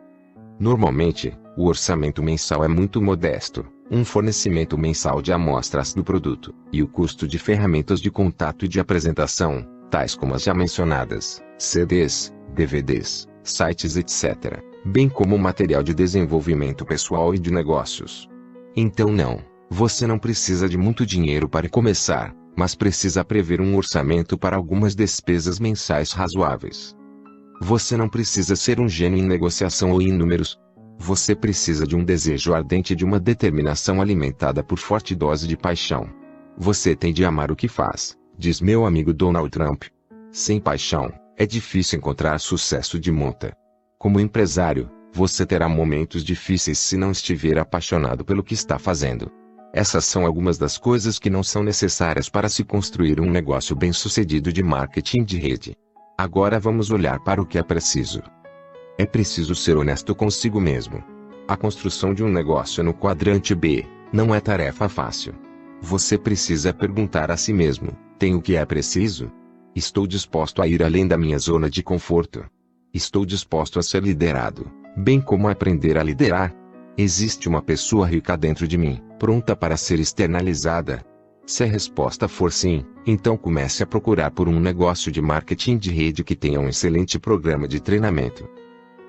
Normalmente, 0.60 1.34
o 1.56 1.66
orçamento 1.68 2.22
mensal 2.22 2.64
é 2.64 2.68
muito 2.68 3.02
modesto, 3.02 3.66
um 3.90 4.04
fornecimento 4.04 4.78
mensal 4.78 5.22
de 5.22 5.32
amostras 5.32 5.94
do 5.94 6.04
produto, 6.04 6.54
e 6.74 6.84
o 6.84 6.88
custo 6.88 7.26
de 7.26 7.40
ferramentas 7.40 8.02
de 8.02 8.12
contato 8.12 8.66
e 8.66 8.68
de 8.68 8.80
apresentação, 8.80 9.66
tais 9.90 10.14
como 10.14 10.34
as 10.34 10.44
já 10.44 10.54
mencionadas, 10.54 11.42
CDs, 11.58 12.34
DVDs, 12.54 13.26
sites 13.50 13.98
etc 13.98 14.62
bem 14.88 15.10
como 15.10 15.38
material 15.38 15.84
de 15.84 15.94
desenvolvimento 15.94 16.86
pessoal 16.86 17.36
e 17.36 17.40
de 17.40 17.52
negócios. 17.52 18.28
Então 18.76 19.12
não, 19.12 19.40
você 19.70 20.08
não 20.08 20.18
precisa 20.18 20.70
de 20.70 20.78
muito 20.78 21.06
dinheiro 21.06 21.50
para 21.50 21.70
começar, 21.70 22.34
mas 22.56 22.74
precisa 22.74 23.24
prever 23.24 23.60
um 23.60 23.76
orçamento 23.76 24.38
para 24.38 24.56
algumas 24.56 24.96
despesas 24.96 25.60
mensais 25.60 26.12
razoáveis. 26.12 26.96
Você 27.62 27.98
não 27.98 28.08
precisa 28.08 28.56
ser 28.56 28.80
um 28.80 28.88
gênio 28.88 29.20
em 29.20 29.28
negociação 29.28 29.92
ou 29.92 30.02
em 30.02 30.12
números. 30.12 30.58
Você 30.98 31.36
precisa 31.36 31.86
de 31.86 31.96
um 31.96 32.04
desejo 32.04 32.54
ardente 32.54 32.94
e 32.94 32.96
de 32.96 33.04
uma 33.04 33.20
determinação 33.20 34.02
alimentada 34.02 34.64
por 34.64 34.78
forte 34.78 35.14
dose 35.16 35.48
de 35.48 35.58
paixão. 35.58 36.08
Você 36.58 36.96
tem 36.96 37.14
de 37.14 37.26
amar 37.26 37.52
o 37.52 37.56
que 37.56 37.68
faz, 37.68 38.16
diz 38.38 38.62
meu 38.62 38.86
amigo 38.86 39.14
Donald 39.14 39.50
Trump. 39.50 39.84
Sem 40.32 40.60
paixão, 40.60 41.12
é 41.38 41.46
difícil 41.46 42.00
encontrar 42.00 42.40
sucesso 42.40 43.00
de 43.00 43.12
monta. 43.12 43.56
Como 44.00 44.20
empresário, 44.20 44.90
você 45.14 45.46
terá 45.46 45.70
momentos 45.70 46.24
difíceis 46.24 46.80
se 46.80 46.98
não 46.98 47.12
estiver 47.12 47.60
apaixonado 47.60 48.26
pelo 48.26 48.44
que 48.44 48.56
está 48.56 48.80
fazendo. 48.80 49.32
Essas 49.72 50.06
são 50.06 50.26
algumas 50.26 50.58
das 50.58 50.80
coisas 50.80 51.20
que 51.20 51.30
não 51.30 51.44
são 51.44 51.62
necessárias 51.62 52.28
para 52.28 52.50
se 52.50 52.64
construir 52.64 53.22
um 53.22 53.30
negócio 53.30 53.76
bem-sucedido 53.76 54.52
de 54.52 54.64
marketing 54.64 55.24
de 55.24 55.38
rede. 55.38 55.76
Agora 56.18 56.60
vamos 56.60 56.90
olhar 56.90 57.20
para 57.20 57.40
o 57.40 57.46
que 57.46 57.60
é 57.60 57.64
preciso. 57.64 58.24
É 58.98 59.06
preciso 59.06 59.54
ser 59.54 59.78
honesto 59.78 60.16
consigo 60.16 60.60
mesmo. 60.60 61.04
A 61.48 61.56
construção 61.56 62.16
de 62.16 62.24
um 62.24 62.30
negócio 62.30 62.84
no 62.84 62.94
quadrante 62.96 63.54
B 63.54 63.86
não 64.12 64.34
é 64.34 64.40
tarefa 64.40 64.90
fácil. 64.90 65.36
Você 65.82 66.18
precisa 66.18 66.74
perguntar 66.74 67.30
a 67.30 67.38
si 67.38 67.54
mesmo: 67.54 67.96
tenho 68.18 68.40
o 68.40 68.42
que 68.42 68.56
é 68.56 68.66
preciso? 68.66 69.32
Estou 69.78 70.08
disposto 70.08 70.60
a 70.64 70.68
ir 70.68 70.82
além 70.82 71.08
da 71.08 71.20
minha 71.20 71.38
zona 71.38 71.70
de 71.70 71.84
conforto? 71.84 72.44
Estou 72.92 73.24
disposto 73.24 73.78
a 73.78 73.84
ser 73.84 74.02
liderado, 74.02 74.72
bem 74.98 75.22
como 75.22 75.48
a 75.48 75.52
aprender 75.52 76.00
a 76.00 76.04
liderar? 76.04 76.52
Existe 76.98 77.48
uma 77.48 77.62
pessoa 77.62 78.08
rica 78.08 78.36
dentro 78.36 78.68
de 78.68 78.76
mim, 78.76 79.00
pronta 79.20 79.56
para 79.56 79.78
ser 79.78 80.00
externalizada? 80.00 81.06
Se 81.46 81.64
a 81.64 81.68
resposta 81.68 82.28
for 82.28 82.52
sim, 82.52 82.84
então 83.06 83.38
comece 83.38 83.84
a 83.84 83.86
procurar 83.86 84.32
por 84.32 84.48
um 84.48 84.60
negócio 84.60 85.12
de 85.12 85.22
marketing 85.22 85.78
de 85.78 85.92
rede 85.92 86.24
que 86.24 86.36
tenha 86.36 86.60
um 86.60 86.68
excelente 86.68 87.20
programa 87.20 87.68
de 87.68 87.80
treinamento. 87.80 88.50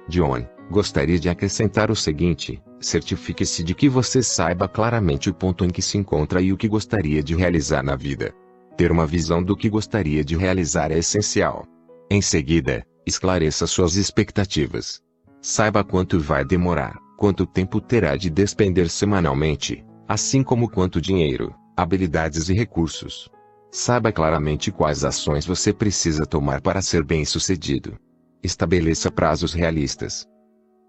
John, 0.07 0.47
gostaria 0.71 1.19
de 1.19 1.31
acrescentar 1.31 1.91
o 1.91 1.97
seguinte: 1.97 2.63
certifique-se 2.79 3.65
de 3.65 3.75
que 3.75 3.89
você 3.89 4.23
saiba 4.23 4.69
claramente 4.69 5.31
o 5.31 5.35
ponto 5.35 5.65
em 5.65 5.71
que 5.71 5.81
se 5.81 5.97
encontra 5.97 6.43
e 6.43 6.53
o 6.53 6.59
que 6.59 6.69
gostaria 6.69 7.23
de 7.23 7.35
realizar 7.35 7.83
na 7.83 7.97
vida. 7.97 8.35
Ter 8.79 8.93
uma 8.93 9.09
visão 9.09 9.43
do 9.43 9.57
que 9.57 9.69
gostaria 9.69 10.25
de 10.25 10.37
realizar 10.37 10.93
é 10.93 10.99
essencial. 10.99 11.67
Em 12.09 12.23
seguida, 12.23 12.87
esclareça 13.05 13.67
suas 13.67 13.97
expectativas. 13.97 15.01
Saiba 15.43 15.83
quanto 15.83 16.21
vai 16.21 16.45
demorar, 16.45 16.97
quanto 17.19 17.45
tempo 17.45 17.81
terá 17.81 18.15
de 18.15 18.31
despender 18.31 18.89
semanalmente, 18.89 19.85
assim 20.07 20.45
como 20.45 20.71
quanto 20.71 21.01
dinheiro, 21.01 21.53
habilidades 21.77 22.49
e 22.49 22.55
recursos. 22.55 23.29
Saiba 23.73 24.13
claramente 24.13 24.71
quais 24.71 25.03
ações 25.03 25.45
você 25.45 25.73
precisa 25.73 26.25
tomar 26.25 26.61
para 26.61 26.81
ser 26.81 27.03
bem-sucedido. 27.03 27.99
Estabeleça 28.45 29.11
prazos 29.11 29.53
realistas. 29.53 30.25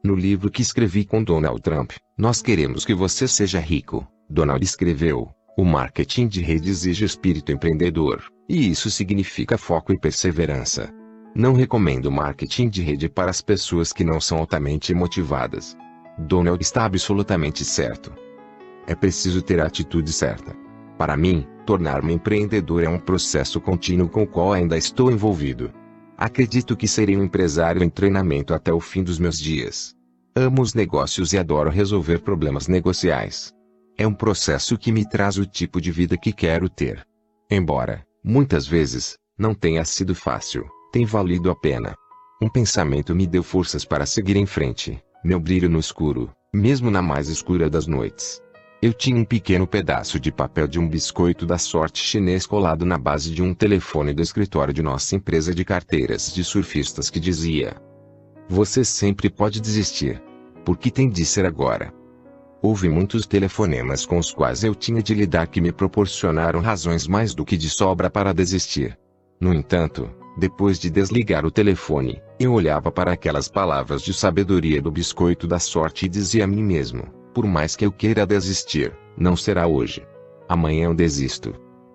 No 0.05 0.13
livro 0.13 0.51
que 0.51 0.61
escrevi 0.61 1.05
com 1.05 1.23
Donald 1.23 1.59
Trump, 1.63 1.93
Nós 2.15 2.39
Queremos 2.39 2.85
que 2.85 2.93
Você 2.93 3.27
Seja 3.27 3.59
Rico, 3.59 4.07
Donald 4.29 4.63
escreveu: 4.63 5.31
O 5.59 5.65
marketing 5.65 6.29
de 6.29 6.41
rede 6.41 6.69
exige 6.69 7.03
espírito 7.03 7.51
empreendedor, 7.51 8.23
e 8.47 8.71
isso 8.71 8.89
significa 8.89 9.57
foco 9.57 9.91
e 9.91 9.99
perseverança. 9.99 10.89
Não 11.35 11.51
recomendo 11.51 12.09
marketing 12.09 12.69
de 12.69 12.81
rede 12.81 13.09
para 13.09 13.29
as 13.29 13.41
pessoas 13.41 13.91
que 13.91 14.05
não 14.05 14.21
são 14.21 14.37
altamente 14.37 14.93
motivadas. 14.93 15.75
Donald 16.17 16.63
está 16.63 16.85
absolutamente 16.85 17.65
certo. 17.65 18.13
É 18.87 18.95
preciso 18.95 19.41
ter 19.41 19.59
a 19.59 19.65
atitude 19.65 20.13
certa. 20.13 20.55
Para 20.97 21.17
mim, 21.17 21.45
tornar-me 21.65 22.13
empreendedor 22.13 22.81
é 22.81 22.87
um 22.87 22.97
processo 22.97 23.59
contínuo 23.59 24.07
com 24.07 24.23
o 24.23 24.27
qual 24.27 24.53
ainda 24.53 24.77
estou 24.77 25.11
envolvido. 25.11 25.73
Acredito 26.17 26.77
que 26.77 26.87
serei 26.87 27.17
um 27.17 27.23
empresário 27.25 27.83
em 27.83 27.89
treinamento 27.89 28.53
até 28.53 28.71
o 28.71 28.79
fim 28.79 29.03
dos 29.03 29.19
meus 29.19 29.37
dias. 29.37 29.93
Amo 30.33 30.61
os 30.61 30.73
negócios 30.73 31.33
e 31.33 31.37
adoro 31.37 31.69
resolver 31.69 32.19
problemas 32.19 32.69
negociais. 32.69 33.53
É 33.99 34.07
um 34.07 34.13
processo 34.13 34.77
que 34.77 34.93
me 34.93 35.03
traz 35.03 35.37
o 35.37 35.45
tipo 35.45 35.81
de 35.81 35.91
vida 35.91 36.17
que 36.17 36.31
quero 36.31 36.69
ter. 36.69 37.05
Embora, 37.51 38.07
muitas 38.23 38.65
vezes, 38.65 39.17
não 39.37 39.53
tenha 39.53 39.83
sido 39.83 40.15
fácil, 40.15 40.65
tem 40.89 41.03
valido 41.03 41.51
a 41.51 41.55
pena. 41.55 41.93
Um 42.41 42.47
pensamento 42.47 43.13
me 43.13 43.27
deu 43.27 43.43
forças 43.43 43.83
para 43.83 44.05
seguir 44.05 44.37
em 44.37 44.45
frente 44.45 44.97
meu 45.21 45.37
brilho 45.37 45.67
no 45.67 45.79
escuro, 45.79 46.31
mesmo 46.53 46.89
na 46.89 47.01
mais 47.01 47.27
escura 47.27 47.69
das 47.69 47.87
noites. 47.87 48.41
Eu 48.81 48.93
tinha 48.93 49.17
um 49.17 49.25
pequeno 49.25 49.67
pedaço 49.67 50.17
de 50.17 50.31
papel 50.31 50.65
de 50.65 50.79
um 50.79 50.87
biscoito 50.87 51.45
da 51.45 51.57
sorte 51.57 52.01
chinês 52.01 52.45
colado 52.45 52.85
na 52.85 52.97
base 52.97 53.33
de 53.33 53.43
um 53.43 53.53
telefone 53.53 54.13
do 54.13 54.21
escritório 54.21 54.73
de 54.73 54.81
nossa 54.81 55.17
empresa 55.17 55.53
de 55.53 55.65
carteiras 55.65 56.33
de 56.33 56.41
surfistas 56.41 57.09
que 57.09 57.19
dizia: 57.19 57.75
Você 58.47 58.85
sempre 58.85 59.29
pode 59.29 59.59
desistir. 59.59 60.23
Por 60.63 60.77
que 60.77 60.89
tem 60.89 61.09
de 61.09 61.25
ser 61.25 61.45
agora? 61.45 61.98
Houve 62.61 62.89
muitos 62.89 63.25
telefonemas 63.25 64.05
com 64.05 64.17
os 64.17 64.33
quais 64.33 64.63
eu 64.63 64.75
tinha 64.75 65.01
de 65.01 65.13
lidar 65.13 65.47
que 65.47 65.61
me 65.61 65.71
proporcionaram 65.71 66.59
razões 66.59 67.07
mais 67.07 67.33
do 67.33 67.45
que 67.45 67.55
de 67.55 67.69
sobra 67.69 68.09
para 68.09 68.33
desistir. 68.33 68.97
No 69.39 69.53
entanto, 69.53 70.09
depois 70.37 70.77
de 70.77 70.89
desligar 70.89 71.45
o 71.45 71.51
telefone, 71.51 72.21
eu 72.37 72.53
olhava 72.53 72.91
para 72.91 73.13
aquelas 73.13 73.47
palavras 73.47 74.01
de 74.01 74.13
sabedoria 74.13 74.81
do 74.81 74.91
biscoito 74.91 75.47
da 75.47 75.59
sorte 75.59 76.05
e 76.05 76.09
dizia 76.09 76.43
a 76.43 76.47
mim 76.47 76.61
mesmo: 76.61 77.03
por 77.33 77.45
mais 77.45 77.77
que 77.77 77.85
eu 77.85 77.91
queira 77.91 78.25
desistir, 78.25 78.93
não 79.17 79.35
será 79.35 79.65
hoje. 79.65 80.05
Amanhã 80.47 80.85
eu 80.85 80.93
desisto. 80.93 81.53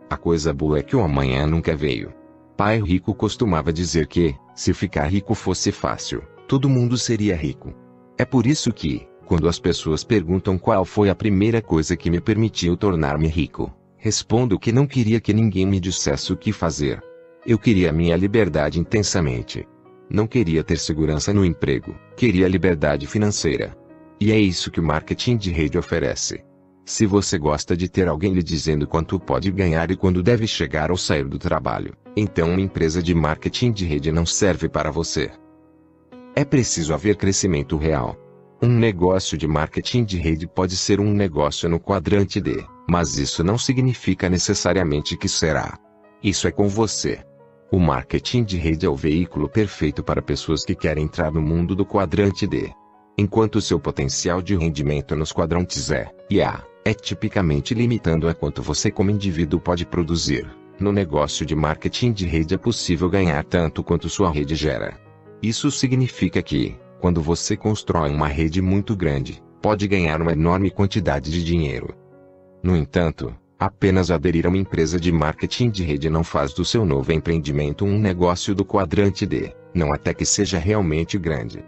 A 0.09 0.17
coisa 0.17 0.55
boa 0.55 0.79
é 0.79 0.83
que 0.83 0.97
o 0.97 1.03
amanhã 1.03 1.47
nunca 1.47 1.77
veio. 1.77 2.13
Pai 2.57 2.81
rico 2.81 3.15
costumava 3.15 3.73
dizer 3.73 4.07
que, 4.07 4.35
se 4.55 4.73
ficar 4.73 5.07
rico 5.07 5.35
fosse 5.35 5.73
fácil, 5.73 6.23
todo 6.47 6.69
mundo 6.69 6.97
seria 6.97 7.37
rico. 7.37 7.75
É 8.17 8.25
por 8.25 8.47
isso 8.47 8.73
que, 8.73 9.09
quando 9.25 9.49
as 9.49 9.59
pessoas 9.59 10.05
perguntam 10.05 10.59
qual 10.59 10.85
foi 10.85 11.09
a 11.09 11.15
primeira 11.15 11.61
coisa 11.61 11.97
que 11.97 12.11
me 12.11 12.21
permitiu 12.21 12.77
tornar-me 12.77 13.27
rico, 13.27 13.73
respondo 13.97 14.59
que 14.59 14.71
não 14.71 14.87
queria 14.87 15.21
que 15.21 15.33
ninguém 15.33 15.67
me 15.67 15.81
dissesse 15.81 16.33
o 16.33 16.37
que 16.37 16.53
fazer. 16.53 17.03
Eu 17.47 17.59
queria 17.59 17.93
minha 17.93 18.17
liberdade 18.17 18.79
intensamente. 18.79 19.67
Não 20.09 20.27
queria 20.27 20.63
ter 20.63 20.79
segurança 20.79 21.33
no 21.33 21.45
emprego, 21.45 21.95
queria 22.17 22.47
liberdade 22.49 23.07
financeira. 23.07 23.77
E 24.21 24.31
é 24.31 24.39
isso 24.39 24.71
que 24.71 24.81
o 24.81 24.85
marketing 24.85 25.37
de 25.37 25.51
rede 25.51 25.77
oferece. 25.77 26.45
Se 26.85 27.07
você 27.07 27.39
gosta 27.39 27.75
de 27.75 27.89
ter 27.89 28.09
alguém 28.09 28.35
lhe 28.35 28.43
dizendo 28.43 28.87
quanto 28.87 29.19
pode 29.19 29.51
ganhar 29.51 29.91
e 29.91 29.97
quando 29.97 30.23
deve 30.23 30.47
chegar 30.47 30.91
ou 30.91 30.97
sair 30.99 31.25
do 31.25 31.39
trabalho, 31.39 31.95
então 32.15 32.51
uma 32.51 32.61
empresa 32.61 33.03
de 33.03 33.15
marketing 33.15 33.73
de 33.73 33.87
rede 33.87 34.13
não 34.13 34.27
serve 34.27 34.69
para 34.69 34.91
você. 34.91 35.31
É 36.37 36.45
preciso 36.45 36.93
haver 36.93 37.17
crescimento 37.17 37.77
real. 37.77 38.17
Um 38.65 38.79
negócio 38.79 39.37
de 39.37 39.47
marketing 39.47 40.05
de 40.05 40.17
rede 40.17 40.47
pode 40.47 40.75
ser 40.75 40.99
um 40.99 41.13
negócio 41.13 41.69
no 41.69 41.79
quadrante 41.79 42.41
D, 42.41 42.65
mas 42.89 43.19
isso 43.19 43.45
não 43.45 43.59
significa 43.59 44.31
necessariamente 44.31 45.19
que 45.19 45.29
será. 45.29 45.79
Isso 46.23 46.49
é 46.49 46.51
com 46.51 46.67
você. 46.67 47.23
O 47.71 47.79
marketing 47.79 48.43
de 48.43 48.57
rede 48.57 48.87
é 48.87 48.89
o 48.89 48.97
veículo 48.97 49.51
perfeito 49.51 50.03
para 50.03 50.23
pessoas 50.23 50.65
que 50.65 50.75
querem 50.75 51.05
entrar 51.05 51.31
no 51.31 51.43
mundo 51.43 51.77
do 51.77 51.85
quadrante 51.85 52.47
D. 52.47 52.73
Enquanto 53.19 53.61
seu 53.61 53.79
potencial 53.79 54.41
de 54.41 54.57
rendimento 54.57 55.15
nos 55.15 55.31
quadrantes 55.31 55.91
é, 55.91 56.11
e 56.31 56.41
A, 56.41 56.65
é 56.87 56.95
tipicamente 56.95 57.75
limitando 57.75 58.31
a 58.31 58.35
quanto 58.35 58.63
você 58.63 58.91
como 58.91 59.11
indivíduo 59.11 59.61
pode 59.61 59.85
produzir. 59.85 60.51
No 60.81 60.91
negócio 60.91 61.45
de 61.45 61.55
marketing 61.55 62.13
de 62.13 62.27
rede 62.27 62.55
é 62.55 62.57
possível 62.57 63.11
ganhar 63.11 63.45
tanto 63.45 63.85
quanto 63.85 64.09
sua 64.09 64.33
rede 64.33 64.55
gera. 64.55 64.99
Isso 65.43 65.71
significa 65.71 66.43
que, 66.43 66.75
quando 67.01 67.21
você 67.23 67.57
constrói 67.57 68.11
uma 68.11 68.29
rede 68.29 68.63
muito 68.63 68.97
grande, 68.97 69.43
pode 69.61 69.87
ganhar 69.87 70.21
uma 70.21 70.33
enorme 70.33 70.71
quantidade 70.71 71.31
de 71.31 71.45
dinheiro. 71.45 71.95
No 72.63 72.77
entanto, 72.77 73.35
Apenas 73.59 74.11
aderir 74.11 74.47
a 74.47 74.49
uma 74.49 74.59
empresa 74.59 74.99
de 74.99 75.13
marketing 75.13 75.71
de 75.71 75.85
rede 75.85 76.11
não 76.11 76.25
faz 76.25 76.53
do 76.53 76.65
seu 76.65 76.85
novo 76.85 77.13
empreendimento 77.13 77.85
um 77.85 77.99
negócio 77.99 78.55
do 78.55 78.65
quadrante 78.65 79.25
D, 79.25 79.55
não 79.73 79.93
até 79.93 80.13
que 80.13 80.27
seja 80.27 80.59
realmente 80.59 81.17
grande. 81.19 81.65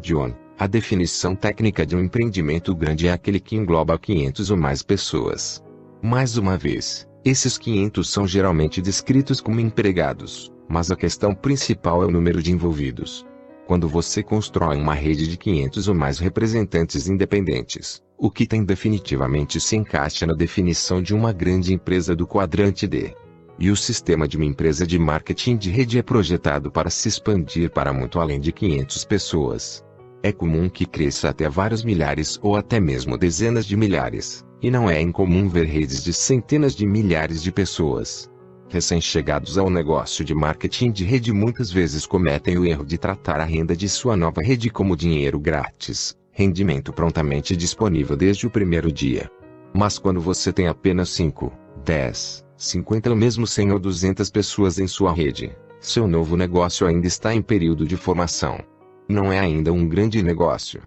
John, 0.00 0.34
a 0.58 0.66
definição 0.66 1.34
técnica 1.34 1.86
de 1.86 1.96
um 1.96 2.00
empreendimento 2.00 2.74
grande 2.74 3.06
é 3.06 3.12
aquele 3.12 3.38
que 3.38 3.56
engloba 3.56 3.98
500 3.98 4.50
ou 4.50 4.56
mais 4.56 4.82
pessoas. 4.82 5.64
Mais 6.02 6.36
uma 6.36 6.58
vez, 6.58 7.08
esses 7.24 7.56
500 7.56 8.10
são 8.10 8.26
geralmente 8.26 8.82
descritos 8.82 9.40
como 9.40 9.60
empregados, 9.60 10.52
mas 10.68 10.90
a 10.90 10.96
questão 10.96 11.34
principal 11.34 12.02
é 12.02 12.06
o 12.06 12.10
número 12.10 12.42
de 12.42 12.52
envolvidos. 12.52 13.24
Quando 13.66 13.88
você 13.88 14.22
constrói 14.22 14.76
uma 14.76 14.94
rede 14.94 15.26
de 15.26 15.36
500 15.36 15.88
ou 15.88 15.94
mais 15.94 16.18
representantes 16.18 17.08
independentes, 17.08 18.02
o 18.18 18.30
que 18.30 18.46
tem 18.46 18.64
definitivamente 18.64 19.60
se 19.60 19.76
encaixa 19.76 20.26
na 20.26 20.34
definição 20.34 21.00
de 21.00 21.14
uma 21.14 21.32
grande 21.32 21.72
empresa 21.72 22.14
do 22.14 22.26
quadrante 22.26 22.86
D. 22.86 23.14
E 23.58 23.70
o 23.70 23.76
sistema 23.76 24.26
de 24.26 24.36
uma 24.36 24.46
empresa 24.46 24.86
de 24.86 24.98
marketing 24.98 25.56
de 25.56 25.70
rede 25.70 25.98
é 25.98 26.02
projetado 26.02 26.70
para 26.70 26.90
se 26.90 27.08
expandir 27.08 27.70
para 27.70 27.92
muito 27.92 28.18
além 28.18 28.40
de 28.40 28.52
500 28.52 29.04
pessoas. 29.04 29.84
É 30.22 30.32
comum 30.32 30.68
que 30.68 30.86
cresça 30.86 31.28
até 31.28 31.48
vários 31.48 31.84
milhares 31.84 32.38
ou 32.42 32.56
até 32.56 32.80
mesmo 32.80 33.18
dezenas 33.18 33.66
de 33.66 33.76
milhares, 33.76 34.44
e 34.60 34.70
não 34.70 34.88
é 34.88 35.00
incomum 35.00 35.48
ver 35.48 35.66
redes 35.66 36.02
de 36.02 36.12
centenas 36.12 36.74
de 36.74 36.86
milhares 36.86 37.42
de 37.42 37.50
pessoas. 37.50 38.30
Recém-chegados 38.72 39.58
ao 39.58 39.68
negócio 39.68 40.24
de 40.24 40.34
marketing 40.34 40.92
de 40.92 41.04
rede 41.04 41.30
muitas 41.30 41.70
vezes 41.70 42.06
cometem 42.06 42.56
o 42.56 42.64
erro 42.64 42.86
de 42.86 42.96
tratar 42.96 43.38
a 43.38 43.44
renda 43.44 43.76
de 43.76 43.86
sua 43.86 44.16
nova 44.16 44.40
rede 44.42 44.70
como 44.70 44.96
dinheiro 44.96 45.38
grátis, 45.38 46.16
rendimento 46.30 46.90
prontamente 46.90 47.54
disponível 47.54 48.16
desde 48.16 48.46
o 48.46 48.50
primeiro 48.50 48.90
dia. 48.90 49.30
Mas 49.74 49.98
quando 49.98 50.22
você 50.22 50.50
tem 50.54 50.68
apenas 50.68 51.10
5, 51.10 51.52
10, 51.84 52.46
50 52.56 53.10
ou 53.10 53.16
mesmo 53.16 53.46
100 53.46 53.72
ou 53.72 53.78
200 53.78 54.30
pessoas 54.30 54.78
em 54.78 54.86
sua 54.86 55.12
rede, 55.12 55.54
seu 55.78 56.08
novo 56.08 56.34
negócio 56.34 56.86
ainda 56.86 57.06
está 57.06 57.34
em 57.34 57.42
período 57.42 57.84
de 57.84 57.98
formação. 57.98 58.58
Não 59.06 59.30
é 59.30 59.38
ainda 59.38 59.70
um 59.70 59.86
grande 59.86 60.22
negócio. 60.22 60.80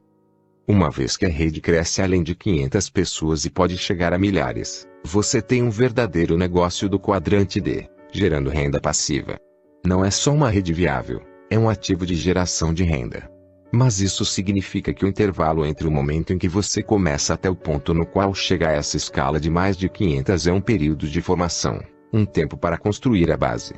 Uma 0.67 0.89
vez 0.89 1.15
que 1.15 1.27
a 1.27 1.29
rede 1.29 1.61
cresce 1.61 2.01
além 2.01 2.23
de 2.23 2.33
500 2.33 2.89
pessoas 2.89 3.45
e 3.45 3.51
pode 3.51 3.77
chegar 3.77 4.13
a 4.13 4.17
milhares, 4.17 4.87
você 5.03 5.39
tem 5.39 5.61
um 5.61 5.69
verdadeiro 5.69 6.35
negócio 6.35 6.89
do 6.89 6.99
quadrante 6.99 7.61
D, 7.61 7.87
gerando 8.11 8.49
renda 8.49 8.81
passiva. 8.81 9.37
Não 9.85 10.03
é 10.03 10.09
só 10.09 10.33
uma 10.33 10.49
rede 10.49 10.73
viável, 10.73 11.21
é 11.51 11.59
um 11.59 11.69
ativo 11.69 12.03
de 12.03 12.15
geração 12.15 12.73
de 12.73 12.83
renda. 12.83 13.29
Mas 13.71 14.01
isso 14.01 14.25
significa 14.25 14.91
que 14.91 15.05
o 15.05 15.07
intervalo 15.07 15.67
entre 15.67 15.87
o 15.87 15.91
momento 15.91 16.33
em 16.33 16.37
que 16.39 16.49
você 16.49 16.81
começa 16.81 17.35
até 17.35 17.47
o 17.47 17.55
ponto 17.55 17.93
no 17.93 18.03
qual 18.03 18.33
chega 18.33 18.69
a 18.69 18.71
essa 18.71 18.97
escala 18.97 19.39
de 19.39 19.51
mais 19.51 19.77
de 19.77 19.87
500 19.87 20.47
é 20.47 20.51
um 20.51 20.61
período 20.61 21.07
de 21.07 21.21
formação, 21.21 21.79
um 22.11 22.25
tempo 22.25 22.57
para 22.57 22.79
construir 22.79 23.31
a 23.31 23.37
base. 23.37 23.75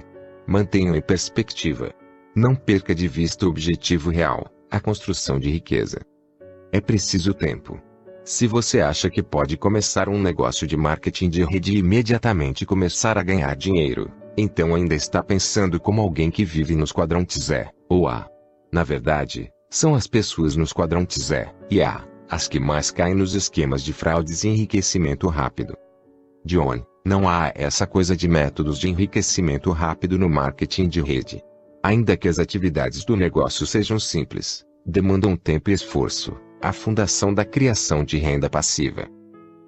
Mantenha 0.47 0.95
em 0.95 1.01
perspectiva. 1.01 1.91
Não 2.33 2.55
perca 2.55 2.95
de 2.95 3.09
vista 3.09 3.45
o 3.45 3.49
objetivo 3.49 4.09
real, 4.09 4.45
a 4.71 4.79
construção 4.79 5.37
de 5.37 5.49
riqueza. 5.49 5.99
É 6.71 6.81
preciso 6.81 7.33
tempo. 7.33 7.79
Se 8.25 8.45
você 8.45 8.81
acha 8.81 9.09
que 9.09 9.23
pode 9.23 9.55
começar 9.55 10.09
um 10.09 10.21
negócio 10.21 10.67
de 10.67 10.75
marketing 10.75 11.29
de 11.29 11.45
rede 11.45 11.73
e 11.73 11.77
imediatamente 11.77 12.65
começar 12.65 13.17
a 13.17 13.23
ganhar 13.23 13.55
dinheiro, 13.55 14.11
então 14.37 14.75
ainda 14.75 14.93
está 14.93 15.23
pensando 15.23 15.79
como 15.79 16.01
alguém 16.01 16.29
que 16.29 16.43
vive 16.43 16.75
nos 16.75 16.91
quadrantes 16.91 17.49
E 17.49 17.65
ou 17.87 18.07
A. 18.07 18.27
Na 18.71 18.83
verdade, 18.83 19.49
são 19.69 19.95
as 19.95 20.07
pessoas 20.07 20.57
nos 20.57 20.73
quadrantes 20.73 21.31
E 21.31 21.47
e 21.71 21.81
A, 21.81 22.05
as 22.29 22.49
que 22.49 22.59
mais 22.59 22.91
caem 22.91 23.15
nos 23.15 23.33
esquemas 23.33 23.81
de 23.81 23.93
fraudes 23.93 24.43
e 24.43 24.49
enriquecimento 24.49 25.29
rápido. 25.29 25.73
John, 26.45 26.85
não 27.05 27.29
há 27.29 27.53
essa 27.55 27.87
coisa 27.87 28.13
de 28.13 28.27
métodos 28.27 28.77
de 28.77 28.89
enriquecimento 28.89 29.71
rápido 29.71 30.19
no 30.19 30.27
marketing 30.27 30.89
de 30.89 31.01
rede. 31.01 31.41
Ainda 31.81 32.17
que 32.17 32.27
as 32.27 32.39
atividades 32.39 33.05
do 33.05 33.15
negócio 33.15 33.65
sejam 33.65 33.97
simples, 33.97 34.65
demandam 34.85 35.37
tempo 35.37 35.69
e 35.69 35.73
esforço, 35.73 36.37
a 36.61 36.73
fundação 36.73 37.33
da 37.33 37.45
criação 37.45 38.03
de 38.03 38.17
renda 38.17 38.49
passiva. 38.49 39.07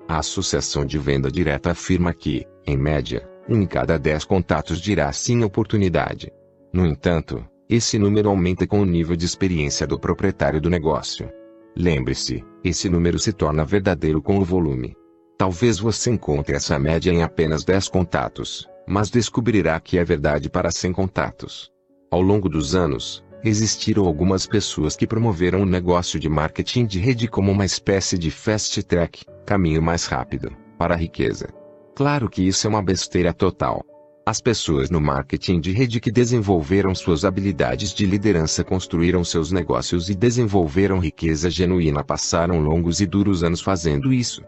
A 0.08 0.20
Associação 0.20 0.86
de 0.86 0.98
Venda 0.98 1.32
Direta 1.32 1.72
afirma 1.72 2.14
que, 2.14 2.46
em 2.66 2.76
média, 2.76 3.30
um 3.48 3.62
em 3.62 3.66
cada 3.66 3.98
dez 3.98 4.26
contatos 4.26 4.82
dirá 4.82 5.12
sim 5.12 5.44
oportunidade. 5.44 6.32
No 6.74 6.86
entanto, 6.86 7.46
esse 7.70 8.00
número 8.00 8.30
aumenta 8.30 8.66
com 8.66 8.82
o 8.82 8.86
nível 8.86 9.16
de 9.16 9.26
experiência 9.26 9.86
do 9.86 10.00
proprietário 10.00 10.60
do 10.60 10.70
negócio. 10.70 11.30
Lembre-se, 11.76 12.44
esse 12.64 12.90
número 12.90 13.20
se 13.20 13.32
torna 13.32 13.64
verdadeiro 13.64 14.22
com 14.22 14.40
o 14.40 14.44
volume. 14.44 14.96
Talvez 15.38 15.80
você 15.80 16.10
encontre 16.10 16.56
essa 16.56 16.78
média 16.80 17.12
em 17.12 17.22
apenas 17.22 17.64
10 17.64 17.88
contatos, 17.90 18.68
mas 18.88 19.10
descobrirá 19.10 19.80
que 19.80 19.98
é 19.98 20.04
verdade 20.04 20.50
para 20.50 20.72
100 20.72 20.92
contatos. 20.92 21.72
Ao 22.12 22.22
longo 22.22 22.50
dos 22.50 22.76
anos, 22.76 23.24
existiram 23.44 24.06
algumas 24.06 24.46
pessoas 24.46 24.96
que 24.96 25.08
promoveram 25.08 25.62
o 25.62 25.66
negócio 25.66 26.20
de 26.20 26.28
marketing 26.28 26.86
de 26.86 27.00
rede 27.00 27.28
como 27.28 27.52
uma 27.52 27.66
espécie 27.66 28.18
de 28.18 28.30
fast 28.32 28.82
track, 28.84 29.26
caminho 29.46 29.82
mais 29.82 30.06
rápido, 30.06 30.52
para 30.78 30.94
a 30.94 30.98
riqueza. 30.98 31.48
Claro 31.96 32.30
que 32.30 32.42
isso 32.42 32.68
é 32.68 32.70
uma 32.70 32.82
besteira 32.82 33.34
total. 33.34 33.84
As 34.26 34.40
pessoas 34.40 34.90
no 34.90 35.02
marketing 35.02 35.60
de 35.60 35.72
rede 35.72 36.00
que 36.00 36.12
desenvolveram 36.12 36.94
suas 36.94 37.26
habilidades 37.26 37.94
de 37.94 38.06
liderança 38.06 38.64
construíram 38.64 39.24
seus 39.24 39.52
negócios 39.52 40.10
e 40.10 40.14
desenvolveram 40.16 41.00
riqueza 41.00 41.50
genuína 41.50 42.04
passaram 42.04 42.60
longos 42.60 43.02
e 43.02 43.08
duros 43.08 43.44
anos 43.44 43.60
fazendo 43.60 44.14
isso. 44.14 44.44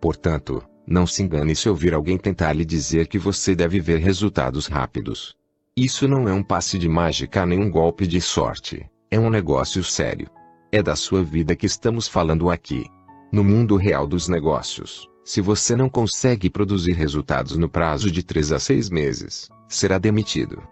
Portanto, 0.00 0.62
não 0.86 1.06
se 1.06 1.22
engane 1.22 1.56
se 1.56 1.68
ouvir 1.68 1.94
alguém 1.94 2.18
tentar 2.18 2.52
lhe 2.52 2.64
dizer 2.64 3.08
que 3.08 3.18
você 3.18 3.54
deve 3.54 3.80
ver 3.80 3.98
resultados 3.98 4.66
rápidos. 4.66 5.34
Isso 5.78 6.08
não 6.08 6.26
é 6.26 6.32
um 6.32 6.42
passe 6.42 6.78
de 6.78 6.88
mágica 6.88 7.44
nem 7.44 7.60
um 7.60 7.70
golpe 7.70 8.06
de 8.06 8.18
sorte. 8.18 8.88
É 9.10 9.20
um 9.20 9.28
negócio 9.28 9.84
sério. 9.84 10.26
É 10.72 10.82
da 10.82 10.96
sua 10.96 11.22
vida 11.22 11.54
que 11.54 11.66
estamos 11.66 12.08
falando 12.08 12.48
aqui. 12.48 12.86
No 13.30 13.44
mundo 13.44 13.76
real 13.76 14.06
dos 14.06 14.26
negócios, 14.26 15.06
se 15.22 15.42
você 15.42 15.76
não 15.76 15.90
consegue 15.90 16.48
produzir 16.48 16.92
resultados 16.92 17.58
no 17.58 17.68
prazo 17.68 18.10
de 18.10 18.22
3 18.22 18.52
a 18.52 18.58
6 18.58 18.88
meses, 18.88 19.50
será 19.68 19.98
demitido. 19.98 20.62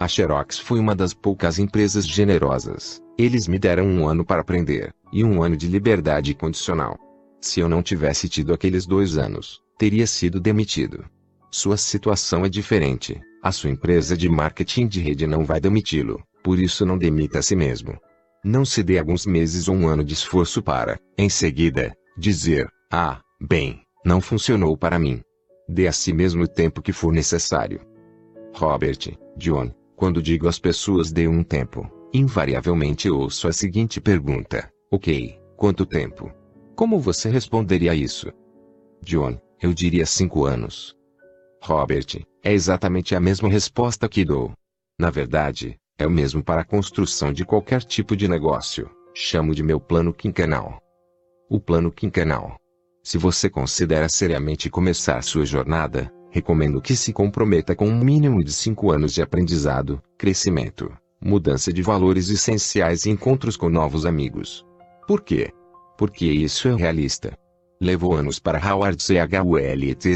A 0.00 0.08
Xerox 0.08 0.58
foi 0.58 0.80
uma 0.80 0.94
das 0.94 1.12
poucas 1.12 1.58
empresas 1.58 2.06
generosas. 2.06 3.02
Eles 3.18 3.46
me 3.46 3.58
deram 3.58 3.84
um 3.84 4.08
ano 4.08 4.24
para 4.24 4.40
aprender, 4.40 4.94
e 5.12 5.22
um 5.22 5.42
ano 5.42 5.58
de 5.58 5.66
liberdade 5.66 6.34
condicional. 6.34 6.98
Se 7.38 7.60
eu 7.60 7.68
não 7.68 7.82
tivesse 7.82 8.30
tido 8.30 8.54
aqueles 8.54 8.86
dois 8.86 9.18
anos, 9.18 9.60
teria 9.76 10.06
sido 10.06 10.40
demitido. 10.40 11.04
Sua 11.50 11.76
situação 11.76 12.46
é 12.46 12.48
diferente. 12.48 13.20
A 13.44 13.52
sua 13.52 13.68
empresa 13.68 14.16
de 14.16 14.26
marketing 14.26 14.86
de 14.86 15.02
rede 15.02 15.26
não 15.26 15.44
vai 15.44 15.60
demiti-lo, 15.60 16.22
por 16.42 16.58
isso 16.58 16.86
não 16.86 16.96
demita 16.96 17.40
a 17.40 17.42
si 17.42 17.54
mesmo. 17.54 18.00
Não 18.42 18.64
se 18.64 18.82
dê 18.82 18.98
alguns 18.98 19.26
meses 19.26 19.68
ou 19.68 19.76
um 19.76 19.86
ano 19.86 20.02
de 20.02 20.14
esforço 20.14 20.62
para, 20.62 20.98
em 21.18 21.28
seguida, 21.28 21.94
dizer: 22.16 22.66
Ah, 22.90 23.20
bem, 23.38 23.82
não 24.02 24.18
funcionou 24.18 24.74
para 24.78 24.98
mim. 24.98 25.20
Dê 25.68 25.86
a 25.86 25.92
si 25.92 26.10
mesmo 26.10 26.44
o 26.44 26.48
tempo 26.48 26.80
que 26.80 26.90
for 26.90 27.12
necessário. 27.12 27.82
Robert, 28.54 29.14
John, 29.36 29.70
quando 29.94 30.22
digo 30.22 30.48
às 30.48 30.58
pessoas 30.58 31.12
dê 31.12 31.28
um 31.28 31.44
tempo, 31.44 31.86
invariavelmente 32.14 33.10
ouço 33.10 33.46
a 33.46 33.52
seguinte 33.52 34.00
pergunta: 34.00 34.72
Ok, 34.90 35.38
quanto 35.54 35.84
tempo? 35.84 36.32
Como 36.74 36.98
você 36.98 37.28
responderia 37.28 37.92
a 37.92 37.94
isso? 37.94 38.32
John, 39.02 39.38
eu 39.60 39.74
diria 39.74 40.06
cinco 40.06 40.46
anos. 40.46 40.96
Robert, 41.64 42.24
é 42.42 42.52
exatamente 42.52 43.14
a 43.14 43.20
mesma 43.20 43.48
resposta 43.48 44.08
que 44.08 44.24
dou. 44.24 44.52
Na 44.98 45.10
verdade, 45.10 45.76
é 45.98 46.06
o 46.06 46.10
mesmo 46.10 46.42
para 46.42 46.60
a 46.60 46.64
construção 46.64 47.32
de 47.32 47.44
qualquer 47.44 47.82
tipo 47.82 48.16
de 48.16 48.28
negócio. 48.28 48.90
Chamo 49.14 49.54
de 49.54 49.62
meu 49.62 49.80
plano 49.80 50.12
quinquenal. 50.12 50.78
O 51.48 51.60
plano 51.60 51.90
quinquenal 51.90 52.56
se 53.04 53.18
você 53.18 53.50
considera 53.50 54.08
seriamente 54.08 54.70
começar 54.70 55.22
sua 55.22 55.44
jornada, 55.44 56.10
recomendo 56.30 56.80
que 56.80 56.96
se 56.96 57.12
comprometa 57.12 57.76
com 57.76 57.86
um 57.86 57.98
mínimo 57.98 58.42
de 58.42 58.50
5 58.50 58.90
anos 58.90 59.12
de 59.12 59.20
aprendizado, 59.20 60.02
crescimento, 60.16 60.90
mudança 61.22 61.70
de 61.70 61.82
valores 61.82 62.30
essenciais 62.30 63.04
e 63.04 63.10
encontros 63.10 63.58
com 63.58 63.68
novos 63.68 64.06
amigos. 64.06 64.64
Por 65.06 65.20
quê? 65.20 65.52
Porque 65.98 66.24
isso 66.24 66.66
é 66.66 66.74
realista. 66.74 67.36
Levou 67.80 68.14
anos 68.14 68.38
para 68.38 68.58
Howard 68.58 69.02
C. 69.02 69.18
H. 69.18 69.42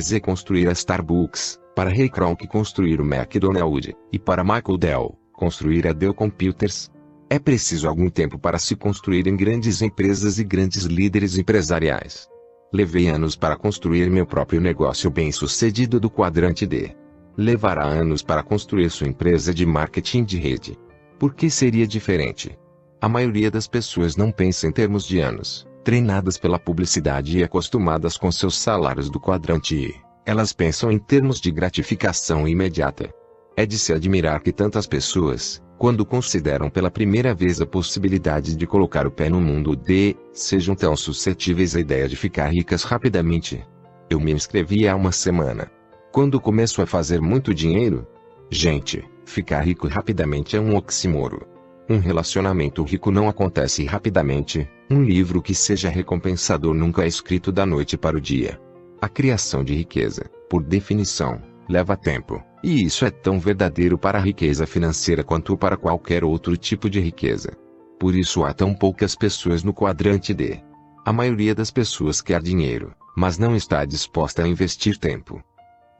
Z 0.00 0.20
construir 0.20 0.68
a 0.68 0.72
Starbucks, 0.72 1.58
para 1.74 1.90
Ray 1.90 2.08
Kroc 2.08 2.46
construir 2.46 3.00
o 3.00 3.04
McDonald's, 3.04 3.94
e 4.12 4.18
para 4.18 4.44
Michael 4.44 4.78
Dell, 4.78 5.18
construir 5.32 5.86
a 5.86 5.92
Dell 5.92 6.14
Computers. 6.14 6.90
É 7.28 7.38
preciso 7.38 7.88
algum 7.88 8.08
tempo 8.08 8.38
para 8.38 8.58
se 8.58 8.74
construir 8.74 9.26
em 9.26 9.36
grandes 9.36 9.82
empresas 9.82 10.38
e 10.38 10.44
grandes 10.44 10.84
líderes 10.84 11.36
empresariais. 11.36 12.28
Levei 12.72 13.08
anos 13.08 13.36
para 13.36 13.56
construir 13.56 14.08
meu 14.08 14.26
próprio 14.26 14.60
negócio 14.60 15.10
bem-sucedido 15.10 16.00
do 16.00 16.08
quadrante 16.08 16.66
D. 16.66 16.96
Levará 17.36 17.84
anos 17.84 18.22
para 18.22 18.42
construir 18.42 18.88
sua 18.90 19.08
empresa 19.08 19.52
de 19.52 19.66
marketing 19.66 20.24
de 20.24 20.38
rede. 20.38 20.78
Por 21.18 21.34
que 21.34 21.50
seria 21.50 21.86
diferente? 21.86 22.58
A 23.00 23.08
maioria 23.08 23.50
das 23.50 23.68
pessoas 23.68 24.16
não 24.16 24.32
pensa 24.32 24.66
em 24.66 24.72
termos 24.72 25.06
de 25.06 25.20
anos, 25.20 25.67
treinadas 25.88 26.36
pela 26.36 26.58
publicidade 26.58 27.38
e 27.38 27.42
acostumadas 27.42 28.18
com 28.18 28.30
seus 28.30 28.58
salários 28.58 29.08
do 29.08 29.18
quadrante 29.18 29.74
E. 29.74 29.94
Elas 30.26 30.52
pensam 30.52 30.92
em 30.92 30.98
termos 30.98 31.40
de 31.40 31.50
gratificação 31.50 32.46
imediata. 32.46 33.08
É 33.56 33.64
de 33.64 33.78
se 33.78 33.94
admirar 33.94 34.42
que 34.42 34.52
tantas 34.52 34.86
pessoas, 34.86 35.62
quando 35.78 36.04
consideram 36.04 36.68
pela 36.68 36.90
primeira 36.90 37.34
vez 37.34 37.58
a 37.62 37.64
possibilidade 37.64 38.54
de 38.54 38.66
colocar 38.66 39.06
o 39.06 39.10
pé 39.10 39.30
no 39.30 39.40
mundo 39.40 39.74
D, 39.74 40.14
sejam 40.30 40.74
tão 40.74 40.94
suscetíveis 40.94 41.74
à 41.74 41.80
ideia 41.80 42.06
de 42.06 42.16
ficar 42.16 42.48
ricas 42.52 42.82
rapidamente. 42.82 43.66
Eu 44.10 44.20
me 44.20 44.30
inscrevi 44.30 44.86
há 44.86 44.94
uma 44.94 45.10
semana. 45.10 45.70
Quando 46.12 46.38
começo 46.38 46.82
a 46.82 46.86
fazer 46.86 47.18
muito 47.22 47.54
dinheiro? 47.54 48.06
Gente, 48.50 49.02
ficar 49.24 49.62
rico 49.62 49.88
rapidamente 49.88 50.54
é 50.54 50.60
um 50.60 50.76
oxímoro. 50.76 51.46
Um 51.90 51.98
relacionamento 51.98 52.82
rico 52.82 53.10
não 53.10 53.30
acontece 53.30 53.84
rapidamente, 53.86 54.68
um 54.90 55.02
livro 55.02 55.40
que 55.40 55.54
seja 55.54 55.88
recompensador 55.88 56.74
nunca 56.74 57.02
é 57.02 57.06
escrito 57.06 57.50
da 57.50 57.64
noite 57.64 57.96
para 57.96 58.16
o 58.16 58.20
dia. 58.20 58.60
A 59.00 59.08
criação 59.08 59.64
de 59.64 59.74
riqueza, 59.74 60.30
por 60.50 60.62
definição, 60.62 61.40
leva 61.66 61.96
tempo. 61.96 62.42
E 62.62 62.84
isso 62.84 63.06
é 63.06 63.10
tão 63.10 63.40
verdadeiro 63.40 63.96
para 63.96 64.18
a 64.18 64.20
riqueza 64.20 64.66
financeira 64.66 65.24
quanto 65.24 65.56
para 65.56 65.78
qualquer 65.78 66.24
outro 66.24 66.58
tipo 66.58 66.90
de 66.90 67.00
riqueza. 67.00 67.52
Por 67.98 68.14
isso 68.14 68.44
há 68.44 68.52
tão 68.52 68.74
poucas 68.74 69.14
pessoas 69.14 69.62
no 69.62 69.72
quadrante 69.72 70.34
D. 70.34 70.60
A 71.06 71.12
maioria 71.12 71.54
das 71.54 71.70
pessoas 71.70 72.20
quer 72.20 72.42
dinheiro, 72.42 72.92
mas 73.16 73.38
não 73.38 73.56
está 73.56 73.84
disposta 73.86 74.42
a 74.42 74.48
investir 74.48 74.98
tempo. 74.98 75.42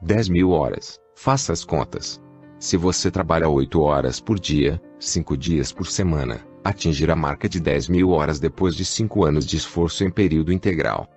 10 0.03 0.29
mil 0.29 0.51
horas, 0.51 0.99
faça 1.15 1.51
as 1.51 1.65
contas. 1.65 2.21
Se 2.59 2.77
você 2.77 3.09
trabalha 3.09 3.49
8 3.49 3.81
horas 3.81 4.19
por 4.19 4.39
dia, 4.39 4.81
5 4.99 5.37
dias 5.37 5.71
por 5.71 5.87
semana, 5.87 6.45
atingirá 6.63 7.13
a 7.13 7.15
marca 7.15 7.47
de 7.49 7.59
10 7.59 7.89
mil 7.89 8.09
horas 8.09 8.39
depois 8.39 8.75
de 8.75 8.83
5 8.83 9.23
anos 9.25 9.45
de 9.45 9.57
esforço 9.57 10.03
em 10.03 10.11
período 10.11 10.51
integral. 10.51 11.07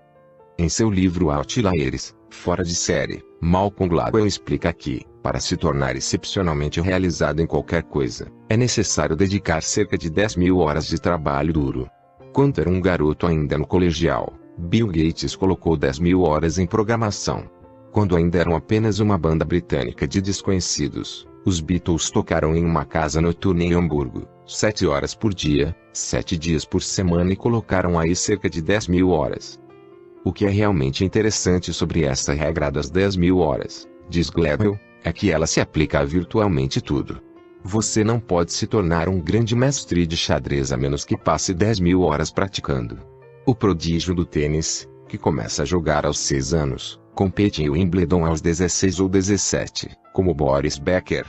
Em 0.57 0.69
seu 0.69 0.89
livro 0.89 1.31
Outliers, 1.31 2.15
Fora 2.33 2.65
de 2.65 2.75
série, 2.75 3.23
Malcolm 3.41 3.89
Gladwell 3.89 4.27
explica 4.27 4.73
que, 4.73 5.07
para 5.23 5.39
se 5.39 5.57
tornar 5.57 5.95
excepcionalmente 5.95 6.81
realizado 6.81 7.41
em 7.41 7.47
qualquer 7.47 7.83
coisa, 7.83 8.27
é 8.49 8.57
necessário 8.57 9.15
dedicar 9.15 9.63
cerca 9.63 9.99
de 9.99 10.09
10 10.09 10.37
mil 10.37 10.59
horas 10.59 10.87
de 10.87 10.99
trabalho 11.01 11.53
duro. 11.53 11.89
Quando 12.33 12.59
era 12.59 12.71
um 12.71 12.81
garoto 12.81 13.27
ainda 13.27 13.59
no 13.59 13.67
colegial, 13.67 14.33
Bill 14.59 14.87
Gates 14.87 15.37
colocou 15.37 15.77
10 15.77 15.99
mil 15.99 16.23
horas 16.23 16.59
em 16.59 16.67
programação. 16.67 17.45
Quando 17.93 18.17
ainda 18.17 18.39
eram 18.39 18.57
apenas 18.57 18.99
uma 18.99 19.19
banda 19.19 19.45
britânica 19.45 20.09
de 20.09 20.21
desconhecidos, 20.21 21.29
os 21.45 21.61
Beatles 21.61 22.11
tocaram 22.11 22.57
em 22.57 22.65
uma 22.65 22.85
casa 22.85 23.21
noturna 23.21 23.65
em 23.65 23.73
Hamburgo, 23.75 24.29
7 24.47 24.87
horas 24.87 25.15
por 25.15 25.35
dia, 25.35 25.75
7 25.93 26.39
dias 26.39 26.65
por 26.65 26.83
semana 26.83 27.33
e 27.33 27.37
colocaram 27.37 27.99
aí 27.99 28.15
cerca 28.15 28.49
de 28.49 28.63
10 28.63 28.89
mil 28.89 29.11
horas. 29.11 29.59
O 30.25 30.33
que 30.33 30.45
é 30.45 30.49
realmente 30.49 31.05
interessante 31.05 31.73
sobre 31.73 32.05
essa 32.05 32.33
regra 32.33 32.71
das 32.71 32.89
10 32.89 33.17
mil 33.17 33.39
horas, 33.39 33.89
diz 34.09 34.31
Gladwell, 34.31 34.79
é 35.03 35.13
que 35.13 35.33
ela 35.33 35.49
se 35.49 35.61
aplica 35.61 35.99
a 35.99 36.05
virtualmente 36.05 36.81
tudo. 36.81 37.21
Você 37.65 38.05
não 38.05 38.21
pode 38.21 38.53
se 38.53 38.67
tornar 38.67 39.09
um 39.09 39.21
grande 39.21 39.57
mestre 39.57 40.07
de 40.07 40.17
xadrez 40.17 40.73
a 40.73 40.77
menos 40.77 41.05
que 41.05 41.17
passe 41.17 41.53
10 41.53 41.81
mil 41.81 42.03
horas 42.03 42.31
praticando. 42.31 42.99
O 43.45 43.55
prodígio 43.55 44.15
do 44.15 44.25
tênis, 44.25 44.89
que 45.09 45.19
começa 45.19 45.63
a 45.63 45.67
jogar 45.67 46.07
aos 46.07 46.21
6 46.21 46.55
anos, 46.55 47.02
compete 47.15 47.63
em 47.63 47.71
Wimbledon 47.71 48.25
aos 48.25 48.41
16 48.41 49.01
ou 49.01 49.09
17, 49.09 49.91
como 50.13 50.35
Boris 50.35 50.79
Becker. 50.79 51.27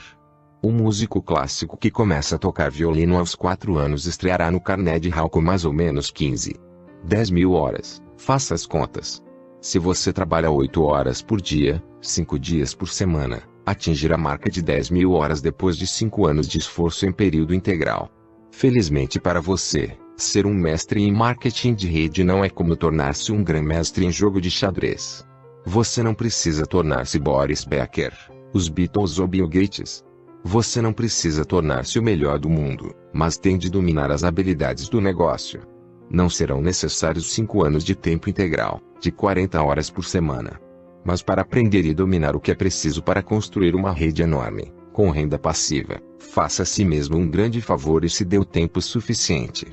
O 0.62 0.70
músico 0.70 1.20
clássico 1.20 1.76
que 1.76 1.90
começa 1.90 2.36
a 2.36 2.38
tocar 2.38 2.70
violino 2.70 3.18
aos 3.18 3.34
4 3.34 3.76
anos 3.76 4.06
estreará 4.06 4.50
no 4.50 4.60
Carnegie 4.60 5.10
Hall 5.10 5.28
com 5.28 5.42
mais 5.42 5.64
ou 5.64 5.72
menos 5.72 6.10
15. 6.10 6.56
10 7.04 7.30
mil 7.30 7.52
horas, 7.52 8.02
faça 8.16 8.54
as 8.54 8.64
contas. 8.64 9.22
Se 9.60 9.78
você 9.78 10.12
trabalha 10.12 10.50
8 10.50 10.82
horas 10.82 11.20
por 11.20 11.40
dia, 11.40 11.82
5 12.00 12.38
dias 12.38 12.74
por 12.74 12.88
semana, 12.88 13.42
atingir 13.66 14.12
a 14.12 14.16
marca 14.16 14.50
de 14.50 14.62
10 14.62 14.90
mil 14.90 15.12
horas 15.12 15.42
depois 15.42 15.76
de 15.76 15.86
5 15.86 16.26
anos 16.26 16.48
de 16.48 16.58
esforço 16.58 17.04
em 17.04 17.12
período 17.12 17.54
integral. 17.54 18.10
Felizmente 18.50 19.20
para 19.20 19.40
você, 19.40 19.96
ser 20.16 20.46
um 20.46 20.54
mestre 20.54 21.02
em 21.02 21.12
marketing 21.12 21.74
de 21.74 21.88
rede 21.88 22.24
não 22.24 22.42
é 22.44 22.48
como 22.48 22.74
tornar-se 22.74 23.32
um 23.32 23.42
grã-mestre 23.42 24.06
em 24.06 24.10
jogo 24.10 24.40
de 24.40 24.50
xadrez. 24.50 25.26
Você 25.66 26.02
não 26.02 26.12
precisa 26.12 26.66
tornar-se 26.66 27.18
Boris 27.18 27.64
Becker, 27.64 28.12
os 28.52 28.68
Beatles 28.68 29.18
ou 29.18 29.26
Bill 29.26 29.48
Gates. 29.48 30.04
Você 30.44 30.82
não 30.82 30.92
precisa 30.92 31.42
tornar-se 31.42 31.98
o 31.98 32.02
melhor 32.02 32.38
do 32.38 32.50
mundo, 32.50 32.94
mas 33.14 33.38
tem 33.38 33.56
de 33.56 33.70
dominar 33.70 34.10
as 34.10 34.24
habilidades 34.24 34.90
do 34.90 35.00
negócio. 35.00 35.62
Não 36.10 36.28
serão 36.28 36.60
necessários 36.60 37.32
5 37.32 37.64
anos 37.64 37.82
de 37.82 37.94
tempo 37.94 38.28
integral, 38.28 38.78
de 39.00 39.10
40 39.10 39.62
horas 39.62 39.88
por 39.88 40.04
semana. 40.04 40.60
Mas 41.02 41.22
para 41.22 41.40
aprender 41.40 41.86
e 41.86 41.94
dominar 41.94 42.36
o 42.36 42.40
que 42.40 42.50
é 42.50 42.54
preciso 42.54 43.02
para 43.02 43.22
construir 43.22 43.74
uma 43.74 43.90
rede 43.90 44.22
enorme, 44.22 44.70
com 44.92 45.08
renda 45.08 45.38
passiva, 45.38 45.98
faça 46.18 46.62
a 46.62 46.66
si 46.66 46.84
mesmo 46.84 47.16
um 47.16 47.26
grande 47.26 47.62
favor 47.62 48.04
e 48.04 48.10
se 48.10 48.22
dê 48.22 48.36
o 48.36 48.44
tempo 48.44 48.82
suficiente. 48.82 49.66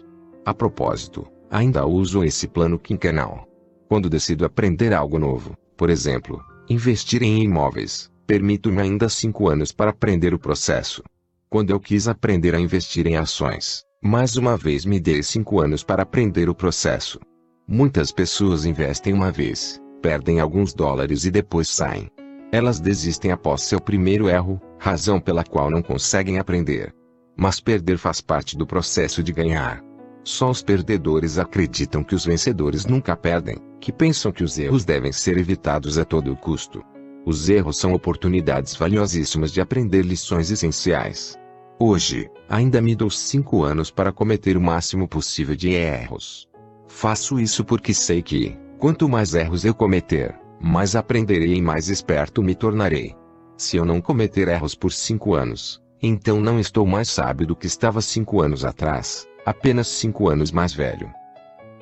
A 0.46 0.54
propósito, 0.54 1.28
ainda 1.50 1.86
uso 1.86 2.24
esse 2.24 2.48
plano 2.48 2.80
quinquenal. 2.80 3.46
Quando 3.90 4.10
decido 4.10 4.46
aprender 4.46 4.94
algo 4.94 5.20
novo, 5.20 5.54
por 5.82 5.90
exemplo, 5.90 6.46
investir 6.70 7.24
em 7.24 7.42
imóveis. 7.42 8.12
Permito-me 8.28 8.80
ainda 8.80 9.10
cinco 9.10 9.50
anos 9.50 9.72
para 9.72 9.90
aprender 9.90 10.32
o 10.32 10.38
processo. 10.38 11.02
Quando 11.50 11.72
eu 11.72 11.80
quis 11.80 12.08
aprender 12.08 12.54
a 12.54 12.60
investir 12.60 13.08
em 13.08 13.18
ações, 13.18 13.82
mais 14.00 14.36
uma 14.36 14.56
vez 14.56 14.86
me 14.86 15.00
dei 15.00 15.24
cinco 15.24 15.60
anos 15.60 15.84
para 15.84 16.04
aprender 16.04 16.50
o 16.50 16.54
processo. 16.54 17.20
Muitas 17.68 18.12
pessoas 18.12 18.64
investem 18.64 19.12
uma 19.12 19.32
vez, 19.32 19.82
perdem 20.04 20.40
alguns 20.40 20.72
dólares 20.72 21.26
e 21.26 21.32
depois 21.32 21.68
saem. 21.68 22.12
Elas 22.52 22.80
desistem 22.80 23.32
após 23.32 23.64
seu 23.64 23.82
primeiro 23.82 24.30
erro, 24.30 24.62
razão 24.78 25.20
pela 25.20 25.44
qual 25.44 25.72
não 25.72 25.82
conseguem 25.82 26.38
aprender. 26.38 26.94
Mas 27.36 27.60
perder 27.60 27.98
faz 27.98 28.22
parte 28.22 28.56
do 28.56 28.68
processo 28.68 29.24
de 29.24 29.34
ganhar. 29.34 29.84
Só 30.24 30.52
os 30.52 30.62
perdedores 30.62 31.40
acreditam 31.40 32.04
que 32.04 32.14
os 32.14 32.24
vencedores 32.24 32.86
nunca 32.86 33.16
perdem, 33.16 33.58
que 33.82 33.92
pensam 33.92 34.32
que 34.32 34.44
os 34.44 34.58
erros 34.58 34.86
devem 34.86 35.12
ser 35.12 35.38
evitados 35.38 35.98
a 35.98 36.06
todo 36.06 36.36
custo. 36.38 36.82
Os 37.26 37.50
erros 37.50 37.78
são 37.78 37.94
oportunidades 37.94 38.76
valiosíssimas 38.76 39.52
de 39.52 39.60
aprender 39.60 40.04
lições 40.04 40.50
essenciais. 40.50 41.38
Hoje, 41.80 42.30
ainda 42.48 42.82
me 42.82 42.96
dou 42.96 43.10
cinco 43.10 43.64
anos 43.64 43.92
para 43.92 44.14
cometer 44.14 44.56
o 44.56 44.62
máximo 44.62 45.08
possível 45.08 45.56
de 45.56 45.72
erros. 45.72 46.48
Faço 46.88 47.40
isso 47.40 47.66
porque 47.66 47.94
sei 47.94 48.22
que, 48.22 48.58
quanto 48.78 49.10
mais 49.10 49.34
erros 49.34 49.66
eu 49.66 49.74
cometer, 49.74 50.40
mais 50.62 50.96
aprenderei 50.96 51.56
e 51.56 51.62
mais 51.62 51.90
esperto 51.90 52.42
me 52.42 52.56
tornarei. 52.56 53.16
Se 53.58 53.78
eu 53.78 53.84
não 53.84 54.00
cometer 54.00 54.48
erros 54.48 54.76
por 54.76 54.94
cinco 54.94 55.34
anos, 55.34 55.82
então 56.02 56.40
não 56.40 56.60
estou 56.60 56.86
mais 56.86 57.10
sábio 57.10 57.48
do 57.48 57.56
que 57.56 57.68
estava 57.68 58.02
cinco 58.02 58.42
anos 58.42 58.64
atrás 58.64 59.28
apenas 59.46 59.88
cinco 59.88 60.30
anos 60.30 60.52
mais 60.52 60.74
velho. 60.74 61.12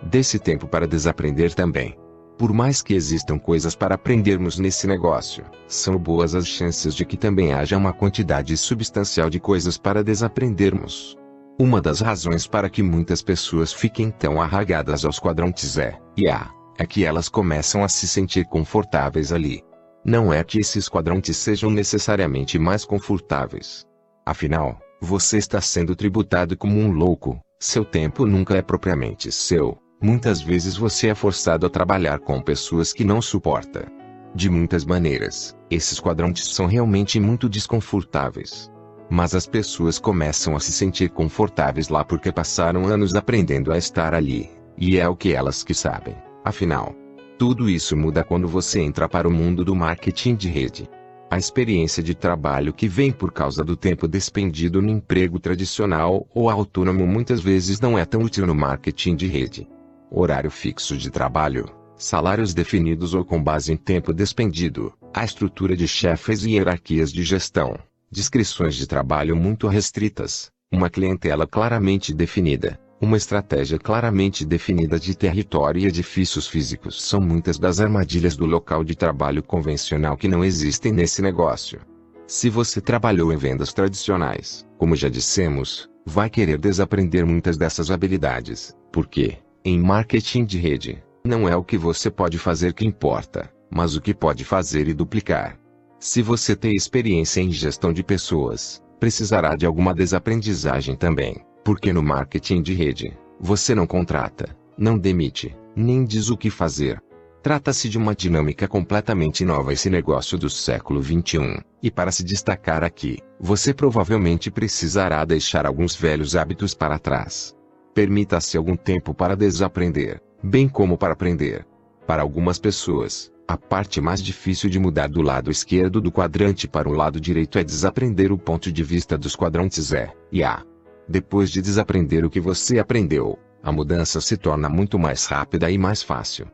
Desse 0.04 0.40
tempo 0.40 0.68
para 0.68 0.88
desaprender 0.88 1.54
também. 1.54 1.96
Por 2.38 2.54
mais 2.54 2.82
que 2.82 2.94
existam 2.94 3.38
coisas 3.38 3.76
para 3.76 3.96
aprendermos 3.96 4.58
nesse 4.58 4.88
negócio, 4.88 5.44
são 5.68 5.98
boas 5.98 6.34
as 6.34 6.48
chances 6.48 6.96
de 6.96 7.06
que 7.06 7.18
também 7.18 7.54
haja 7.54 7.76
uma 7.76 7.92
quantidade 7.92 8.56
substancial 8.56 9.30
de 9.30 9.42
coisas 9.42 9.78
para 9.78 10.02
desaprendermos. 10.02 11.18
Uma 11.60 11.82
das 11.82 12.00
razões 12.00 12.48
para 12.48 12.70
que 12.70 12.82
muitas 12.82 13.22
pessoas 13.22 13.74
fiquem 13.74 14.10
tão 14.10 14.42
arragadas 14.42 15.04
aos 15.04 15.20
quadrantes 15.20 15.78
é, 15.78 16.00
e 16.16 16.30
há, 16.30 16.50
é 16.78 16.86
que 16.86 17.04
elas 17.04 17.28
começam 17.28 17.84
a 17.84 17.90
se 17.90 18.08
sentir 18.08 18.46
confortáveis 18.46 19.34
ali. 19.34 19.62
Não 20.06 20.32
é 20.32 20.42
que 20.42 20.60
esses 20.60 20.88
quadrantes 20.88 21.36
sejam 21.36 21.70
necessariamente 21.70 22.58
mais 22.58 22.86
confortáveis. 22.86 23.86
Afinal, 24.26 24.80
você 25.02 25.38
está 25.38 25.60
sendo 25.60 25.94
tributado 25.94 26.56
como 26.56 26.80
um 26.80 26.90
louco, 26.90 27.38
seu 27.60 27.84
tempo 27.84 28.26
nunca 28.26 28.56
é 28.56 28.62
propriamente 28.62 29.30
seu. 29.30 29.78
Muitas 30.02 30.42
vezes 30.42 30.78
você 30.78 31.10
é 31.10 31.16
forçado 31.16 31.66
a 31.66 31.70
trabalhar 31.70 32.20
com 32.20 32.42
pessoas 32.42 32.94
que 32.94 33.04
não 33.04 33.22
suporta. 33.22 33.92
De 34.34 34.50
muitas 34.50 34.86
maneiras, 34.86 35.58
esses 35.70 36.00
quadrantes 36.00 36.48
são 36.48 36.68
realmente 36.68 37.20
muito 37.20 37.50
desconfortáveis. 37.50 38.72
Mas 39.10 39.36
as 39.36 39.46
pessoas 39.46 40.00
começam 40.00 40.56
a 40.56 40.60
se 40.62 40.72
sentir 40.72 41.10
confortáveis 41.10 41.90
lá 41.90 42.06
porque 42.06 42.32
passaram 42.32 42.86
anos 42.86 43.14
aprendendo 43.14 43.74
a 43.74 43.78
estar 43.78 44.14
ali, 44.14 44.50
e 44.78 44.98
é 44.98 45.06
o 45.10 45.18
que 45.18 45.34
elas 45.34 45.66
que 45.66 45.74
sabem. 45.74 46.16
Afinal, 46.46 46.96
tudo 47.38 47.70
isso 47.70 47.98
muda 47.98 48.24
quando 48.24 48.48
você 48.48 48.80
entra 48.80 49.10
para 49.10 49.28
o 49.28 49.32
mundo 49.32 49.66
do 49.66 49.76
marketing 49.76 50.36
de 50.36 50.48
rede. 50.48 50.90
A 51.30 51.38
experiência 51.38 52.02
de 52.02 52.16
trabalho 52.16 52.72
que 52.72 52.88
vem 52.88 53.12
por 53.12 53.34
causa 53.34 53.66
do 53.66 53.76
tempo 53.76 54.08
despendido 54.08 54.82
no 54.82 54.92
emprego 54.92 55.40
tradicional 55.40 56.26
ou 56.34 56.50
autônomo 56.50 57.06
muitas 57.06 57.42
vezes 57.42 57.82
não 57.82 58.00
é 58.00 58.06
tão 58.06 58.22
útil 58.22 58.48
no 58.48 58.56
marketing 58.56 59.18
de 59.18 59.28
rede. 59.28 59.68
Horário 60.12 60.50
fixo 60.50 60.98
de 60.98 61.12
trabalho, 61.12 61.70
salários 61.96 62.54
definidos 62.54 63.14
ou 63.14 63.24
com 63.24 63.42
base 63.42 63.72
em 63.72 63.78
tempo 63.78 64.12
despendido, 64.12 64.92
a 65.14 65.24
estrutura 65.24 65.78
de 65.78 65.88
chefes 65.88 66.44
e 66.44 66.52
hierarquias 66.52 67.12
de 67.12 67.24
gestão, 67.24 67.78
descrições 68.12 68.76
de 68.76 68.88
trabalho 68.88 69.36
muito 69.36 69.68
restritas, 69.68 70.52
uma 70.72 70.90
clientela 70.90 71.46
claramente 71.46 72.14
definida, 72.14 72.80
uma 73.00 73.18
estratégia 73.18 73.78
claramente 73.78 74.44
definida 74.44 75.00
de 75.00 75.16
território 75.16 75.82
e 75.82 75.86
edifícios 75.86 76.48
físicos 76.48 77.02
são 77.02 77.22
muitas 77.22 77.60
das 77.60 77.80
armadilhas 77.80 78.36
do 78.36 78.46
local 78.46 78.84
de 78.84 78.96
trabalho 78.96 79.44
convencional 79.44 80.18
que 80.18 80.28
não 80.28 80.44
existem 80.44 80.92
nesse 80.92 81.22
negócio. 81.22 81.80
Se 82.28 82.50
você 82.50 82.82
trabalhou 82.82 83.32
em 83.32 83.38
vendas 83.38 83.74
tradicionais, 83.74 84.66
como 84.78 84.96
já 84.96 85.08
dissemos, 85.08 85.88
vai 86.06 86.30
querer 86.30 86.58
desaprender 86.58 87.26
muitas 87.26 87.58
dessas 87.58 87.90
habilidades, 87.90 88.76
porque, 88.92 89.38
em 89.64 89.78
marketing 89.78 90.46
de 90.46 90.58
rede, 90.58 91.04
não 91.24 91.48
é 91.48 91.56
o 91.56 91.64
que 91.64 91.78
você 91.78 92.10
pode 92.10 92.38
fazer 92.38 92.74
que 92.74 92.86
importa, 92.86 93.52
mas 93.70 93.96
o 93.96 94.02
que 94.02 94.14
pode 94.14 94.46
fazer 94.46 94.88
e 94.88 94.94
duplicar. 94.94 95.60
Se 96.00 96.22
você 96.22 96.56
tem 96.56 96.76
experiência 96.76 97.42
em 97.42 97.52
gestão 97.52 97.92
de 97.92 98.02
pessoas, 98.02 98.82
precisará 99.00 99.56
de 99.56 99.66
alguma 99.66 99.94
desaprendizagem 99.94 100.96
também. 100.96 101.44
Porque 101.64 101.92
no 101.92 102.02
marketing 102.02 102.62
de 102.62 102.74
rede, 102.74 103.18
você 103.40 103.76
não 103.76 103.86
contrata, 103.86 104.56
não 104.78 104.98
demite, 104.98 105.56
nem 105.76 106.06
diz 106.06 106.30
o 106.30 106.38
que 106.38 106.50
fazer. 106.50 107.02
Trata-se 107.44 107.90
de 107.90 107.98
uma 107.98 108.16
dinâmica 108.16 108.68
completamente 108.68 109.44
nova 109.44 109.74
esse 109.74 109.90
negócio 109.90 110.38
do 110.38 110.50
século 110.50 111.02
21, 111.02 111.58
e 111.84 111.92
para 111.92 112.12
se 112.12 112.24
destacar 112.24 112.84
aqui, 112.84 113.20
você 113.40 113.74
provavelmente 113.74 114.50
precisará 114.50 115.24
deixar 115.26 115.66
alguns 115.66 115.96
velhos 115.96 116.36
hábitos 116.36 116.74
para 116.74 116.98
trás. 116.98 117.56
Permita-se 117.94 118.58
algum 118.58 118.76
tempo 118.76 119.14
para 119.14 119.36
desaprender, 119.36 120.22
bem 120.44 120.70
como 120.70 120.98
para 120.98 121.14
aprender. 121.14 121.66
Para 122.06 122.22
algumas 122.22 122.60
pessoas, 122.60 123.32
a 123.48 123.58
parte 123.58 124.00
mais 124.00 124.22
difícil 124.22 124.70
de 124.70 124.80
mudar 124.80 125.10
do 125.10 125.22
lado 125.22 125.50
esquerdo 125.50 126.00
do 126.00 126.12
quadrante 126.12 126.68
para 126.68 126.88
o 126.88 126.94
lado 126.94 127.20
direito 127.20 127.58
é 127.58 127.64
desaprender 127.64 128.32
o 128.32 128.38
ponto 128.38 128.72
de 128.72 128.84
vista 128.84 129.18
dos 129.18 129.36
quadrantes 129.36 129.92
é, 129.92 130.14
e 130.32 130.44
a, 130.44 130.64
depois 131.08 131.50
de 131.50 131.60
desaprender 131.60 132.24
o 132.24 132.30
que 132.30 132.40
você 132.40 132.78
aprendeu, 132.78 133.40
a 133.64 133.72
mudança 133.72 134.22
se 134.22 134.38
torna 134.38 134.70
muito 134.70 135.00
mais 135.00 135.26
rápida 135.26 135.70
e 135.72 135.78
mais 135.78 136.04
fácil. 136.04 136.48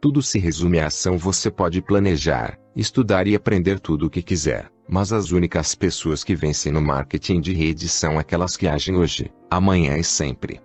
Tudo 0.00 0.22
se 0.22 0.38
resume 0.38 0.80
à 0.80 0.86
ação. 0.86 1.16
Você 1.18 1.50
pode 1.50 1.80
planejar, 1.82 2.58
estudar 2.74 3.26
e 3.26 3.36
aprender 3.36 3.78
tudo 3.78 4.06
o 4.06 4.10
que 4.10 4.22
quiser, 4.22 4.68
mas 4.88 5.12
as 5.12 5.30
únicas 5.30 5.74
pessoas 5.74 6.24
que 6.24 6.34
vencem 6.34 6.72
no 6.72 6.80
marketing 6.80 7.40
de 7.40 7.52
rede 7.52 7.88
são 7.88 8.18
aquelas 8.18 8.56
que 8.56 8.66
agem 8.66 8.96
hoje, 8.96 9.30
amanhã 9.56 9.98
e 9.98 10.04
sempre. 10.04 10.60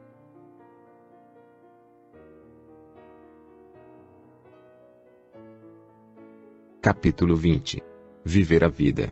Capítulo 6.81 7.35
20 7.35 7.83
Viver 8.23 8.63
a 8.63 8.69
vida. 8.69 9.11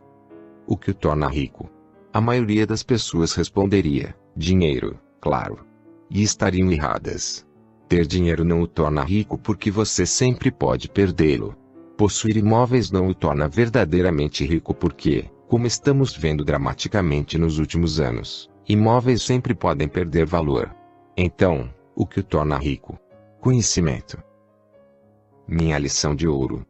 O 0.66 0.78
que 0.78 0.90
o 0.90 0.94
torna 0.94 1.28
rico? 1.28 1.68
A 2.10 2.22
maioria 2.22 2.66
das 2.66 2.82
pessoas 2.82 3.34
responderia: 3.34 4.16
dinheiro, 4.34 4.98
claro. 5.20 5.66
E 6.08 6.22
estariam 6.22 6.72
erradas. 6.72 7.46
Ter 7.86 8.06
dinheiro 8.06 8.44
não 8.44 8.62
o 8.62 8.66
torna 8.66 9.04
rico 9.04 9.36
porque 9.36 9.70
você 9.70 10.06
sempre 10.06 10.50
pode 10.50 10.88
perdê-lo. 10.88 11.54
Possuir 11.98 12.38
imóveis 12.38 12.90
não 12.90 13.08
o 13.08 13.14
torna 13.14 13.46
verdadeiramente 13.46 14.42
rico 14.44 14.74
porque, 14.74 15.30
como 15.46 15.66
estamos 15.66 16.16
vendo 16.16 16.44
dramaticamente 16.44 17.36
nos 17.36 17.58
últimos 17.58 18.00
anos, 18.00 18.50
imóveis 18.68 19.22
sempre 19.22 19.54
podem 19.54 19.86
perder 19.86 20.26
valor. 20.26 20.74
Então, 21.16 21.72
o 21.94 22.06
que 22.06 22.20
o 22.20 22.24
torna 22.24 22.58
rico? 22.58 22.98
Conhecimento. 23.40 24.22
Minha 25.46 25.78
lição 25.78 26.14
de 26.14 26.26
ouro. 26.26 26.66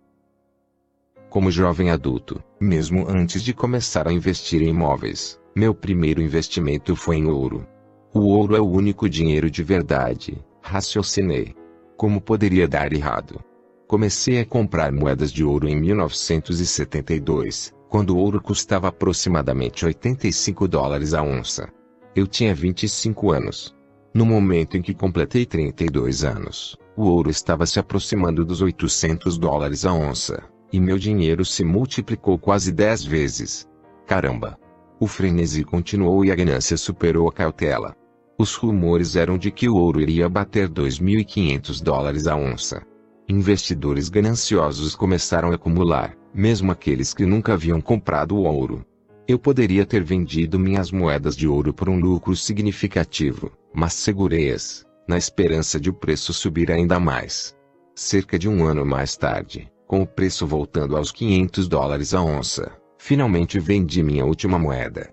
Como 1.30 1.51
jovem 1.51 1.90
adulto, 1.90 2.42
mesmo 2.61 3.09
antes 3.09 3.42
de 3.42 3.53
começar 3.53 4.07
a 4.07 4.12
investir 4.12 4.62
em 4.62 4.68
imóveis, 4.68 5.40
meu 5.55 5.74
primeiro 5.74 6.20
investimento 6.20 6.94
foi 6.94 7.16
em 7.16 7.26
ouro. 7.26 7.66
O 8.12 8.20
ouro 8.20 8.55
é 8.55 8.61
o 8.61 8.70
único 8.70 9.09
dinheiro 9.09 9.51
de 9.51 9.62
verdade, 9.62 10.44
Raciocinei. 10.61 11.55
Como 11.97 12.20
poderia 12.20 12.68
dar 12.68 12.92
errado? 12.92 13.40
Comecei 13.86 14.40
a 14.40 14.44
comprar 14.44 14.92
moedas 14.92 15.32
de 15.32 15.44
ouro 15.44 15.68
em 15.68 15.80
1972, 15.80 17.74
quando 17.88 18.11
o 18.11 18.18
ouro 18.18 18.40
custava 18.40 18.88
aproximadamente 18.88 19.86
85 19.86 20.68
dólares 20.68 21.14
a 21.14 21.22
onça. 21.22 21.68
Eu 22.16 22.26
tinha 22.26 22.54
25 22.54 23.30
anos. 23.30 23.76
No 24.14 24.24
momento 24.24 24.74
em 24.74 24.80
que 24.80 24.94
completei 24.94 25.44
32 25.44 26.24
anos, 26.24 26.74
o 26.96 27.04
ouro 27.04 27.28
estava 27.28 27.66
se 27.66 27.78
aproximando 27.78 28.42
dos 28.42 28.62
800 28.62 29.36
dólares 29.36 29.84
a 29.84 29.92
onça, 29.92 30.42
e 30.72 30.80
meu 30.80 30.96
dinheiro 30.96 31.44
se 31.44 31.62
multiplicou 31.62 32.38
quase 32.38 32.72
10 32.72 33.04
vezes. 33.04 33.68
Caramba! 34.06 34.58
O 34.98 35.06
frenesi 35.06 35.62
continuou 35.62 36.24
e 36.24 36.32
a 36.32 36.34
ganância 36.34 36.78
superou 36.78 37.28
a 37.28 37.32
cautela. 37.32 37.94
Os 38.38 38.54
rumores 38.54 39.14
eram 39.14 39.36
de 39.36 39.50
que 39.50 39.68
o 39.68 39.76
ouro 39.76 40.00
iria 40.00 40.26
bater 40.26 40.70
2.500 40.70 41.82
dólares 41.82 42.26
a 42.26 42.34
onça. 42.34 42.80
Investidores 43.28 44.08
gananciosos 44.08 44.96
começaram 44.96 45.50
a 45.50 45.56
acumular, 45.56 46.16
mesmo 46.32 46.72
aqueles 46.72 47.12
que 47.12 47.26
nunca 47.26 47.52
haviam 47.52 47.78
comprado 47.78 48.36
o 48.36 48.44
ouro. 48.44 48.86
Eu 49.29 49.41
poderia 49.41 49.85
ter 49.85 50.05
vendido 50.05 50.57
minhas 50.57 50.93
moedas 50.93 51.37
de 51.37 51.49
ouro 51.49 51.74
por 51.74 51.89
um 51.89 51.99
lucro 51.99 52.37
significativo, 52.37 53.51
mas 53.74 53.93
segurei-as, 53.93 54.87
na 55.09 55.18
esperança 55.18 55.81
de 55.81 55.91
o 55.91 55.93
preço 55.93 56.33
subir 56.33 56.70
ainda 56.70 57.01
mais. 57.01 57.57
Cerca 57.93 58.39
de 58.39 58.49
um 58.49 58.64
ano 58.64 58.87
mais 58.87 59.16
tarde, 59.16 59.68
com 59.85 60.01
o 60.01 60.07
preço 60.07 60.47
voltando 60.47 60.97
aos 60.97 61.11
500 61.11 61.66
dólares 61.66 62.14
a 62.14 62.22
onça, 62.22 62.70
finalmente 62.99 63.59
vendi 63.59 64.01
minha 64.01 64.24
última 64.24 64.61
moeda. 64.61 65.12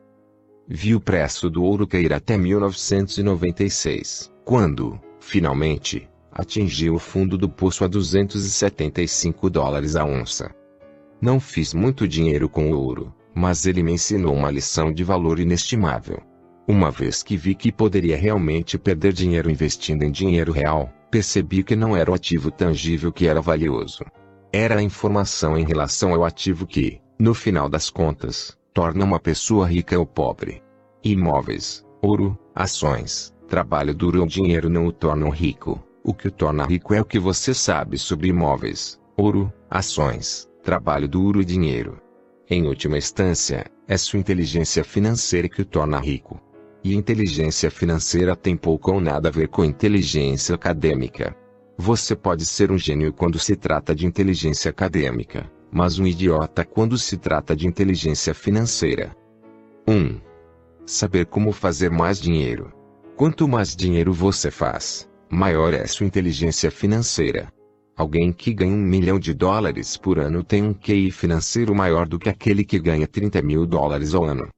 Vi 0.67 0.93
o 0.93 0.99
preço 0.99 1.49
do 1.49 1.63
ouro 1.63 1.87
cair 1.87 2.13
até 2.13 2.37
1996, 2.37 4.31
quando, 4.45 4.99
finalmente, 5.19 6.07
atingiu 6.31 6.93
o 6.93 6.99
fundo 6.99 7.35
do 7.35 7.49
poço 7.49 7.83
a 7.83 7.87
275 7.87 9.49
dólares 9.49 9.95
a 9.95 10.05
onça. 10.05 10.53
Não 11.19 11.39
fiz 11.39 11.73
muito 11.73 12.07
dinheiro 12.07 12.47
com 12.47 12.71
o 12.71 12.77
ouro, 12.77 13.11
mas 13.33 13.65
ele 13.65 13.83
me 13.83 13.93
ensinou 13.93 14.33
uma 14.33 14.51
lição 14.51 14.91
de 14.91 15.03
valor 15.03 15.39
inestimável. 15.39 16.21
Uma 16.67 16.89
vez 16.89 17.21
que 17.21 17.35
vi 17.35 17.55
que 17.55 17.71
poderia 17.71 18.15
realmente 18.15 18.77
perder 18.77 19.11
dinheiro 19.11 19.49
investindo 19.49 20.03
em 20.03 20.11
dinheiro 20.11 20.51
real, 20.51 20.89
percebi 21.11 21.63
que 21.63 21.75
não 21.75 21.95
era 21.95 22.09
o 22.09 22.13
ativo 22.13 22.49
tangível 22.49 23.11
que 23.11 23.27
era 23.27 23.41
valioso. 23.41 24.03
Era 24.51 24.79
a 24.79 24.83
informação 24.83 25.57
em 25.57 25.65
relação 25.65 26.13
ao 26.13 26.23
ativo 26.23 26.65
que, 26.65 27.01
no 27.19 27.33
final 27.33 27.67
das 27.67 27.89
contas, 27.89 28.57
torna 28.73 29.03
uma 29.03 29.19
pessoa 29.19 29.67
rica 29.67 29.97
ou 29.99 30.05
pobre. 30.05 30.61
Imóveis, 31.03 31.85
ouro, 32.01 32.37
ações, 32.55 33.33
trabalho 33.47 33.93
duro 33.93 34.21
ou 34.21 34.27
dinheiro 34.27 34.69
não 34.69 34.87
o 34.87 34.91
tornam 34.91 35.29
rico. 35.29 35.83
O 36.03 36.13
que 36.13 36.27
o 36.27 36.31
torna 36.31 36.65
rico 36.65 36.93
é 36.93 37.01
o 37.01 37.05
que 37.05 37.19
você 37.19 37.53
sabe 37.53 37.97
sobre 37.97 38.29
imóveis, 38.29 38.99
ouro, 39.15 39.51
ações, 39.69 40.49
trabalho 40.61 41.07
duro 41.07 41.41
e 41.41 41.45
dinheiro. 41.45 42.02
Em 42.49 42.67
última 42.67 42.97
instância, 42.97 43.65
é 43.87 43.97
sua 43.97 44.19
inteligência 44.19 44.83
financeira 44.83 45.47
que 45.47 45.61
o 45.61 45.65
torna 45.65 45.99
rico. 45.99 46.39
E 46.83 46.93
inteligência 46.93 47.71
financeira 47.71 48.35
tem 48.35 48.57
pouco 48.57 48.91
ou 48.91 48.99
nada 48.99 49.29
a 49.29 49.31
ver 49.31 49.47
com 49.47 49.63
inteligência 49.63 50.53
acadêmica. 50.53 51.35
Você 51.77 52.15
pode 52.15 52.45
ser 52.45 52.69
um 52.71 52.77
gênio 52.77 53.13
quando 53.13 53.39
se 53.39 53.55
trata 53.55 53.95
de 53.95 54.05
inteligência 54.05 54.69
acadêmica, 54.69 55.49
mas 55.71 55.97
um 55.97 56.05
idiota 56.05 56.65
quando 56.65 56.97
se 56.97 57.17
trata 57.17 57.55
de 57.55 57.65
inteligência 57.65 58.33
financeira. 58.33 59.15
1. 59.87 60.19
Saber 60.85 61.25
como 61.25 61.53
fazer 61.53 61.89
mais 61.89 62.19
dinheiro. 62.19 62.73
Quanto 63.15 63.47
mais 63.47 63.73
dinheiro 63.73 64.11
você 64.11 64.51
faz, 64.51 65.09
maior 65.29 65.73
é 65.73 65.87
sua 65.87 66.05
inteligência 66.05 66.69
financeira. 66.69 67.47
Alguém 67.95 68.33
que 68.33 68.51
ganha 68.53 68.73
um 68.73 68.81
milhão 68.81 69.19
de 69.19 69.35
dólares 69.35 69.95
por 69.95 70.17
ano 70.17 70.43
tem 70.43 70.63
um 70.63 70.73
QI 70.73 71.11
financeiro 71.11 71.75
maior 71.75 72.07
do 72.07 72.17
que 72.17 72.27
aquele 72.27 72.63
que 72.63 72.79
ganha 72.79 73.07
30 73.07 73.39
mil 73.43 73.67
dólares 73.67 74.15
ao 74.15 74.25
ano. 74.25 74.49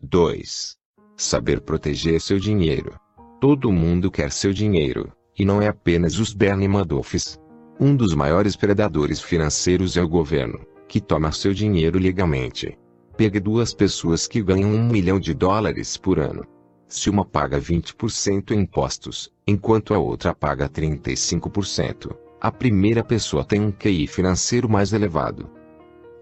2. 0.00 0.76
Saber 1.16 1.60
proteger 1.60 2.20
seu 2.20 2.38
dinheiro. 2.38 2.94
Todo 3.40 3.72
mundo 3.72 4.08
quer 4.08 4.30
seu 4.30 4.52
dinheiro, 4.52 5.12
e 5.36 5.44
não 5.44 5.60
é 5.60 5.66
apenas 5.66 6.18
os 6.20 6.32
Bernie 6.32 6.68
Madoffs. 6.68 7.40
Um 7.78 7.96
dos 7.96 8.14
maiores 8.14 8.54
predadores 8.54 9.20
financeiros 9.20 9.96
é 9.96 10.02
o 10.02 10.08
governo, 10.08 10.60
que 10.86 11.00
toma 11.00 11.32
seu 11.32 11.52
dinheiro 11.52 11.98
legalmente. 11.98 12.78
Pegue 13.16 13.40
duas 13.40 13.74
pessoas 13.74 14.28
que 14.28 14.42
ganham 14.42 14.70
um 14.70 14.88
milhão 14.88 15.18
de 15.18 15.34
dólares 15.34 15.96
por 15.96 16.20
ano. 16.20 16.46
Se 16.86 17.10
uma 17.10 17.24
paga 17.24 17.60
20% 17.60 18.52
em 18.52 18.60
impostos, 18.60 19.28
enquanto 19.46 19.92
a 19.92 19.98
outra 19.98 20.34
paga 20.34 20.68
35%, 20.68 22.16
a 22.40 22.50
primeira 22.50 23.04
pessoa 23.04 23.44
tem 23.44 23.60
um 23.60 23.70
QI 23.70 24.06
financeiro 24.06 24.68
mais 24.68 24.92
elevado. 24.94 25.50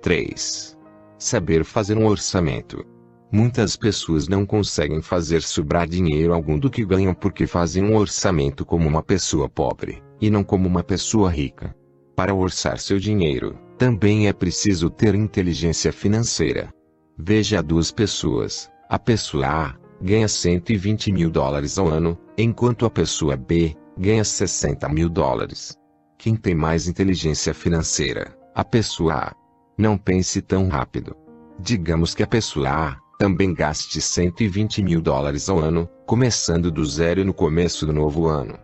3. 0.03 0.77
Saber 1.17 1.65
fazer 1.65 1.97
um 1.97 2.07
orçamento. 2.07 2.85
Muitas 3.31 3.77
pessoas 3.77 4.27
não 4.27 4.45
conseguem 4.45 5.01
fazer 5.01 5.43
sobrar 5.43 5.87
dinheiro 5.87 6.35
algum 6.35 6.59
do 6.59 6.71
que 6.71 6.85
ganham 6.85 7.15
porque 7.15 7.47
fazem 7.47 7.85
um 7.85 7.95
orçamento 7.95 8.65
como 8.65 8.89
uma 8.89 9.03
pessoa 9.03 9.49
pobre 9.49 10.03
e 10.21 10.29
não 10.29 10.43
como 10.43 10.67
uma 10.67 10.83
pessoa 10.83 11.31
rica. 11.31 11.75
Para 12.17 12.35
orçar 12.35 12.79
seu 12.79 12.99
dinheiro, 12.99 13.57
também 13.77 14.27
é 14.27 14.33
preciso 14.33 14.91
ter 14.91 15.15
inteligência 15.15 15.93
financeira. 15.93 16.69
Veja 17.17 17.63
duas 17.63 17.93
pessoas. 17.93 18.69
A 18.89 18.99
pessoa 18.99 19.47
A 19.47 19.75
ganha 20.03 20.27
120 20.27 21.13
mil 21.13 21.31
dólares 21.31 21.79
ao 21.79 21.87
ano, 21.87 22.19
enquanto 22.37 22.87
a 22.87 22.91
pessoa 22.91 23.37
B 23.37 23.77
ganha 23.97 24.25
60 24.25 24.89
mil 24.89 25.09
dólares. 25.09 25.77
Quem 26.19 26.35
tem 26.35 26.53
mais 26.53 26.89
inteligência 26.89 27.55
financeira? 27.55 28.37
A 28.53 28.65
pessoa 28.65 29.15
A. 29.15 29.33
Não 29.79 29.97
pense 29.97 30.43
tão 30.43 30.67
rápido. 30.67 31.15
Digamos 31.61 32.13
que 32.13 32.25
a 32.25 32.27
pessoa 32.27 32.69
A 32.69 32.97
também 33.17 33.55
gaste 33.55 34.01
120 34.01 34.83
mil 34.83 35.01
dólares 35.01 35.49
ao 35.49 35.61
ano, 35.61 35.89
começando 36.07 36.73
do 36.73 36.85
zero 36.85 37.25
no 37.25 37.33
começo 37.33 37.87
do 37.87 37.93
novo 37.93 38.27
ano. 38.27 38.59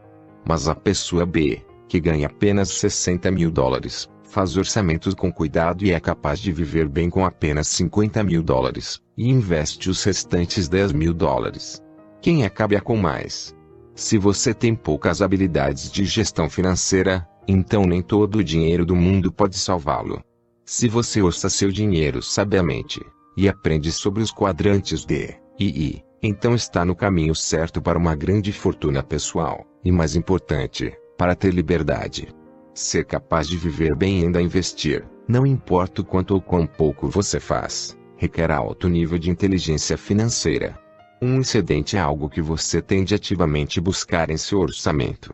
Mas 0.44 0.66
a 0.66 0.74
pessoa 0.74 1.24
B, 1.24 1.64
que 1.88 2.00
ganha 2.00 2.26
apenas 2.26 2.70
60 2.70 3.30
mil 3.30 3.52
dólares, 3.52 4.08
faz 4.24 4.56
orçamentos 4.56 5.14
com 5.14 5.32
cuidado 5.32 5.84
e 5.84 5.92
é 5.92 6.00
capaz 6.00 6.40
de 6.40 6.50
viver 6.50 6.88
bem 6.88 7.08
com 7.08 7.24
apenas 7.24 7.68
50 7.68 8.24
mil 8.24 8.42
dólares, 8.42 9.00
e 9.16 9.30
investe 9.30 9.88
os 9.88 10.02
restantes 10.02 10.68
10 10.68 10.90
mil 10.90 11.14
dólares. 11.14 11.80
Quem 12.20 12.44
acaba 12.44 12.80
com 12.80 12.96
mais? 12.96 13.54
Se 13.94 14.18
você 14.18 14.52
tem 14.52 14.74
poucas 14.74 15.22
habilidades 15.22 15.88
de 15.88 16.04
gestão 16.04 16.50
financeira, 16.50 17.24
então 17.46 17.84
nem 17.84 18.02
todo 18.02 18.36
o 18.38 18.44
dinheiro 18.44 18.84
do 18.84 18.96
mundo 18.96 19.32
pode 19.32 19.58
salvá-lo. 19.58 20.22
Se 20.64 20.88
você 20.88 21.20
orça 21.20 21.50
seu 21.50 21.70
dinheiro 21.70 22.22
sabiamente, 22.22 23.00
e 23.36 23.48
aprende 23.48 23.90
sobre 23.92 24.22
os 24.22 24.32
quadrantes 24.32 25.04
D 25.04 25.34
e 25.58 25.66
I, 25.66 26.04
então 26.22 26.54
está 26.54 26.84
no 26.84 26.96
caminho 26.96 27.34
certo 27.34 27.82
para 27.82 27.98
uma 27.98 28.14
grande 28.14 28.50
fortuna 28.52 29.02
pessoal, 29.02 29.66
e 29.84 29.92
mais 29.92 30.16
importante, 30.16 30.92
para 31.18 31.34
ter 31.34 31.52
liberdade. 31.52 32.28
Ser 32.72 33.04
capaz 33.04 33.46
de 33.46 33.56
viver 33.56 33.94
bem 33.94 34.20
e 34.20 34.24
ainda 34.24 34.40
investir, 34.40 35.06
não 35.28 35.46
importa 35.46 36.00
o 36.00 36.04
quanto 36.04 36.34
ou 36.34 36.40
quão 36.40 36.66
pouco 36.66 37.08
você 37.08 37.38
faz, 37.38 37.96
requer 38.16 38.50
alto 38.50 38.88
nível 38.88 39.18
de 39.18 39.30
inteligência 39.30 39.98
financeira. 39.98 40.78
Um 41.20 41.40
excedente 41.40 41.96
é 41.96 42.00
algo 42.00 42.28
que 42.28 42.42
você 42.42 42.82
tem 42.82 43.04
de 43.04 43.14
ativamente 43.14 43.80
buscar 43.80 44.30
em 44.30 44.36
seu 44.36 44.60
orçamento. 44.60 45.32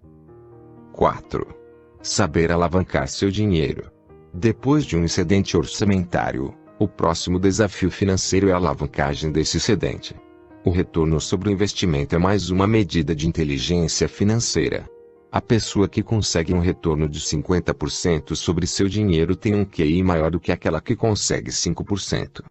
4. 0.93 1.60
Saber 2.03 2.51
alavancar 2.51 3.09
seu 3.09 3.31
dinheiro. 3.31 3.91
Depois 4.33 4.87
de 4.87 4.97
um 4.97 5.05
excedente 5.05 5.55
orçamentário, 5.55 6.55
o 6.79 6.89
próximo 6.89 7.39
desafio 7.39 7.91
financeiro 7.91 8.49
é 8.49 8.53
a 8.53 8.57
alavancagem 8.57 9.31
desse 9.31 9.59
excedente. 9.59 10.17
O 10.65 10.71
retorno 10.71 11.21
sobre 11.21 11.51
o 11.51 11.53
investimento 11.53 12.15
é 12.15 12.19
mais 12.19 12.49
uma 12.49 12.67
medida 12.67 13.15
de 13.15 13.29
inteligência 13.29 14.09
financeira. 14.09 14.89
A 15.31 15.43
pessoa 15.43 15.89
que 15.89 16.03
consegue 16.03 16.55
um 16.55 16.59
retorno 16.59 17.07
de 17.07 17.21
50% 17.21 18.35
sobre 18.35 18.67
seu 18.67 18.89
dinheiro 18.89 19.37
tem 19.37 19.55
um 19.55 19.67
QI 19.67 20.03
maior 20.03 20.31
do 20.31 20.41
que 20.41 20.51
aquela 20.51 20.81
que 20.81 20.97
consegue 20.97 21.51
5%. 21.51 22.43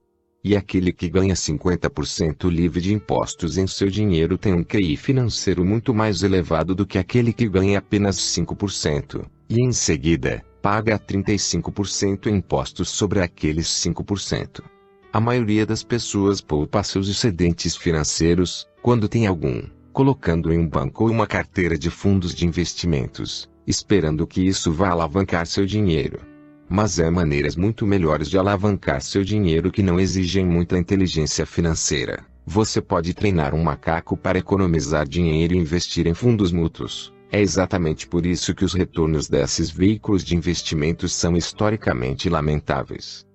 E 0.42 0.56
aquele 0.56 0.94
que 0.94 1.10
ganha 1.10 1.34
50% 1.34 2.50
livre 2.50 2.80
de 2.80 2.94
impostos 2.94 3.58
em 3.58 3.68
seu 3.68 3.90
dinheiro 3.90 4.38
tem 4.38 4.54
um 4.54 4.64
QI 4.64 4.96
financeiro 4.96 5.66
muito 5.66 5.94
mais 5.94 6.24
elevado 6.24 6.74
do 6.74 6.86
que 6.86 6.98
aquele 6.98 7.34
que 7.34 7.50
ganha 7.50 7.80
apenas 7.80 8.16
5%, 8.16 9.26
e 9.50 9.62
em 9.62 9.74
seguida, 9.74 10.42
paga 10.62 10.98
35% 10.98 12.28
em 12.28 12.38
impostos 12.38 12.88
sobre 12.90 13.20
aqueles 13.20 13.68
5%. 13.68 14.64
A 15.12 15.20
maioria 15.20 15.66
das 15.66 15.84
pessoas 15.84 16.40
poupa 16.40 16.84
seus 16.84 17.10
excedentes 17.10 17.76
financeiros, 17.76 18.66
quando 18.82 19.10
tem 19.10 19.28
algum, 19.28 19.62
colocando 19.92 20.54
em 20.54 20.60
um 20.60 20.68
banco 20.68 21.04
ou 21.04 21.12
uma 21.12 21.28
carteira 21.28 21.78
de 21.78 21.90
fundos 21.90 22.34
de 22.34 22.46
investimentos, 22.46 23.50
esperando 23.68 24.26
que 24.26 24.42
isso 24.42 24.72
vá 24.72 24.90
alavancar 24.92 25.46
seu 25.46 25.66
dinheiro. 25.66 26.29
Mas 26.70 27.00
há 27.00 27.10
maneiras 27.10 27.56
muito 27.56 27.88
melhores 27.88 28.30
de 28.30 28.38
alavancar 28.38 29.02
seu 29.02 29.24
dinheiro 29.24 29.72
que 29.72 29.82
não 29.82 30.00
exigem 30.00 30.46
muita 30.46 30.78
inteligência 30.78 31.44
financeira. 31.44 32.24
Você 32.46 32.80
pode 32.80 33.14
treinar 33.16 33.56
um 33.56 33.64
macaco 33.64 34.16
para 34.16 34.38
economizar 34.38 35.08
dinheiro 35.08 35.56
e 35.56 35.58
investir 35.58 36.06
em 36.06 36.14
fundos 36.14 36.52
mútuos. 36.52 37.12
É 37.32 37.42
exatamente 37.42 38.08
por 38.08 38.24
isso 38.26 38.54
que 38.54 38.64
os 38.64 38.74
retornos 38.74 39.28
desses 39.28 39.72
veículos 39.72 40.24
de 40.24 40.36
investimentos 40.36 41.14
são 41.14 41.36
historicamente 41.36 42.30
lamentáveis. 42.30 43.26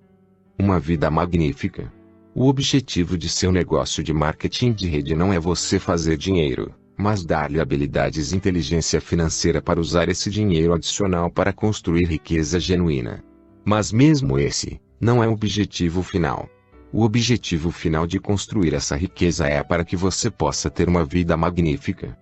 Uma 0.57 0.79
vida 0.79 1.11
magnífica. 1.11 1.93
O 2.35 2.47
objetivo 2.47 3.19
de 3.19 3.29
seu 3.29 3.51
negócio 3.51 4.03
de 4.03 4.13
marketing 4.13 4.73
de 4.73 4.89
rede 4.89 5.15
não 5.15 5.33
é 5.33 5.41
você 5.41 5.81
fazer 5.81 6.17
dinheiro, 6.17 6.73
mas 6.97 7.25
dar-lhe 7.25 7.61
habilidades 7.61 8.33
e 8.33 8.37
inteligência 8.37 9.01
financeira 9.01 9.61
para 9.61 9.81
usar 9.81 10.09
esse 10.09 10.31
dinheiro 10.31 10.73
adicional 10.73 11.31
para 11.31 11.53
construir 11.53 12.05
riqueza 12.07 12.61
genuína. 12.61 13.23
Mas 13.65 13.93
mesmo 13.93 14.39
esse, 14.39 14.81
não 15.01 15.23
é 15.23 15.29
o 15.29 15.33
objetivo 15.33 16.03
final. 16.03 16.49
O 16.93 17.03
objetivo 17.03 17.73
final 17.73 18.07
de 18.07 18.21
construir 18.21 18.73
essa 18.73 18.97
riqueza 18.97 19.47
é 19.47 19.63
para 19.63 19.85
que 19.85 19.97
você 19.97 20.31
possa 20.31 20.71
ter 20.71 20.89
uma 20.89 21.05
vida 21.05 21.37
magnífica. 21.37 22.17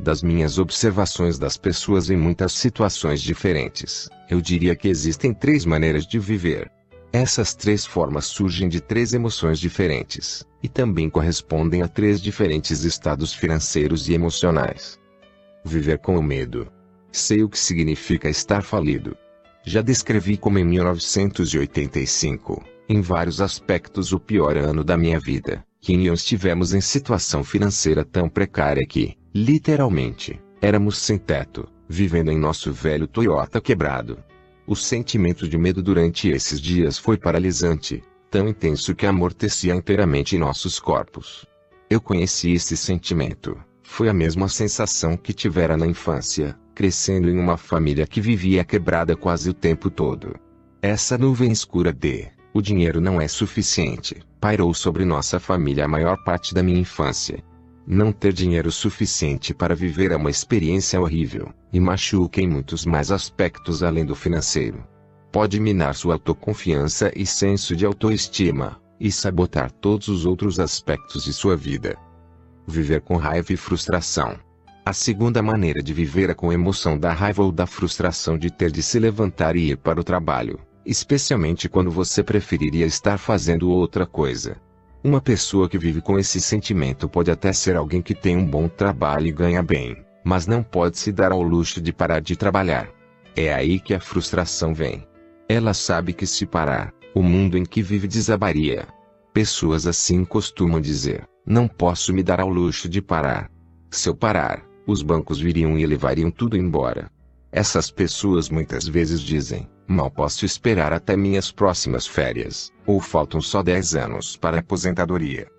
Das 0.00 0.22
minhas 0.22 0.58
observações 0.58 1.38
das 1.38 1.56
pessoas 1.56 2.08
em 2.08 2.16
muitas 2.16 2.52
situações 2.52 3.20
diferentes, 3.20 4.08
eu 4.30 4.40
diria 4.40 4.74
que 4.76 4.88
existem 4.88 5.34
três 5.34 5.66
maneiras 5.66 6.06
de 6.06 6.18
viver. 6.18 6.70
Essas 7.12 7.54
três 7.54 7.86
formas 7.86 8.26
surgem 8.26 8.68
de 8.68 8.80
três 8.80 9.14
emoções 9.14 9.58
diferentes, 9.58 10.46
e 10.62 10.68
também 10.68 11.08
correspondem 11.08 11.82
a 11.82 11.88
três 11.88 12.20
diferentes 12.20 12.84
estados 12.84 13.32
financeiros 13.32 14.08
e 14.08 14.12
emocionais. 14.12 15.00
Viver 15.64 15.98
com 15.98 16.18
o 16.18 16.22
medo. 16.22 16.70
Sei 17.10 17.42
o 17.42 17.48
que 17.48 17.58
significa 17.58 18.28
estar 18.28 18.62
falido. 18.62 19.16
Já 19.64 19.80
descrevi 19.80 20.36
como 20.36 20.58
em 20.58 20.64
1985, 20.64 22.62
em 22.88 23.00
vários 23.00 23.40
aspectos 23.40 24.12
o 24.12 24.20
pior 24.20 24.56
ano 24.56 24.84
da 24.84 24.96
minha 24.96 25.18
vida, 25.18 25.64
que 25.80 25.94
em 25.94 26.12
estivemos 26.12 26.74
em 26.74 26.80
situação 26.80 27.42
financeira 27.42 28.04
tão 28.04 28.28
precária 28.28 28.86
que, 28.86 29.16
literalmente, 29.34 30.38
éramos 30.60 30.98
sem 30.98 31.16
teto, 31.16 31.66
vivendo 31.88 32.30
em 32.30 32.38
nosso 32.38 32.70
velho 32.72 33.06
Toyota 33.06 33.60
quebrado, 33.60 34.18
o 34.68 34.76
sentimento 34.76 35.48
de 35.48 35.56
medo 35.56 35.82
durante 35.82 36.28
esses 36.28 36.60
dias 36.60 36.98
foi 36.98 37.16
paralisante, 37.16 38.02
tão 38.30 38.46
intenso 38.46 38.94
que 38.94 39.06
amortecia 39.06 39.74
inteiramente 39.74 40.36
nossos 40.36 40.78
corpos. 40.78 41.46
Eu 41.88 42.00
conheci 42.00 42.52
esse 42.52 42.76
sentimento. 42.76 43.56
Foi 43.82 44.10
a 44.10 44.12
mesma 44.12 44.46
sensação 44.46 45.16
que 45.16 45.32
tivera 45.32 45.74
na 45.74 45.86
infância, 45.86 46.54
crescendo 46.74 47.30
em 47.30 47.38
uma 47.38 47.56
família 47.56 48.06
que 48.06 48.20
vivia 48.20 48.62
quebrada 48.62 49.16
quase 49.16 49.48
o 49.48 49.54
tempo 49.54 49.88
todo. 49.88 50.34
Essa 50.82 51.16
nuvem 51.16 51.50
escura 51.50 51.90
de 51.90 52.28
o 52.52 52.60
dinheiro 52.60 53.00
não 53.00 53.18
é 53.18 53.26
suficiente 53.26 54.22
pairou 54.40 54.72
sobre 54.72 55.04
nossa 55.04 55.40
família 55.40 55.84
a 55.84 55.88
maior 55.88 56.16
parte 56.24 56.54
da 56.54 56.62
minha 56.62 56.80
infância. 56.80 57.42
Não 57.90 58.12
ter 58.12 58.34
dinheiro 58.34 58.70
suficiente 58.70 59.54
para 59.54 59.74
viver 59.74 60.12
é 60.12 60.16
uma 60.16 60.28
experiência 60.28 61.00
horrível, 61.00 61.54
e 61.72 61.80
machuca 61.80 62.38
em 62.38 62.46
muitos 62.46 62.84
mais 62.84 63.10
aspectos 63.10 63.82
além 63.82 64.04
do 64.04 64.14
financeiro. 64.14 64.84
Pode 65.32 65.58
minar 65.58 65.94
sua 65.94 66.16
autoconfiança 66.16 67.10
e 67.16 67.24
senso 67.24 67.74
de 67.74 67.86
autoestima, 67.86 68.78
e 69.00 69.10
sabotar 69.10 69.70
todos 69.70 70.08
os 70.08 70.26
outros 70.26 70.60
aspectos 70.60 71.24
de 71.24 71.32
sua 71.32 71.56
vida. 71.56 71.96
Viver 72.66 73.00
com 73.00 73.16
raiva 73.16 73.54
e 73.54 73.56
frustração. 73.56 74.38
A 74.84 74.92
segunda 74.92 75.42
maneira 75.42 75.82
de 75.82 75.94
viver 75.94 76.28
é 76.28 76.34
com 76.34 76.52
emoção 76.52 76.98
da 76.98 77.14
raiva 77.14 77.42
ou 77.42 77.50
da 77.50 77.66
frustração 77.66 78.36
de 78.36 78.50
ter 78.50 78.70
de 78.70 78.82
se 78.82 78.98
levantar 78.98 79.56
e 79.56 79.70
ir 79.70 79.78
para 79.78 79.98
o 79.98 80.04
trabalho, 80.04 80.60
especialmente 80.84 81.70
quando 81.70 81.90
você 81.90 82.22
preferiria 82.22 82.84
estar 82.84 83.16
fazendo 83.16 83.70
outra 83.70 84.04
coisa. 84.04 84.60
Uma 85.02 85.20
pessoa 85.20 85.68
que 85.68 85.78
vive 85.78 86.00
com 86.00 86.18
esse 86.18 86.40
sentimento 86.40 87.08
pode 87.08 87.30
até 87.30 87.52
ser 87.52 87.76
alguém 87.76 88.02
que 88.02 88.14
tem 88.14 88.36
um 88.36 88.44
bom 88.44 88.68
trabalho 88.68 89.28
e 89.28 89.32
ganha 89.32 89.62
bem, 89.62 90.04
mas 90.24 90.46
não 90.46 90.60
pode 90.60 90.98
se 90.98 91.12
dar 91.12 91.30
ao 91.30 91.40
luxo 91.40 91.80
de 91.80 91.92
parar 91.92 92.20
de 92.20 92.34
trabalhar. 92.34 92.90
É 93.36 93.54
aí 93.54 93.78
que 93.78 93.94
a 93.94 94.00
frustração 94.00 94.74
vem. 94.74 95.06
Ela 95.48 95.72
sabe 95.72 96.12
que 96.12 96.26
se 96.26 96.44
parar, 96.44 96.92
o 97.14 97.22
mundo 97.22 97.56
em 97.56 97.64
que 97.64 97.80
vive 97.80 98.08
desabaria. 98.08 98.88
Pessoas 99.32 99.86
assim 99.86 100.24
costumam 100.24 100.80
dizer: 100.80 101.24
Não 101.46 101.68
posso 101.68 102.12
me 102.12 102.22
dar 102.22 102.40
ao 102.40 102.48
luxo 102.48 102.88
de 102.88 103.00
parar. 103.00 103.48
Se 103.90 104.08
eu 104.08 104.16
parar, 104.16 104.66
os 104.84 105.00
bancos 105.00 105.38
viriam 105.38 105.78
e 105.78 105.86
levariam 105.86 106.28
tudo 106.28 106.56
embora. 106.56 107.08
Essas 107.52 107.88
pessoas 107.88 108.50
muitas 108.50 108.88
vezes 108.88 109.20
dizem: 109.20 109.68
Mal 109.90 110.10
posso 110.10 110.44
esperar 110.44 110.92
até 110.92 111.16
minhas 111.16 111.50
próximas 111.50 112.06
férias, 112.06 112.70
ou 112.84 113.00
faltam 113.00 113.40
só 113.40 113.62
10 113.62 113.96
anos 113.96 114.36
para 114.36 114.58
a 114.58 114.60
aposentadoria. 114.60 115.50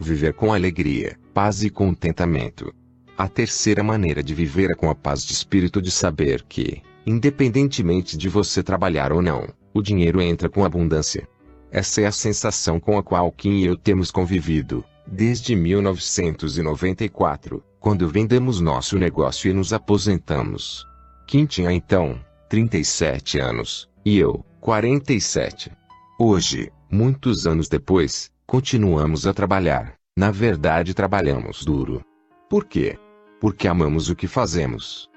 Viver 0.00 0.34
com 0.34 0.52
alegria, 0.52 1.16
paz 1.32 1.62
e 1.62 1.70
contentamento. 1.70 2.74
A 3.16 3.28
terceira 3.28 3.84
maneira 3.84 4.24
de 4.24 4.34
viver 4.34 4.72
é 4.72 4.74
com 4.74 4.90
a 4.90 4.94
paz 4.94 5.24
de 5.24 5.34
espírito 5.34 5.80
de 5.80 5.92
saber 5.92 6.42
que, 6.48 6.82
independentemente 7.06 8.18
de 8.18 8.28
você 8.28 8.60
trabalhar 8.60 9.12
ou 9.12 9.22
não, 9.22 9.46
o 9.72 9.80
dinheiro 9.80 10.20
entra 10.20 10.48
com 10.48 10.64
abundância. 10.64 11.28
Essa 11.70 12.00
é 12.00 12.06
a 12.06 12.12
sensação 12.12 12.80
com 12.80 12.98
a 12.98 13.04
qual 13.04 13.30
Kim 13.30 13.60
e 13.60 13.66
eu 13.66 13.76
temos 13.76 14.10
convivido, 14.10 14.84
desde 15.06 15.54
1994, 15.54 17.62
quando 17.78 18.08
vendemos 18.08 18.60
nosso 18.60 18.98
negócio 18.98 19.48
e 19.48 19.54
nos 19.54 19.72
aposentamos. 19.72 20.84
Kim 21.24 21.46
tinha 21.46 21.70
então 21.70 22.18
37 22.50 23.38
anos, 23.38 23.88
e 24.04 24.18
eu, 24.18 24.44
47. 24.60 25.70
Hoje, 26.18 26.72
muitos 26.90 27.46
anos 27.46 27.68
depois, 27.68 28.28
continuamos 28.44 29.24
a 29.24 29.32
trabalhar. 29.32 29.94
Na 30.18 30.32
verdade, 30.32 30.92
trabalhamos 30.92 31.64
duro. 31.64 32.04
Por 32.48 32.64
quê? 32.64 32.98
Porque 33.40 33.68
amamos 33.68 34.10
o 34.10 34.16
que 34.16 34.26
fazemos. 34.26 35.08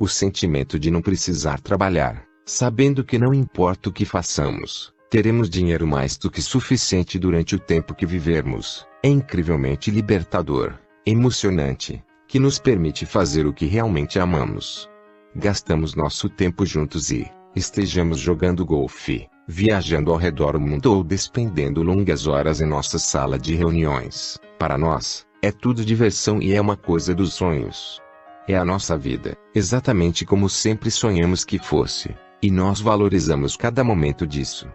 O 0.00 0.08
sentimento 0.08 0.76
de 0.76 0.90
não 0.90 1.00
precisar 1.00 1.60
trabalhar, 1.60 2.24
sabendo 2.44 3.04
que 3.04 3.20
não 3.20 3.32
importa 3.32 3.88
o 3.88 3.92
que 3.92 4.04
façamos, 4.04 4.92
teremos 5.08 5.48
dinheiro 5.48 5.86
mais 5.86 6.16
do 6.16 6.28
que 6.28 6.42
suficiente 6.42 7.20
durante 7.20 7.54
o 7.54 7.60
tempo 7.60 7.94
que 7.94 8.04
vivermos, 8.04 8.84
é 9.00 9.08
incrivelmente 9.08 9.92
libertador, 9.92 10.74
emocionante, 11.06 12.02
que 12.26 12.40
nos 12.40 12.58
permite 12.58 13.06
fazer 13.06 13.46
o 13.46 13.52
que 13.52 13.64
realmente 13.64 14.18
amamos 14.18 14.92
gastamos 15.34 15.94
nosso 15.94 16.28
tempo 16.28 16.64
juntos 16.64 17.10
e, 17.10 17.30
estejamos 17.54 18.18
jogando 18.18 18.64
golfe, 18.64 19.28
viajando 19.46 20.10
ao 20.10 20.16
redor 20.16 20.52
do 20.52 20.60
mundo 20.60 20.94
ou 20.94 21.04
despendendo 21.04 21.82
longas 21.82 22.26
horas 22.26 22.60
em 22.60 22.66
nossa 22.66 22.98
sala 22.98 23.38
de 23.38 23.54
reuniões, 23.54 24.38
para 24.58 24.78
nós, 24.78 25.26
é 25.42 25.50
tudo 25.50 25.84
diversão 25.84 26.40
e 26.40 26.54
é 26.54 26.60
uma 26.60 26.76
coisa 26.76 27.14
dos 27.14 27.34
sonhos. 27.34 28.00
É 28.46 28.56
a 28.56 28.64
nossa 28.64 28.96
vida, 28.96 29.36
exatamente 29.54 30.24
como 30.24 30.48
sempre 30.48 30.90
sonhamos 30.90 31.44
que 31.44 31.58
fosse, 31.58 32.14
e 32.42 32.50
nós 32.50 32.80
valorizamos 32.80 33.56
cada 33.56 33.82
momento 33.82 34.26
disso. 34.26 34.68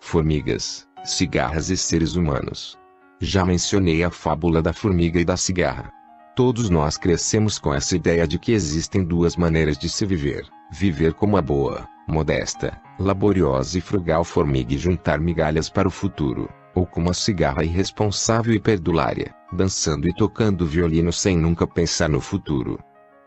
Formigas, 0.00 0.88
cigarras 1.04 1.68
e 1.68 1.76
seres 1.76 2.14
humanos. 2.14 2.78
Já 3.20 3.44
mencionei 3.44 4.02
a 4.02 4.10
fábula 4.10 4.62
da 4.62 4.72
formiga 4.72 5.20
e 5.20 5.24
da 5.24 5.36
cigarra. 5.36 5.92
Todos 6.34 6.70
nós 6.70 6.96
crescemos 6.96 7.58
com 7.58 7.74
essa 7.74 7.94
ideia 7.94 8.26
de 8.26 8.38
que 8.38 8.52
existem 8.52 9.04
duas 9.04 9.36
maneiras 9.36 9.76
de 9.76 9.88
se 9.88 10.06
viver: 10.06 10.46
viver 10.70 11.12
como 11.12 11.36
a 11.36 11.42
boa, 11.42 11.86
modesta, 12.08 12.80
laboriosa 12.98 13.76
e 13.76 13.80
frugal 13.80 14.24
formiga 14.24 14.72
e 14.72 14.78
juntar 14.78 15.20
migalhas 15.20 15.68
para 15.68 15.86
o 15.86 15.90
futuro, 15.90 16.48
ou 16.74 16.86
como 16.86 17.10
a 17.10 17.14
cigarra 17.14 17.64
irresponsável 17.64 18.54
e 18.54 18.60
perdulária, 18.60 19.34
dançando 19.52 20.08
e 20.08 20.14
tocando 20.14 20.66
violino 20.66 21.12
sem 21.12 21.36
nunca 21.36 21.66
pensar 21.66 22.08
no 22.08 22.20
futuro. 22.20 22.78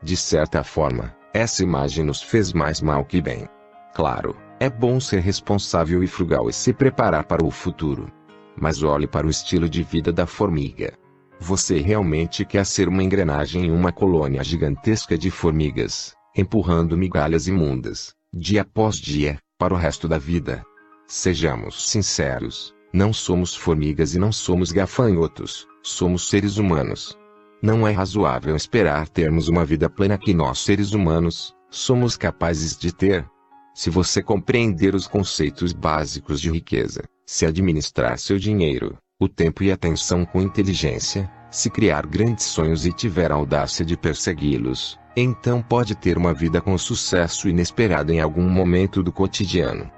De 0.01 0.18
certa 0.18 0.64
forma, 0.64 1.16
Essa 1.36 1.64
imagem 1.64 2.06
nos 2.06 2.22
fez 2.22 2.53
mais 2.53 2.80
mal 2.80 3.03
que 3.03 3.22
bem. 3.22 3.45
Claro, 3.93 4.38
é 4.58 4.70
bom 4.70 5.01
ser 5.01 5.20
responsável 5.20 6.01
e 6.01 6.08
frugal 6.08 6.49
e 6.49 6.53
se 6.53 6.72
preparar 6.72 7.26
para 7.26 7.43
o 7.43 7.51
futuro. 7.51 8.10
Mas 8.56 8.82
olhe 8.82 9.06
para 9.06 9.28
o 9.28 9.30
estilo 9.30 9.68
de 9.68 9.84
vida 9.84 10.14
da 10.14 10.26
formiga. 10.26 10.93
Você 11.40 11.80
realmente 11.80 12.46
quer 12.46 12.66
ser 12.66 12.88
uma 12.88 13.04
engrenagem 13.04 13.66
em 13.66 13.72
uma 13.72 13.92
colônia 13.92 14.44
gigantesca 14.44 15.18
de 15.18 15.30
formigas, 15.30 16.16
empurrando 16.36 16.98
migalhas 16.98 17.48
imundas, 17.48 18.14
dia 18.34 18.62
após 18.62 18.98
dia, 18.98 19.38
para 19.58 19.74
o 19.74 19.78
resto 19.78 20.08
da 20.08 20.18
vida? 20.18 20.64
Sejamos 21.08 21.90
sinceros, 21.90 22.74
não 22.92 23.12
somos 23.12 23.54
formigas 23.54 24.16
e 24.16 24.20
não 24.20 24.32
somos 24.32 24.72
gafanhotos, 24.72 25.68
somos 25.84 26.30
seres 26.30 26.58
humanos. 26.58 27.18
Não 27.62 27.88
é 27.88 27.92
razoável 27.92 28.56
esperar 28.56 29.08
termos 29.10 29.48
uma 29.48 29.66
vida 29.66 29.90
plena 29.90 30.18
que 30.18 30.34
nós 30.34 30.60
seres 30.60 30.94
humanos 30.94 31.54
somos 31.70 32.16
capazes 32.16 32.78
de 32.78 32.94
ter. 32.94 33.26
Se 33.74 33.90
você 33.90 34.24
compreender 34.24 34.96
os 34.96 35.08
conceitos 35.08 35.74
básicos 35.74 36.40
de 36.40 36.50
riqueza, 36.50 37.04
se 37.26 37.46
administrar 37.46 38.18
seu 38.18 38.38
dinheiro, 38.38 38.98
o 39.18 39.30
tempo 39.30 39.63
e 39.63 39.72
atenção 39.72 40.26
com 40.26 40.41
inteligência, 40.41 41.32
se 41.49 41.70
criar 41.70 42.05
grandes 42.05 42.43
sonhos 42.43 42.86
e 42.86 42.91
tiver 42.91 43.32
a 43.32 43.36
audácia 43.36 43.86
de 43.86 43.95
persegui-los, 43.95 44.99
então 45.16 45.61
pode 45.61 45.95
ter 45.95 46.18
uma 46.18 46.34
vida 46.34 46.59
com 46.59 46.78
sucesso 46.78 47.47
inesperado 47.47 48.11
em 48.11 48.20
algum 48.20 48.49
momento 48.49 49.01
do 49.01 49.13
cotidiano. 49.13 49.89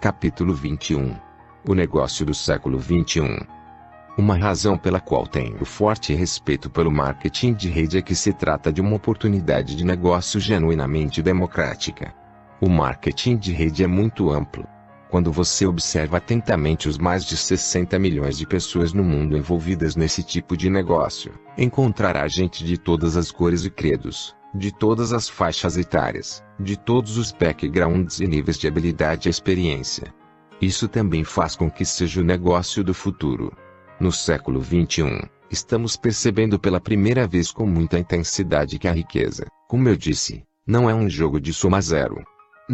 Capítulo 0.00 0.52
21 0.52 1.14
O 1.68 1.74
negócio 1.76 2.26
do 2.26 2.34
século 2.34 2.76
21 2.76 3.38
Uma 4.18 4.36
razão 4.36 4.76
pela 4.76 4.98
qual 4.98 5.28
tenho 5.28 5.64
forte 5.64 6.12
respeito 6.12 6.68
pelo 6.68 6.90
marketing 6.90 7.54
de 7.54 7.68
rede 7.68 7.98
é 7.98 8.02
que 8.02 8.16
se 8.16 8.32
trata 8.32 8.72
de 8.72 8.80
uma 8.80 8.96
oportunidade 8.96 9.76
de 9.76 9.84
negócio 9.84 10.40
genuinamente 10.40 11.22
democrática. 11.22 12.20
O 12.64 12.68
marketing 12.68 13.38
de 13.38 13.52
rede 13.52 13.82
é 13.82 13.88
muito 13.88 14.30
amplo. 14.30 14.64
Quando 15.10 15.32
você 15.32 15.66
observa 15.66 16.18
atentamente 16.18 16.88
os 16.88 16.96
mais 16.96 17.24
de 17.24 17.36
60 17.36 17.98
milhões 17.98 18.38
de 18.38 18.46
pessoas 18.46 18.92
no 18.92 19.02
mundo 19.02 19.36
envolvidas 19.36 19.96
nesse 19.96 20.22
tipo 20.22 20.56
de 20.56 20.70
negócio, 20.70 21.32
encontrará 21.58 22.28
gente 22.28 22.64
de 22.64 22.78
todas 22.78 23.16
as 23.16 23.32
cores 23.32 23.64
e 23.64 23.70
credos, 23.70 24.36
de 24.54 24.70
todas 24.70 25.12
as 25.12 25.28
faixas 25.28 25.76
etárias, 25.76 26.40
de 26.56 26.76
todos 26.78 27.18
os 27.18 27.32
backgrounds 27.32 28.20
e 28.20 28.28
níveis 28.28 28.56
de 28.58 28.68
habilidade 28.68 29.28
e 29.28 29.30
experiência. 29.30 30.14
Isso 30.60 30.86
também 30.86 31.24
faz 31.24 31.56
com 31.56 31.68
que 31.68 31.84
seja 31.84 32.20
o 32.20 32.24
negócio 32.24 32.84
do 32.84 32.94
futuro. 32.94 33.52
No 33.98 34.12
século 34.12 34.60
21, 34.60 35.18
estamos 35.50 35.96
percebendo 35.96 36.60
pela 36.60 36.78
primeira 36.78 37.26
vez 37.26 37.50
com 37.50 37.66
muita 37.66 37.98
intensidade 37.98 38.78
que 38.78 38.86
a 38.86 38.92
riqueza, 38.92 39.46
como 39.68 39.88
eu 39.88 39.96
disse, 39.96 40.44
não 40.64 40.88
é 40.88 40.94
um 40.94 41.10
jogo 41.10 41.40
de 41.40 41.52
soma 41.52 41.80
zero. 41.80 42.22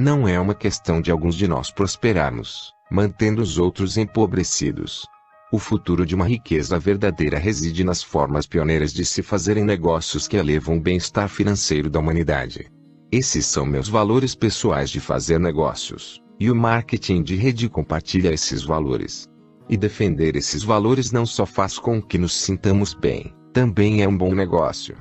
Não 0.00 0.28
é 0.28 0.38
uma 0.38 0.54
questão 0.54 1.00
de 1.00 1.10
alguns 1.10 1.34
de 1.34 1.48
nós 1.48 1.72
prosperarmos, 1.72 2.72
mantendo 2.88 3.42
os 3.42 3.58
outros 3.58 3.96
empobrecidos. 3.96 5.04
O 5.52 5.58
futuro 5.58 6.06
de 6.06 6.14
uma 6.14 6.24
riqueza 6.24 6.78
verdadeira 6.78 7.36
reside 7.36 7.82
nas 7.82 8.00
formas 8.00 8.46
pioneiras 8.46 8.92
de 8.92 9.04
se 9.04 9.24
fazerem 9.24 9.64
negócios 9.64 10.28
que 10.28 10.36
elevam 10.36 10.76
o 10.76 10.80
bem-estar 10.80 11.28
financeiro 11.28 11.90
da 11.90 11.98
humanidade. 11.98 12.70
Esses 13.10 13.44
são 13.46 13.66
meus 13.66 13.88
valores 13.88 14.36
pessoais 14.36 14.88
de 14.88 15.00
fazer 15.00 15.40
negócios, 15.40 16.22
e 16.38 16.48
o 16.48 16.54
marketing 16.54 17.20
de 17.20 17.34
rede 17.34 17.68
compartilha 17.68 18.32
esses 18.32 18.62
valores. 18.62 19.26
E 19.68 19.76
defender 19.76 20.36
esses 20.36 20.62
valores 20.62 21.10
não 21.10 21.26
só 21.26 21.44
faz 21.44 21.76
com 21.76 22.00
que 22.00 22.18
nos 22.18 22.40
sintamos 22.40 22.94
bem, 22.94 23.34
também 23.52 24.00
é 24.00 24.06
um 24.06 24.16
bom 24.16 24.32
negócio. 24.32 24.96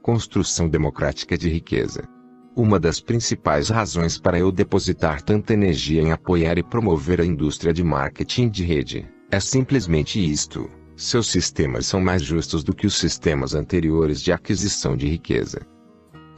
Construção 0.00 0.70
democrática 0.70 1.36
de 1.36 1.50
riqueza. 1.50 2.08
Uma 2.54 2.78
das 2.78 3.00
principais 3.00 3.70
razões 3.70 4.18
para 4.18 4.38
eu 4.38 4.52
depositar 4.52 5.22
tanta 5.22 5.54
energia 5.54 6.02
em 6.02 6.12
apoiar 6.12 6.58
e 6.58 6.62
promover 6.62 7.18
a 7.18 7.24
indústria 7.24 7.72
de 7.72 7.82
marketing 7.82 8.50
de 8.50 8.62
rede 8.62 9.08
é 9.30 9.40
simplesmente 9.40 10.20
isto: 10.20 10.68
seus 10.94 11.30
sistemas 11.30 11.86
são 11.86 11.98
mais 11.98 12.22
justos 12.22 12.62
do 12.62 12.74
que 12.74 12.86
os 12.86 12.98
sistemas 12.98 13.54
anteriores 13.54 14.20
de 14.20 14.32
aquisição 14.32 14.94
de 14.94 15.08
riqueza. 15.08 15.62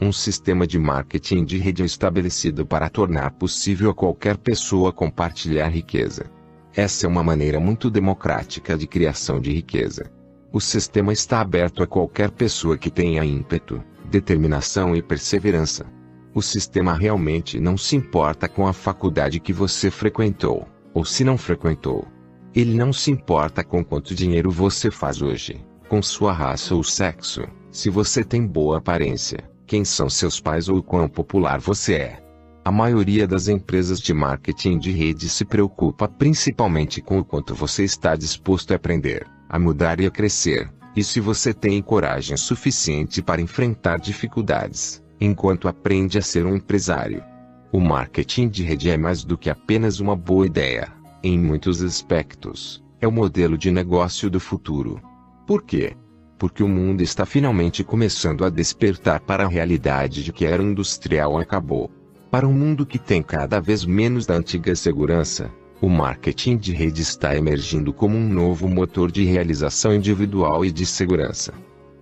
Um 0.01 0.13
sistema 0.13 0.65
de 0.65 0.79
marketing 0.79 1.43
de 1.43 1.57
rede 1.57 1.81
é 1.81 1.85
estabelecido 1.85 2.65
para 2.65 2.87
tornar 2.87 3.31
possível 3.31 3.89
a 3.89 3.93
qualquer 3.93 4.37
pessoa 4.37 4.93
compartilhar 4.93 5.67
riqueza. 5.67 6.31
Essa 6.73 7.05
é 7.05 7.09
uma 7.09 7.23
maneira 7.23 7.59
muito 7.59 7.89
democrática 7.89 8.77
de 8.77 8.87
criação 8.87 9.41
de 9.41 9.51
riqueza. 9.51 10.09
O 10.53 10.61
sistema 10.61 11.11
está 11.11 11.41
aberto 11.41 11.83
a 11.83 11.87
qualquer 11.87 12.31
pessoa 12.31 12.77
que 12.77 12.89
tenha 12.89 13.25
ímpeto, 13.25 13.83
determinação 14.09 14.95
e 14.95 15.01
perseverança. 15.01 15.94
O 16.35 16.41
sistema 16.41 16.93
realmente 16.93 17.61
não 17.61 17.77
se 17.77 17.95
importa 17.95 18.49
com 18.49 18.67
a 18.67 18.73
faculdade 18.73 19.39
que 19.39 19.53
você 19.53 19.89
frequentou, 19.89 20.67
ou 20.93 21.05
se 21.05 21.23
não 21.23 21.37
frequentou. 21.37 22.05
Ele 22.53 22.75
não 22.75 22.91
se 22.91 23.09
importa 23.09 23.63
com 23.63 23.81
quanto 23.85 24.13
dinheiro 24.13 24.51
você 24.51 24.91
faz 24.91 25.21
hoje, 25.21 25.65
com 25.87 26.01
sua 26.01 26.33
raça 26.33 26.75
ou 26.75 26.83
sexo, 26.83 27.43
se 27.71 27.89
você 27.89 28.21
tem 28.21 28.45
boa 28.45 28.79
aparência, 28.79 29.49
quem 29.65 29.85
são 29.85 30.09
seus 30.09 30.41
pais 30.41 30.67
ou 30.67 30.83
quão 30.83 31.07
popular 31.07 31.57
você 31.57 31.93
é. 31.93 32.23
A 32.65 32.71
maioria 32.71 33.25
das 33.25 33.47
empresas 33.47 34.01
de 34.01 34.13
marketing 34.13 34.77
de 34.77 34.91
rede 34.91 35.29
se 35.29 35.45
preocupa 35.45 36.05
principalmente 36.05 37.01
com 37.01 37.17
o 37.17 37.23
quanto 37.23 37.55
você 37.55 37.85
está 37.85 38.13
disposto 38.13 38.73
a 38.73 38.75
aprender, 38.75 39.25
a 39.47 39.57
mudar 39.57 40.01
e 40.01 40.05
a 40.05 40.11
crescer, 40.11 40.69
e 40.97 41.01
se 41.01 41.21
você 41.21 41.53
tem 41.53 41.81
coragem 41.81 42.35
suficiente 42.35 43.21
para 43.21 43.41
enfrentar 43.41 44.01
dificuldades, 44.01 45.01
enquanto 45.19 45.67
aprende 45.67 46.17
a 46.17 46.21
ser 46.21 46.45
um 46.45 46.55
empresário. 46.55 47.23
O 47.71 47.79
marketing 47.79 48.47
de 48.47 48.63
rede 48.63 48.89
é 48.89 48.97
mais 48.97 49.23
do 49.23 49.37
que 49.37 49.49
apenas 49.49 49.99
uma 49.99 50.15
boa 50.15 50.45
ideia 50.45 50.95
em 51.27 51.39
muitos 51.39 51.81
aspectos, 51.81 52.83
é 53.01 53.07
o 53.07 53.11
modelo 53.11 53.57
de 53.57 53.71
negócio 53.71 54.29
do 54.29 54.39
futuro. 54.39 55.01
Por 55.47 55.63
quê? 55.63 55.97
Porque 56.37 56.61
o 56.61 56.67
mundo 56.67 57.01
está 57.01 57.25
finalmente 57.25 57.83
começando 57.83 58.45
a 58.45 58.49
despertar 58.51 59.19
para 59.21 59.43
a 59.43 59.47
realidade 59.47 60.23
de 60.23 60.31
que 60.31 60.45
a 60.45 60.51
era 60.51 60.61
industrial 60.61 61.39
acabou. 61.39 61.89
Para 62.29 62.47
um 62.47 62.53
mundo 62.53 62.85
que 62.85 62.99
tem 62.99 63.23
cada 63.23 63.59
vez 63.59 63.83
menos 63.83 64.27
da 64.27 64.35
antiga 64.35 64.75
segurança, 64.75 65.51
o 65.81 65.89
marketing 65.89 66.57
de 66.57 66.73
rede 66.73 67.01
está 67.01 67.35
emergindo 67.35 67.91
como 67.91 68.15
um 68.15 68.29
novo 68.29 68.67
motor 68.67 69.11
de 69.11 69.23
realização 69.23 69.95
individual 69.95 70.63
e 70.63 70.71
de 70.71 70.85
segurança. 70.85 71.55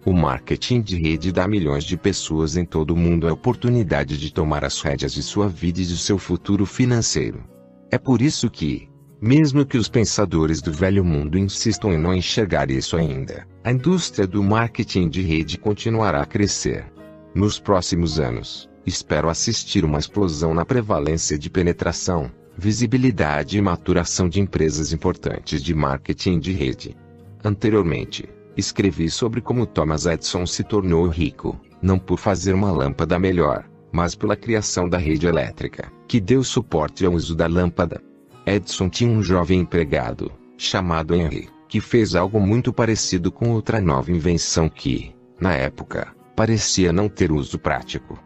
O 0.06 0.12
marketing 0.12 0.82
de 0.82 0.98
rede 0.98 1.32
dá 1.32 1.46
a 1.46 1.48
milhões 1.48 1.86
de 1.86 1.96
pessoas 1.96 2.58
em 2.58 2.66
todo 2.66 2.92
o 2.92 2.98
mundo 2.98 3.26
a 3.26 3.32
oportunidade 3.32 4.18
de 4.18 4.34
tomar 4.34 4.66
as 4.66 4.82
rédeas 4.82 5.14
de 5.14 5.24
sua 5.24 5.48
vida 5.48 5.80
e 5.80 5.86
de 5.86 5.98
seu 5.98 6.18
futuro 6.18 6.66
financeiro. 6.66 7.42
É 7.90 7.98
por 7.98 8.22
isso 8.22 8.50
que, 8.50 8.90
mesmo 9.22 9.66
que 9.66 9.78
os 9.78 9.88
pensadores 9.88 10.62
do 10.62 10.74
velho 10.74 11.06
mundo 11.06 11.38
insistam 11.38 11.94
em 11.94 11.98
não 11.98 12.14
enxergar 12.14 12.70
isso 12.70 12.98
ainda, 12.98 13.48
a 13.64 13.72
indústria 13.72 14.28
do 14.28 14.44
marketing 14.44 15.08
de 15.08 15.22
rede 15.22 15.58
continuará 15.58 16.22
a 16.22 16.26
crescer. 16.26 16.92
Nos 17.34 17.58
próximos 17.58 18.20
anos, 18.20 18.70
espero 18.86 19.30
assistir 19.30 19.86
uma 19.86 20.00
explosão 20.00 20.54
na 20.54 20.66
prevalência 20.66 21.40
de 21.40 21.50
penetração, 21.50 22.30
visibilidade 22.58 23.58
e 23.58 23.62
maturação 23.62 24.28
de 24.28 24.42
empresas 24.42 24.92
importantes 24.92 25.64
de 25.64 25.74
marketing 25.74 26.40
de 26.40 26.52
rede. 26.52 26.98
Anteriormente, 27.42 28.28
escrevi 28.56 29.10
sobre 29.10 29.42
como 29.42 29.66
Thomas 29.66 30.06
Edison 30.06 30.46
se 30.46 30.64
tornou 30.64 31.08
rico, 31.08 31.60
não 31.82 31.98
por 32.00 32.18
fazer 32.18 32.54
uma 32.54 32.72
lâmpada 32.72 33.18
melhor, 33.20 33.66
mas 33.92 34.16
pela 34.16 34.36
criação 34.36 34.88
da 34.90 34.98
rede 34.98 35.28
elétrica, 35.28 35.92
que 36.08 36.20
deu 36.20 36.44
suporte 36.44 37.06
ao 37.06 37.14
uso 37.14 37.36
da 37.36 37.48
lâmpada. 37.48 38.02
Edson 38.46 38.90
tinha 38.90 39.10
um 39.10 39.22
jovem 39.22 39.62
empregado, 39.62 40.32
chamado 40.58 41.16
Henry, 41.16 41.50
que 41.68 41.80
fez 41.80 42.16
algo 42.16 42.40
muito 42.40 42.74
parecido 42.74 43.32
com 43.32 43.52
outra 43.52 43.80
nova 43.80 44.12
invenção 44.12 44.68
que, 44.70 45.16
na 45.40 45.54
época, 45.54 46.14
parecia 46.36 46.92
não 46.92 47.08
ter 47.08 47.32
uso 47.32 47.58
prático. 47.58 48.20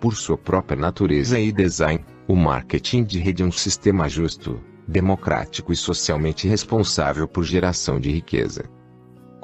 Por 0.00 0.16
sua 0.16 0.36
própria 0.36 0.78
natureza 0.78 1.38
e 1.38 1.50
design, 1.50 2.04
o 2.26 2.34
marketing 2.34 3.04
de 3.04 3.18
rede 3.18 3.42
é 3.42 3.46
um 3.46 3.52
sistema 3.52 4.08
justo, 4.08 4.60
democrático 4.86 5.72
e 5.72 5.76
socialmente 5.76 6.46
responsável 6.46 7.26
por 7.26 7.44
geração 7.44 7.98
de 7.98 8.10
riqueza. 8.10 8.64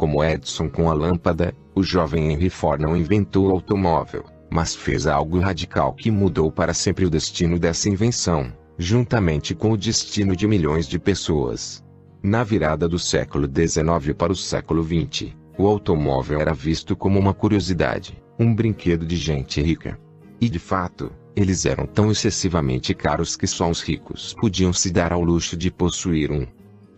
Como 0.01 0.25
Edison 0.25 0.67
com 0.67 0.89
a 0.89 0.95
lâmpada, 0.95 1.55
o 1.75 1.83
jovem 1.83 2.33
Henry 2.33 2.49
Ford 2.49 2.81
não 2.81 2.97
inventou 2.97 3.49
o 3.49 3.51
automóvel, 3.51 4.25
mas 4.51 4.75
fez 4.75 5.07
algo 5.07 5.39
radical 5.39 5.93
que 5.93 6.11
mudou 6.11 6.51
para 6.51 6.73
sempre 6.73 7.05
o 7.05 7.11
destino 7.11 7.59
dessa 7.59 7.91
invenção 7.91 8.51
juntamente 8.79 9.55
com 9.55 9.73
o 9.73 9.77
destino 9.77 10.35
de 10.35 10.49
milhões 10.49 10.89
de 10.89 10.99
pessoas. 10.99 11.85
Na 12.23 12.43
virada 12.43 12.89
do 12.89 12.99
século 12.99 13.47
XIX 13.47 14.17
para 14.17 14.33
o 14.33 14.37
século 14.37 14.83
XX, 14.83 15.35
o 15.59 15.67
automóvel 15.67 16.41
era 16.41 16.55
visto 16.55 16.97
como 16.97 17.19
uma 17.19 17.35
curiosidade, 17.35 18.23
um 18.39 18.55
brinquedo 18.55 19.05
de 19.05 19.19
gente 19.19 19.61
rica. 19.61 20.01
E 20.41 20.49
de 20.49 20.59
fato, 20.59 21.13
eles 21.37 21.67
eram 21.67 21.85
tão 21.85 22.11
excessivamente 22.11 22.95
caros 22.95 23.37
que 23.37 23.47
só 23.47 23.69
os 23.69 23.83
ricos 23.83 24.35
podiam 24.41 24.73
se 24.73 24.91
dar 24.91 25.13
ao 25.13 25.23
luxo 25.23 25.59
de 25.59 25.71
possuir 25.71 26.33
um. 26.33 26.47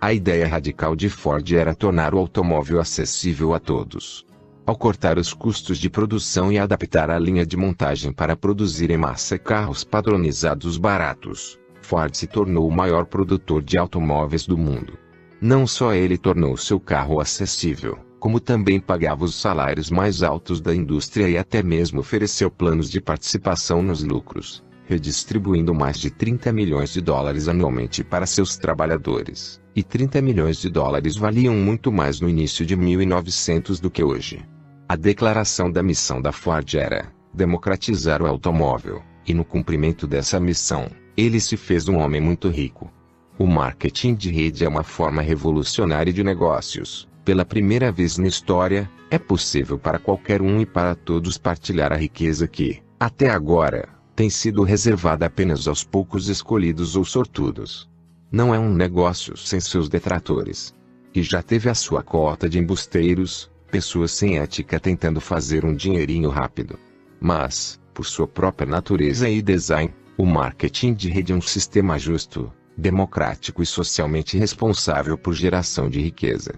A 0.02 0.12
ideia 0.12 0.48
radical 0.48 0.96
de 0.96 1.08
Ford 1.08 1.48
era 1.54 1.76
tornar 1.76 2.12
o 2.12 2.18
automóvel 2.18 2.80
acessível 2.80 3.54
a 3.54 3.60
todos. 3.60 4.26
Ao 4.66 4.74
cortar 4.74 5.16
os 5.16 5.32
custos 5.32 5.78
de 5.78 5.88
produção 5.88 6.50
e 6.50 6.58
adaptar 6.58 7.08
a 7.08 7.16
linha 7.20 7.46
de 7.46 7.56
montagem 7.56 8.10
para 8.10 8.34
produzir 8.34 8.90
em 8.90 8.96
massa 8.96 9.38
carros 9.38 9.84
padronizados 9.84 10.76
baratos, 10.76 11.56
Ford 11.82 12.16
se 12.16 12.26
tornou 12.26 12.66
o 12.66 12.74
maior 12.74 13.06
produtor 13.06 13.62
de 13.62 13.78
automóveis 13.78 14.44
do 14.44 14.58
mundo. 14.58 14.98
Não 15.40 15.68
só 15.68 15.94
ele 15.94 16.18
tornou 16.18 16.56
seu 16.56 16.80
carro 16.80 17.20
acessível, 17.20 17.96
como 18.18 18.40
também 18.40 18.80
pagava 18.80 19.24
os 19.24 19.40
salários 19.40 19.88
mais 19.88 20.20
altos 20.20 20.60
da 20.60 20.74
indústria 20.74 21.28
e 21.28 21.38
até 21.38 21.62
mesmo 21.62 22.00
ofereceu 22.00 22.50
planos 22.50 22.90
de 22.90 23.00
participação 23.00 23.80
nos 23.80 24.02
lucros, 24.02 24.64
redistribuindo 24.86 25.74
mais 25.74 25.98
de 25.98 26.10
30 26.10 26.52
milhões 26.52 26.92
de 26.92 27.00
dólares 27.00 27.48
anualmente 27.48 28.02
para 28.04 28.26
seus 28.26 28.56
trabalhadores 28.56 29.62
e 29.74 29.82
30 29.82 30.20
milhões 30.20 30.58
de 30.58 30.68
dólares 30.68 31.16
valiam 31.16 31.54
muito 31.54 31.90
mais 31.90 32.20
no 32.20 32.28
início 32.28 32.64
de 32.64 32.76
1900 32.76 33.80
do 33.80 33.90
que 33.90 34.04
hoje. 34.04 34.44
A 34.88 34.96
declaração 34.96 35.70
da 35.70 35.82
missão 35.82 36.20
da 36.20 36.32
Ford 36.32 36.74
era 36.74 37.12
democratizar 37.32 38.20
o 38.20 38.26
automóvel, 38.26 39.02
e 39.26 39.32
no 39.32 39.44
cumprimento 39.44 40.06
dessa 40.06 40.38
missão, 40.38 40.90
ele 41.16 41.40
se 41.40 41.56
fez 41.56 41.88
um 41.88 41.96
homem 41.96 42.20
muito 42.20 42.48
rico. 42.48 42.92
O 43.38 43.46
marketing 43.46 44.14
de 44.14 44.30
rede 44.30 44.64
é 44.64 44.68
uma 44.68 44.82
forma 44.82 45.22
revolucionária 45.22 46.12
de 46.12 46.22
negócios. 46.22 47.08
Pela 47.24 47.44
primeira 47.44 47.90
vez 47.90 48.18
na 48.18 48.26
história, 48.26 48.90
é 49.10 49.18
possível 49.18 49.78
para 49.78 49.98
qualquer 49.98 50.42
um 50.42 50.60
e 50.60 50.66
para 50.66 50.94
todos 50.94 51.38
partilhar 51.38 51.92
a 51.92 51.96
riqueza 51.96 52.46
que, 52.46 52.82
até 53.00 53.30
agora, 53.30 53.88
tem 54.14 54.28
sido 54.30 54.62
reservada 54.62 55.26
apenas 55.26 55.66
aos 55.66 55.82
poucos 55.82 56.28
escolhidos 56.28 56.96
ou 56.96 57.04
sortudos 57.04 57.90
não 58.32 58.54
é 58.54 58.58
um 58.58 58.72
negócio 58.72 59.36
sem 59.36 59.60
seus 59.60 59.90
detratores. 59.90 60.74
E 61.14 61.22
já 61.22 61.42
teve 61.42 61.68
a 61.68 61.74
sua 61.74 62.02
cota 62.02 62.48
de 62.48 62.58
embusteiros, 62.58 63.50
pessoas 63.70 64.10
sem 64.10 64.38
ética 64.38 64.80
tentando 64.80 65.20
fazer 65.20 65.66
um 65.66 65.74
dinheirinho 65.74 66.30
rápido. 66.30 66.78
Mas, 67.20 67.78
por 67.92 68.06
sua 68.06 68.26
própria 68.26 68.66
natureza 68.66 69.28
e 69.28 69.42
design, 69.42 69.92
o 70.16 70.24
marketing 70.24 70.94
de 70.94 71.10
rede 71.10 71.32
é 71.32 71.36
um 71.36 71.42
sistema 71.42 71.98
justo, 71.98 72.50
democrático 72.74 73.62
e 73.62 73.66
socialmente 73.66 74.38
responsável 74.38 75.18
por 75.18 75.34
geração 75.34 75.90
de 75.90 76.00
riqueza. 76.00 76.54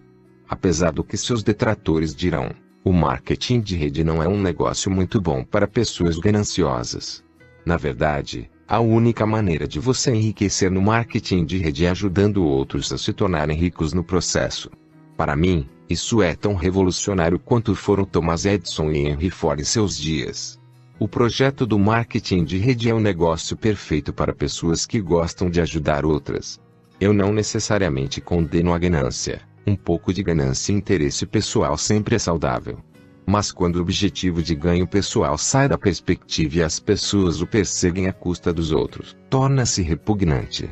Apesar 0.49 0.93
do 0.93 1.03
que 1.03 1.17
seus 1.17 1.43
detratores 1.43 2.15
dirão, 2.15 2.51
o 2.85 2.93
marketing 2.93 3.61
de 3.61 3.75
rede 3.75 4.05
não 4.05 4.23
é 4.23 4.29
um 4.29 4.41
negócio 4.41 4.89
muito 4.93 5.21
bom 5.21 5.43
para 5.43 5.67
pessoas 5.67 6.19
gananciosas. 6.19 7.25
Na 7.65 7.77
verdade, 7.77 8.51
a 8.69 8.81
única 8.81 9.27
maneira 9.27 9.67
de 9.67 9.79
você 9.79 10.12
enriquecer 10.15 10.71
no 10.71 10.83
marketing 10.83 11.45
de 11.45 11.59
rede 11.59 11.85
é 11.87 11.91
ajudando 11.91 12.45
outros 12.45 12.93
a 12.93 12.99
se 12.99 13.12
tornarem 13.12 13.57
ricos 13.57 13.93
no 13.93 14.03
processo. 14.03 14.71
Para 15.17 15.37
mim, 15.37 15.69
isso 15.89 16.23
é 16.23 16.35
tão 16.35 16.55
revolucionário 16.55 17.39
quanto 17.39 17.75
foram 17.75 18.05
Thomas 18.05 18.47
Edison 18.47 18.91
e 18.91 19.07
Henry 19.07 19.31
Ford 19.31 19.61
em 19.61 19.65
seus 19.65 19.97
dias. 19.97 20.59
O 20.99 21.07
projeto 21.07 21.67
do 21.67 21.79
marketing 21.79 22.45
de 22.45 22.57
rede 22.57 22.89
é 22.89 22.95
um 22.95 23.01
negócio 23.01 23.57
perfeito 23.57 24.12
para 24.12 24.35
pessoas 24.35 24.87
que 24.87 25.01
gostam 25.01 25.51
de 25.51 25.61
ajudar 25.61 26.07
outras. 26.07 26.61
Eu 27.01 27.12
não 27.12 27.33
necessariamente 27.33 28.21
condeno 28.21 28.73
a 28.73 28.79
ganância. 28.79 29.43
Um 29.67 29.75
pouco 29.75 30.12
de 30.12 30.23
ganância 30.23 30.73
e 30.73 30.77
interesse 30.77 31.27
pessoal 31.27 31.77
sempre 31.77 32.17
é 32.17 32.19
saudável. 32.19 32.79
Mas 33.27 33.51
quando 33.51 33.77
o 33.77 33.81
objetivo 33.81 34.43
de 34.43 34.55
ganho 34.55 34.87
pessoal 34.87 35.39
sai 35.39 35.68
da 35.68 35.79
perspectiva 35.79 36.59
e 36.59 36.62
as 36.62 36.79
pessoas 36.79 37.41
o 37.41 37.47
perseguem 37.47 38.07
à 38.07 38.12
custa 38.12 38.53
dos 38.53 38.70
outros, 38.70 39.16
torna-se 39.31 39.83
repugnante. 39.83 40.68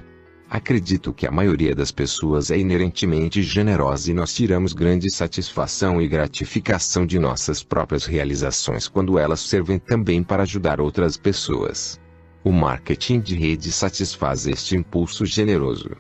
Acredito 0.50 1.14
que 1.14 1.26
a 1.26 1.30
maioria 1.30 1.74
das 1.74 1.90
pessoas 1.90 2.50
é 2.50 2.58
inerentemente 2.58 3.42
generosa 3.42 4.10
e 4.10 4.14
nós 4.14 4.34
tiramos 4.34 4.74
grande 4.74 5.10
satisfação 5.10 5.98
e 5.98 6.06
gratificação 6.06 7.06
de 7.06 7.18
nossas 7.18 7.62
próprias 7.62 8.04
realizações 8.04 8.86
quando 8.86 9.18
elas 9.18 9.40
servem 9.40 9.78
também 9.78 10.22
para 10.22 10.42
ajudar 10.42 10.78
outras 10.78 11.16
pessoas. 11.16 11.98
O 12.44 12.52
marketing 12.52 13.20
de 13.20 13.34
rede 13.34 13.72
satisfaz 13.72 14.46
este 14.46 14.76
impulso 14.76 15.24
generoso. 15.24 15.90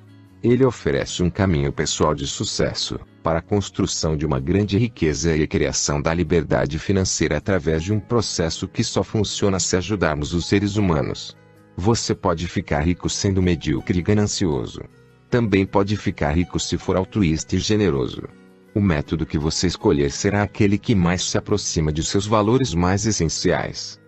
Ele 0.42 0.64
oferece 0.64 1.22
um 1.22 1.30
caminho 1.30 1.72
pessoal 1.72 2.16
de 2.16 2.26
sucesso, 2.26 2.98
para 3.22 3.38
a 3.38 3.42
construção 3.42 4.16
de 4.16 4.26
uma 4.26 4.40
grande 4.40 4.76
riqueza 4.76 5.36
e 5.36 5.42
a 5.44 5.46
criação 5.46 6.02
da 6.02 6.12
liberdade 6.12 6.80
financeira 6.80 7.36
através 7.36 7.84
de 7.84 7.92
um 7.92 8.00
processo 8.00 8.66
que 8.66 8.82
só 8.82 9.04
funciona 9.04 9.60
se 9.60 9.76
ajudarmos 9.76 10.34
os 10.34 10.48
seres 10.48 10.76
humanos. 10.76 11.36
Você 11.76 12.12
pode 12.12 12.48
ficar 12.48 12.80
rico 12.80 13.08
sendo 13.08 13.40
medíocre 13.40 14.00
e 14.00 14.02
ganancioso. 14.02 14.80
Também 15.30 15.64
pode 15.64 15.96
ficar 15.96 16.32
rico 16.32 16.58
se 16.58 16.76
for 16.76 16.96
altruísta 16.96 17.54
e 17.54 17.60
generoso. 17.60 18.22
O 18.74 18.80
método 18.80 19.24
que 19.24 19.38
você 19.38 19.68
escolher 19.68 20.10
será 20.10 20.42
aquele 20.42 20.76
que 20.76 20.94
mais 20.94 21.22
se 21.22 21.38
aproxima 21.38 21.92
de 21.92 22.02
seus 22.02 22.26
valores 22.26 22.74
mais 22.74 23.06
essenciais. 23.06 24.00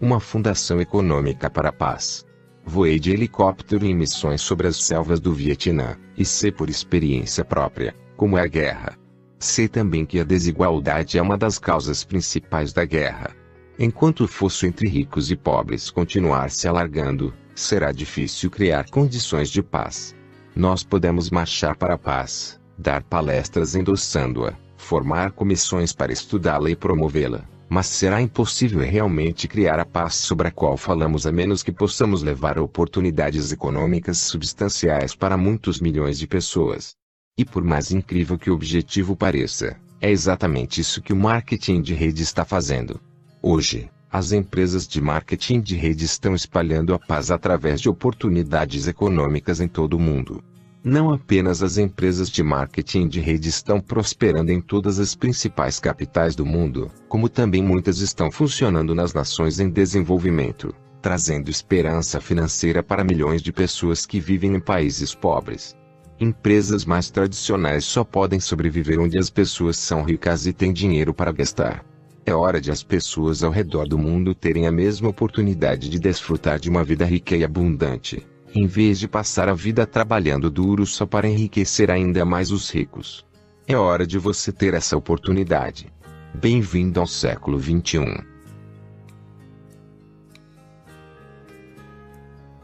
Uma 0.00 0.20
fundação 0.20 0.80
econômica 0.80 1.50
para 1.50 1.70
a 1.70 1.72
paz. 1.72 2.24
Voei 2.66 2.98
de 2.98 3.10
helicóptero 3.12 3.84
em 3.84 3.94
missões 3.94 4.40
sobre 4.40 4.66
as 4.66 4.82
selvas 4.84 5.20
do 5.20 5.34
Vietnã, 5.34 5.96
e 6.16 6.24
sei 6.24 6.50
por 6.50 6.70
experiência 6.70 7.44
própria 7.44 7.94
como 8.16 8.38
é 8.38 8.42
a 8.42 8.46
guerra. 8.46 8.96
Sei 9.38 9.68
também 9.68 10.06
que 10.06 10.18
a 10.18 10.24
desigualdade 10.24 11.18
é 11.18 11.22
uma 11.22 11.36
das 11.36 11.58
causas 11.58 12.04
principais 12.04 12.72
da 12.72 12.84
guerra. 12.84 13.36
Enquanto 13.78 14.24
o 14.24 14.28
fosso 14.28 14.66
entre 14.66 14.88
ricos 14.88 15.30
e 15.30 15.36
pobres 15.36 15.90
continuar 15.90 16.50
se 16.50 16.66
alargando, 16.66 17.34
será 17.54 17.92
difícil 17.92 18.50
criar 18.50 18.88
condições 18.88 19.50
de 19.50 19.62
paz. 19.62 20.14
Nós 20.56 20.82
podemos 20.82 21.30
marchar 21.30 21.76
para 21.76 21.94
a 21.94 21.98
paz, 21.98 22.58
dar 22.78 23.02
palestras 23.02 23.74
endossando-a, 23.74 24.54
formar 24.76 25.32
comissões 25.32 25.92
para 25.92 26.12
estudá-la 26.12 26.70
e 26.70 26.76
promovê-la, 26.76 27.44
mas 27.68 27.86
será 27.86 28.20
impossível 28.20 28.80
realmente 28.80 29.48
criar 29.48 29.78
a 29.78 29.84
paz 29.84 30.14
sobre 30.14 30.48
a 30.48 30.50
qual 30.50 30.76
falamos 30.76 31.26
a 31.26 31.32
menos 31.32 31.62
que 31.62 31.72
possamos 31.72 32.22
levar 32.22 32.58
oportunidades 32.58 33.52
econômicas 33.52 34.18
substanciais 34.18 35.14
para 35.14 35.36
muitos 35.36 35.80
milhões 35.80 36.18
de 36.18 36.26
pessoas. 36.26 36.94
E 37.36 37.44
por 37.44 37.64
mais 37.64 37.90
incrível 37.90 38.38
que 38.38 38.50
o 38.50 38.54
objetivo 38.54 39.16
pareça, 39.16 39.76
é 40.00 40.10
exatamente 40.10 40.80
isso 40.80 41.02
que 41.02 41.12
o 41.12 41.16
marketing 41.16 41.80
de 41.80 41.94
rede 41.94 42.22
está 42.22 42.44
fazendo. 42.44 43.00
Hoje, 43.42 43.90
as 44.10 44.30
empresas 44.30 44.86
de 44.86 45.00
marketing 45.00 45.60
de 45.60 45.74
rede 45.74 46.04
estão 46.04 46.34
espalhando 46.34 46.94
a 46.94 46.98
paz 46.98 47.32
através 47.32 47.80
de 47.80 47.88
oportunidades 47.88 48.86
econômicas 48.86 49.60
em 49.60 49.66
todo 49.66 49.94
o 49.94 50.00
mundo. 50.00 50.44
Não 50.86 51.10
apenas 51.10 51.62
as 51.62 51.78
empresas 51.78 52.28
de 52.28 52.42
marketing 52.42 53.08
de 53.08 53.18
rede 53.18 53.48
estão 53.48 53.80
prosperando 53.80 54.50
em 54.50 54.60
todas 54.60 54.98
as 54.98 55.14
principais 55.14 55.80
capitais 55.80 56.36
do 56.36 56.44
mundo, 56.44 56.90
como 57.08 57.26
também 57.26 57.62
muitas 57.62 58.00
estão 58.00 58.30
funcionando 58.30 58.94
nas 58.94 59.14
nações 59.14 59.58
em 59.58 59.70
desenvolvimento, 59.70 60.74
trazendo 61.00 61.50
esperança 61.50 62.20
financeira 62.20 62.82
para 62.82 63.02
milhões 63.02 63.40
de 63.40 63.50
pessoas 63.50 64.04
que 64.04 64.20
vivem 64.20 64.56
em 64.56 64.60
países 64.60 65.14
pobres. 65.14 65.74
Empresas 66.20 66.84
mais 66.84 67.08
tradicionais 67.08 67.86
só 67.86 68.04
podem 68.04 68.38
sobreviver 68.38 69.00
onde 69.00 69.16
as 69.16 69.30
pessoas 69.30 69.78
são 69.78 70.02
ricas 70.02 70.46
e 70.46 70.52
têm 70.52 70.70
dinheiro 70.70 71.14
para 71.14 71.32
gastar. 71.32 71.82
É 72.26 72.34
hora 72.34 72.60
de 72.60 72.70
as 72.70 72.82
pessoas 72.82 73.42
ao 73.42 73.50
redor 73.50 73.88
do 73.88 73.96
mundo 73.96 74.34
terem 74.34 74.66
a 74.66 74.72
mesma 74.72 75.08
oportunidade 75.08 75.88
de 75.88 75.98
desfrutar 75.98 76.58
de 76.58 76.68
uma 76.68 76.84
vida 76.84 77.06
rica 77.06 77.34
e 77.34 77.42
abundante, 77.42 78.22
em 78.54 78.66
vez 78.66 79.00
de 79.00 79.08
passar 79.08 79.48
a 79.48 79.54
vida 79.54 79.84
trabalhando 79.84 80.48
duro 80.48 80.86
só 80.86 81.04
para 81.04 81.28
enriquecer 81.28 81.90
ainda 81.90 82.24
mais 82.24 82.52
os 82.52 82.70
ricos. 82.70 83.26
É 83.66 83.76
hora 83.76 84.06
de 84.06 84.16
você 84.16 84.52
ter 84.52 84.74
essa 84.74 84.96
oportunidade. 84.96 85.92
Bem-vindo 86.32 87.00
ao 87.00 87.06
século 87.06 87.58
21. 87.58 88.04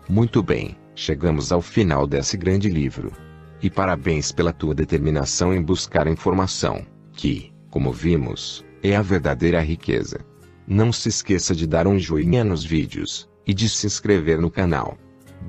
Muito 0.09 0.43
bem, 0.43 0.77
chegamos 0.95 1.51
ao 1.51 1.61
final 1.61 2.07
desse 2.07 2.37
grande 2.37 2.69
livro. 2.69 3.13
E 3.61 3.69
parabéns 3.69 4.31
pela 4.31 4.53
tua 4.53 4.75
determinação 4.75 5.53
em 5.53 5.61
buscar 5.61 6.07
informação, 6.07 6.87
que, 7.13 7.53
como 7.69 7.93
vimos, 7.93 8.65
é 8.83 8.95
a 8.95 9.03
verdadeira 9.03 9.61
riqueza. 9.61 10.21
Não 10.67 10.93
se 10.93 11.09
esqueça 11.09 11.55
de 11.55 11.67
dar 11.67 11.87
um 11.87 11.99
joinha 11.99 12.45
nos 12.45 12.65
vídeos, 12.65 13.29
e 13.47 13.53
de 13.53 13.69
se 13.69 13.87
inscrever 13.87 14.41
no 14.41 14.51
canal. 14.51 14.97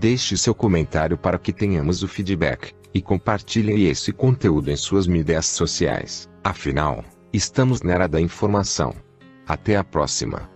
Deixe 0.02 0.36
seu 0.36 0.56
comentário 0.56 1.16
para 1.16 1.38
que 1.38 1.54
tenhamos 1.54 2.02
o 2.02 2.08
feedback, 2.08 2.74
e 2.92 3.04
compartilhe 3.04 3.86
esse 3.86 4.12
conteúdo 4.12 4.72
em 4.72 4.76
suas 4.76 5.06
mídias 5.06 5.46
sociais. 5.46 6.28
Afinal, 6.44 7.06
estamos 7.32 7.84
na 7.84 7.94
era 7.94 8.08
da 8.08 8.20
informação. 8.20 8.96
Até 9.48 9.76
a 9.76 9.84
próxima. 9.84 10.50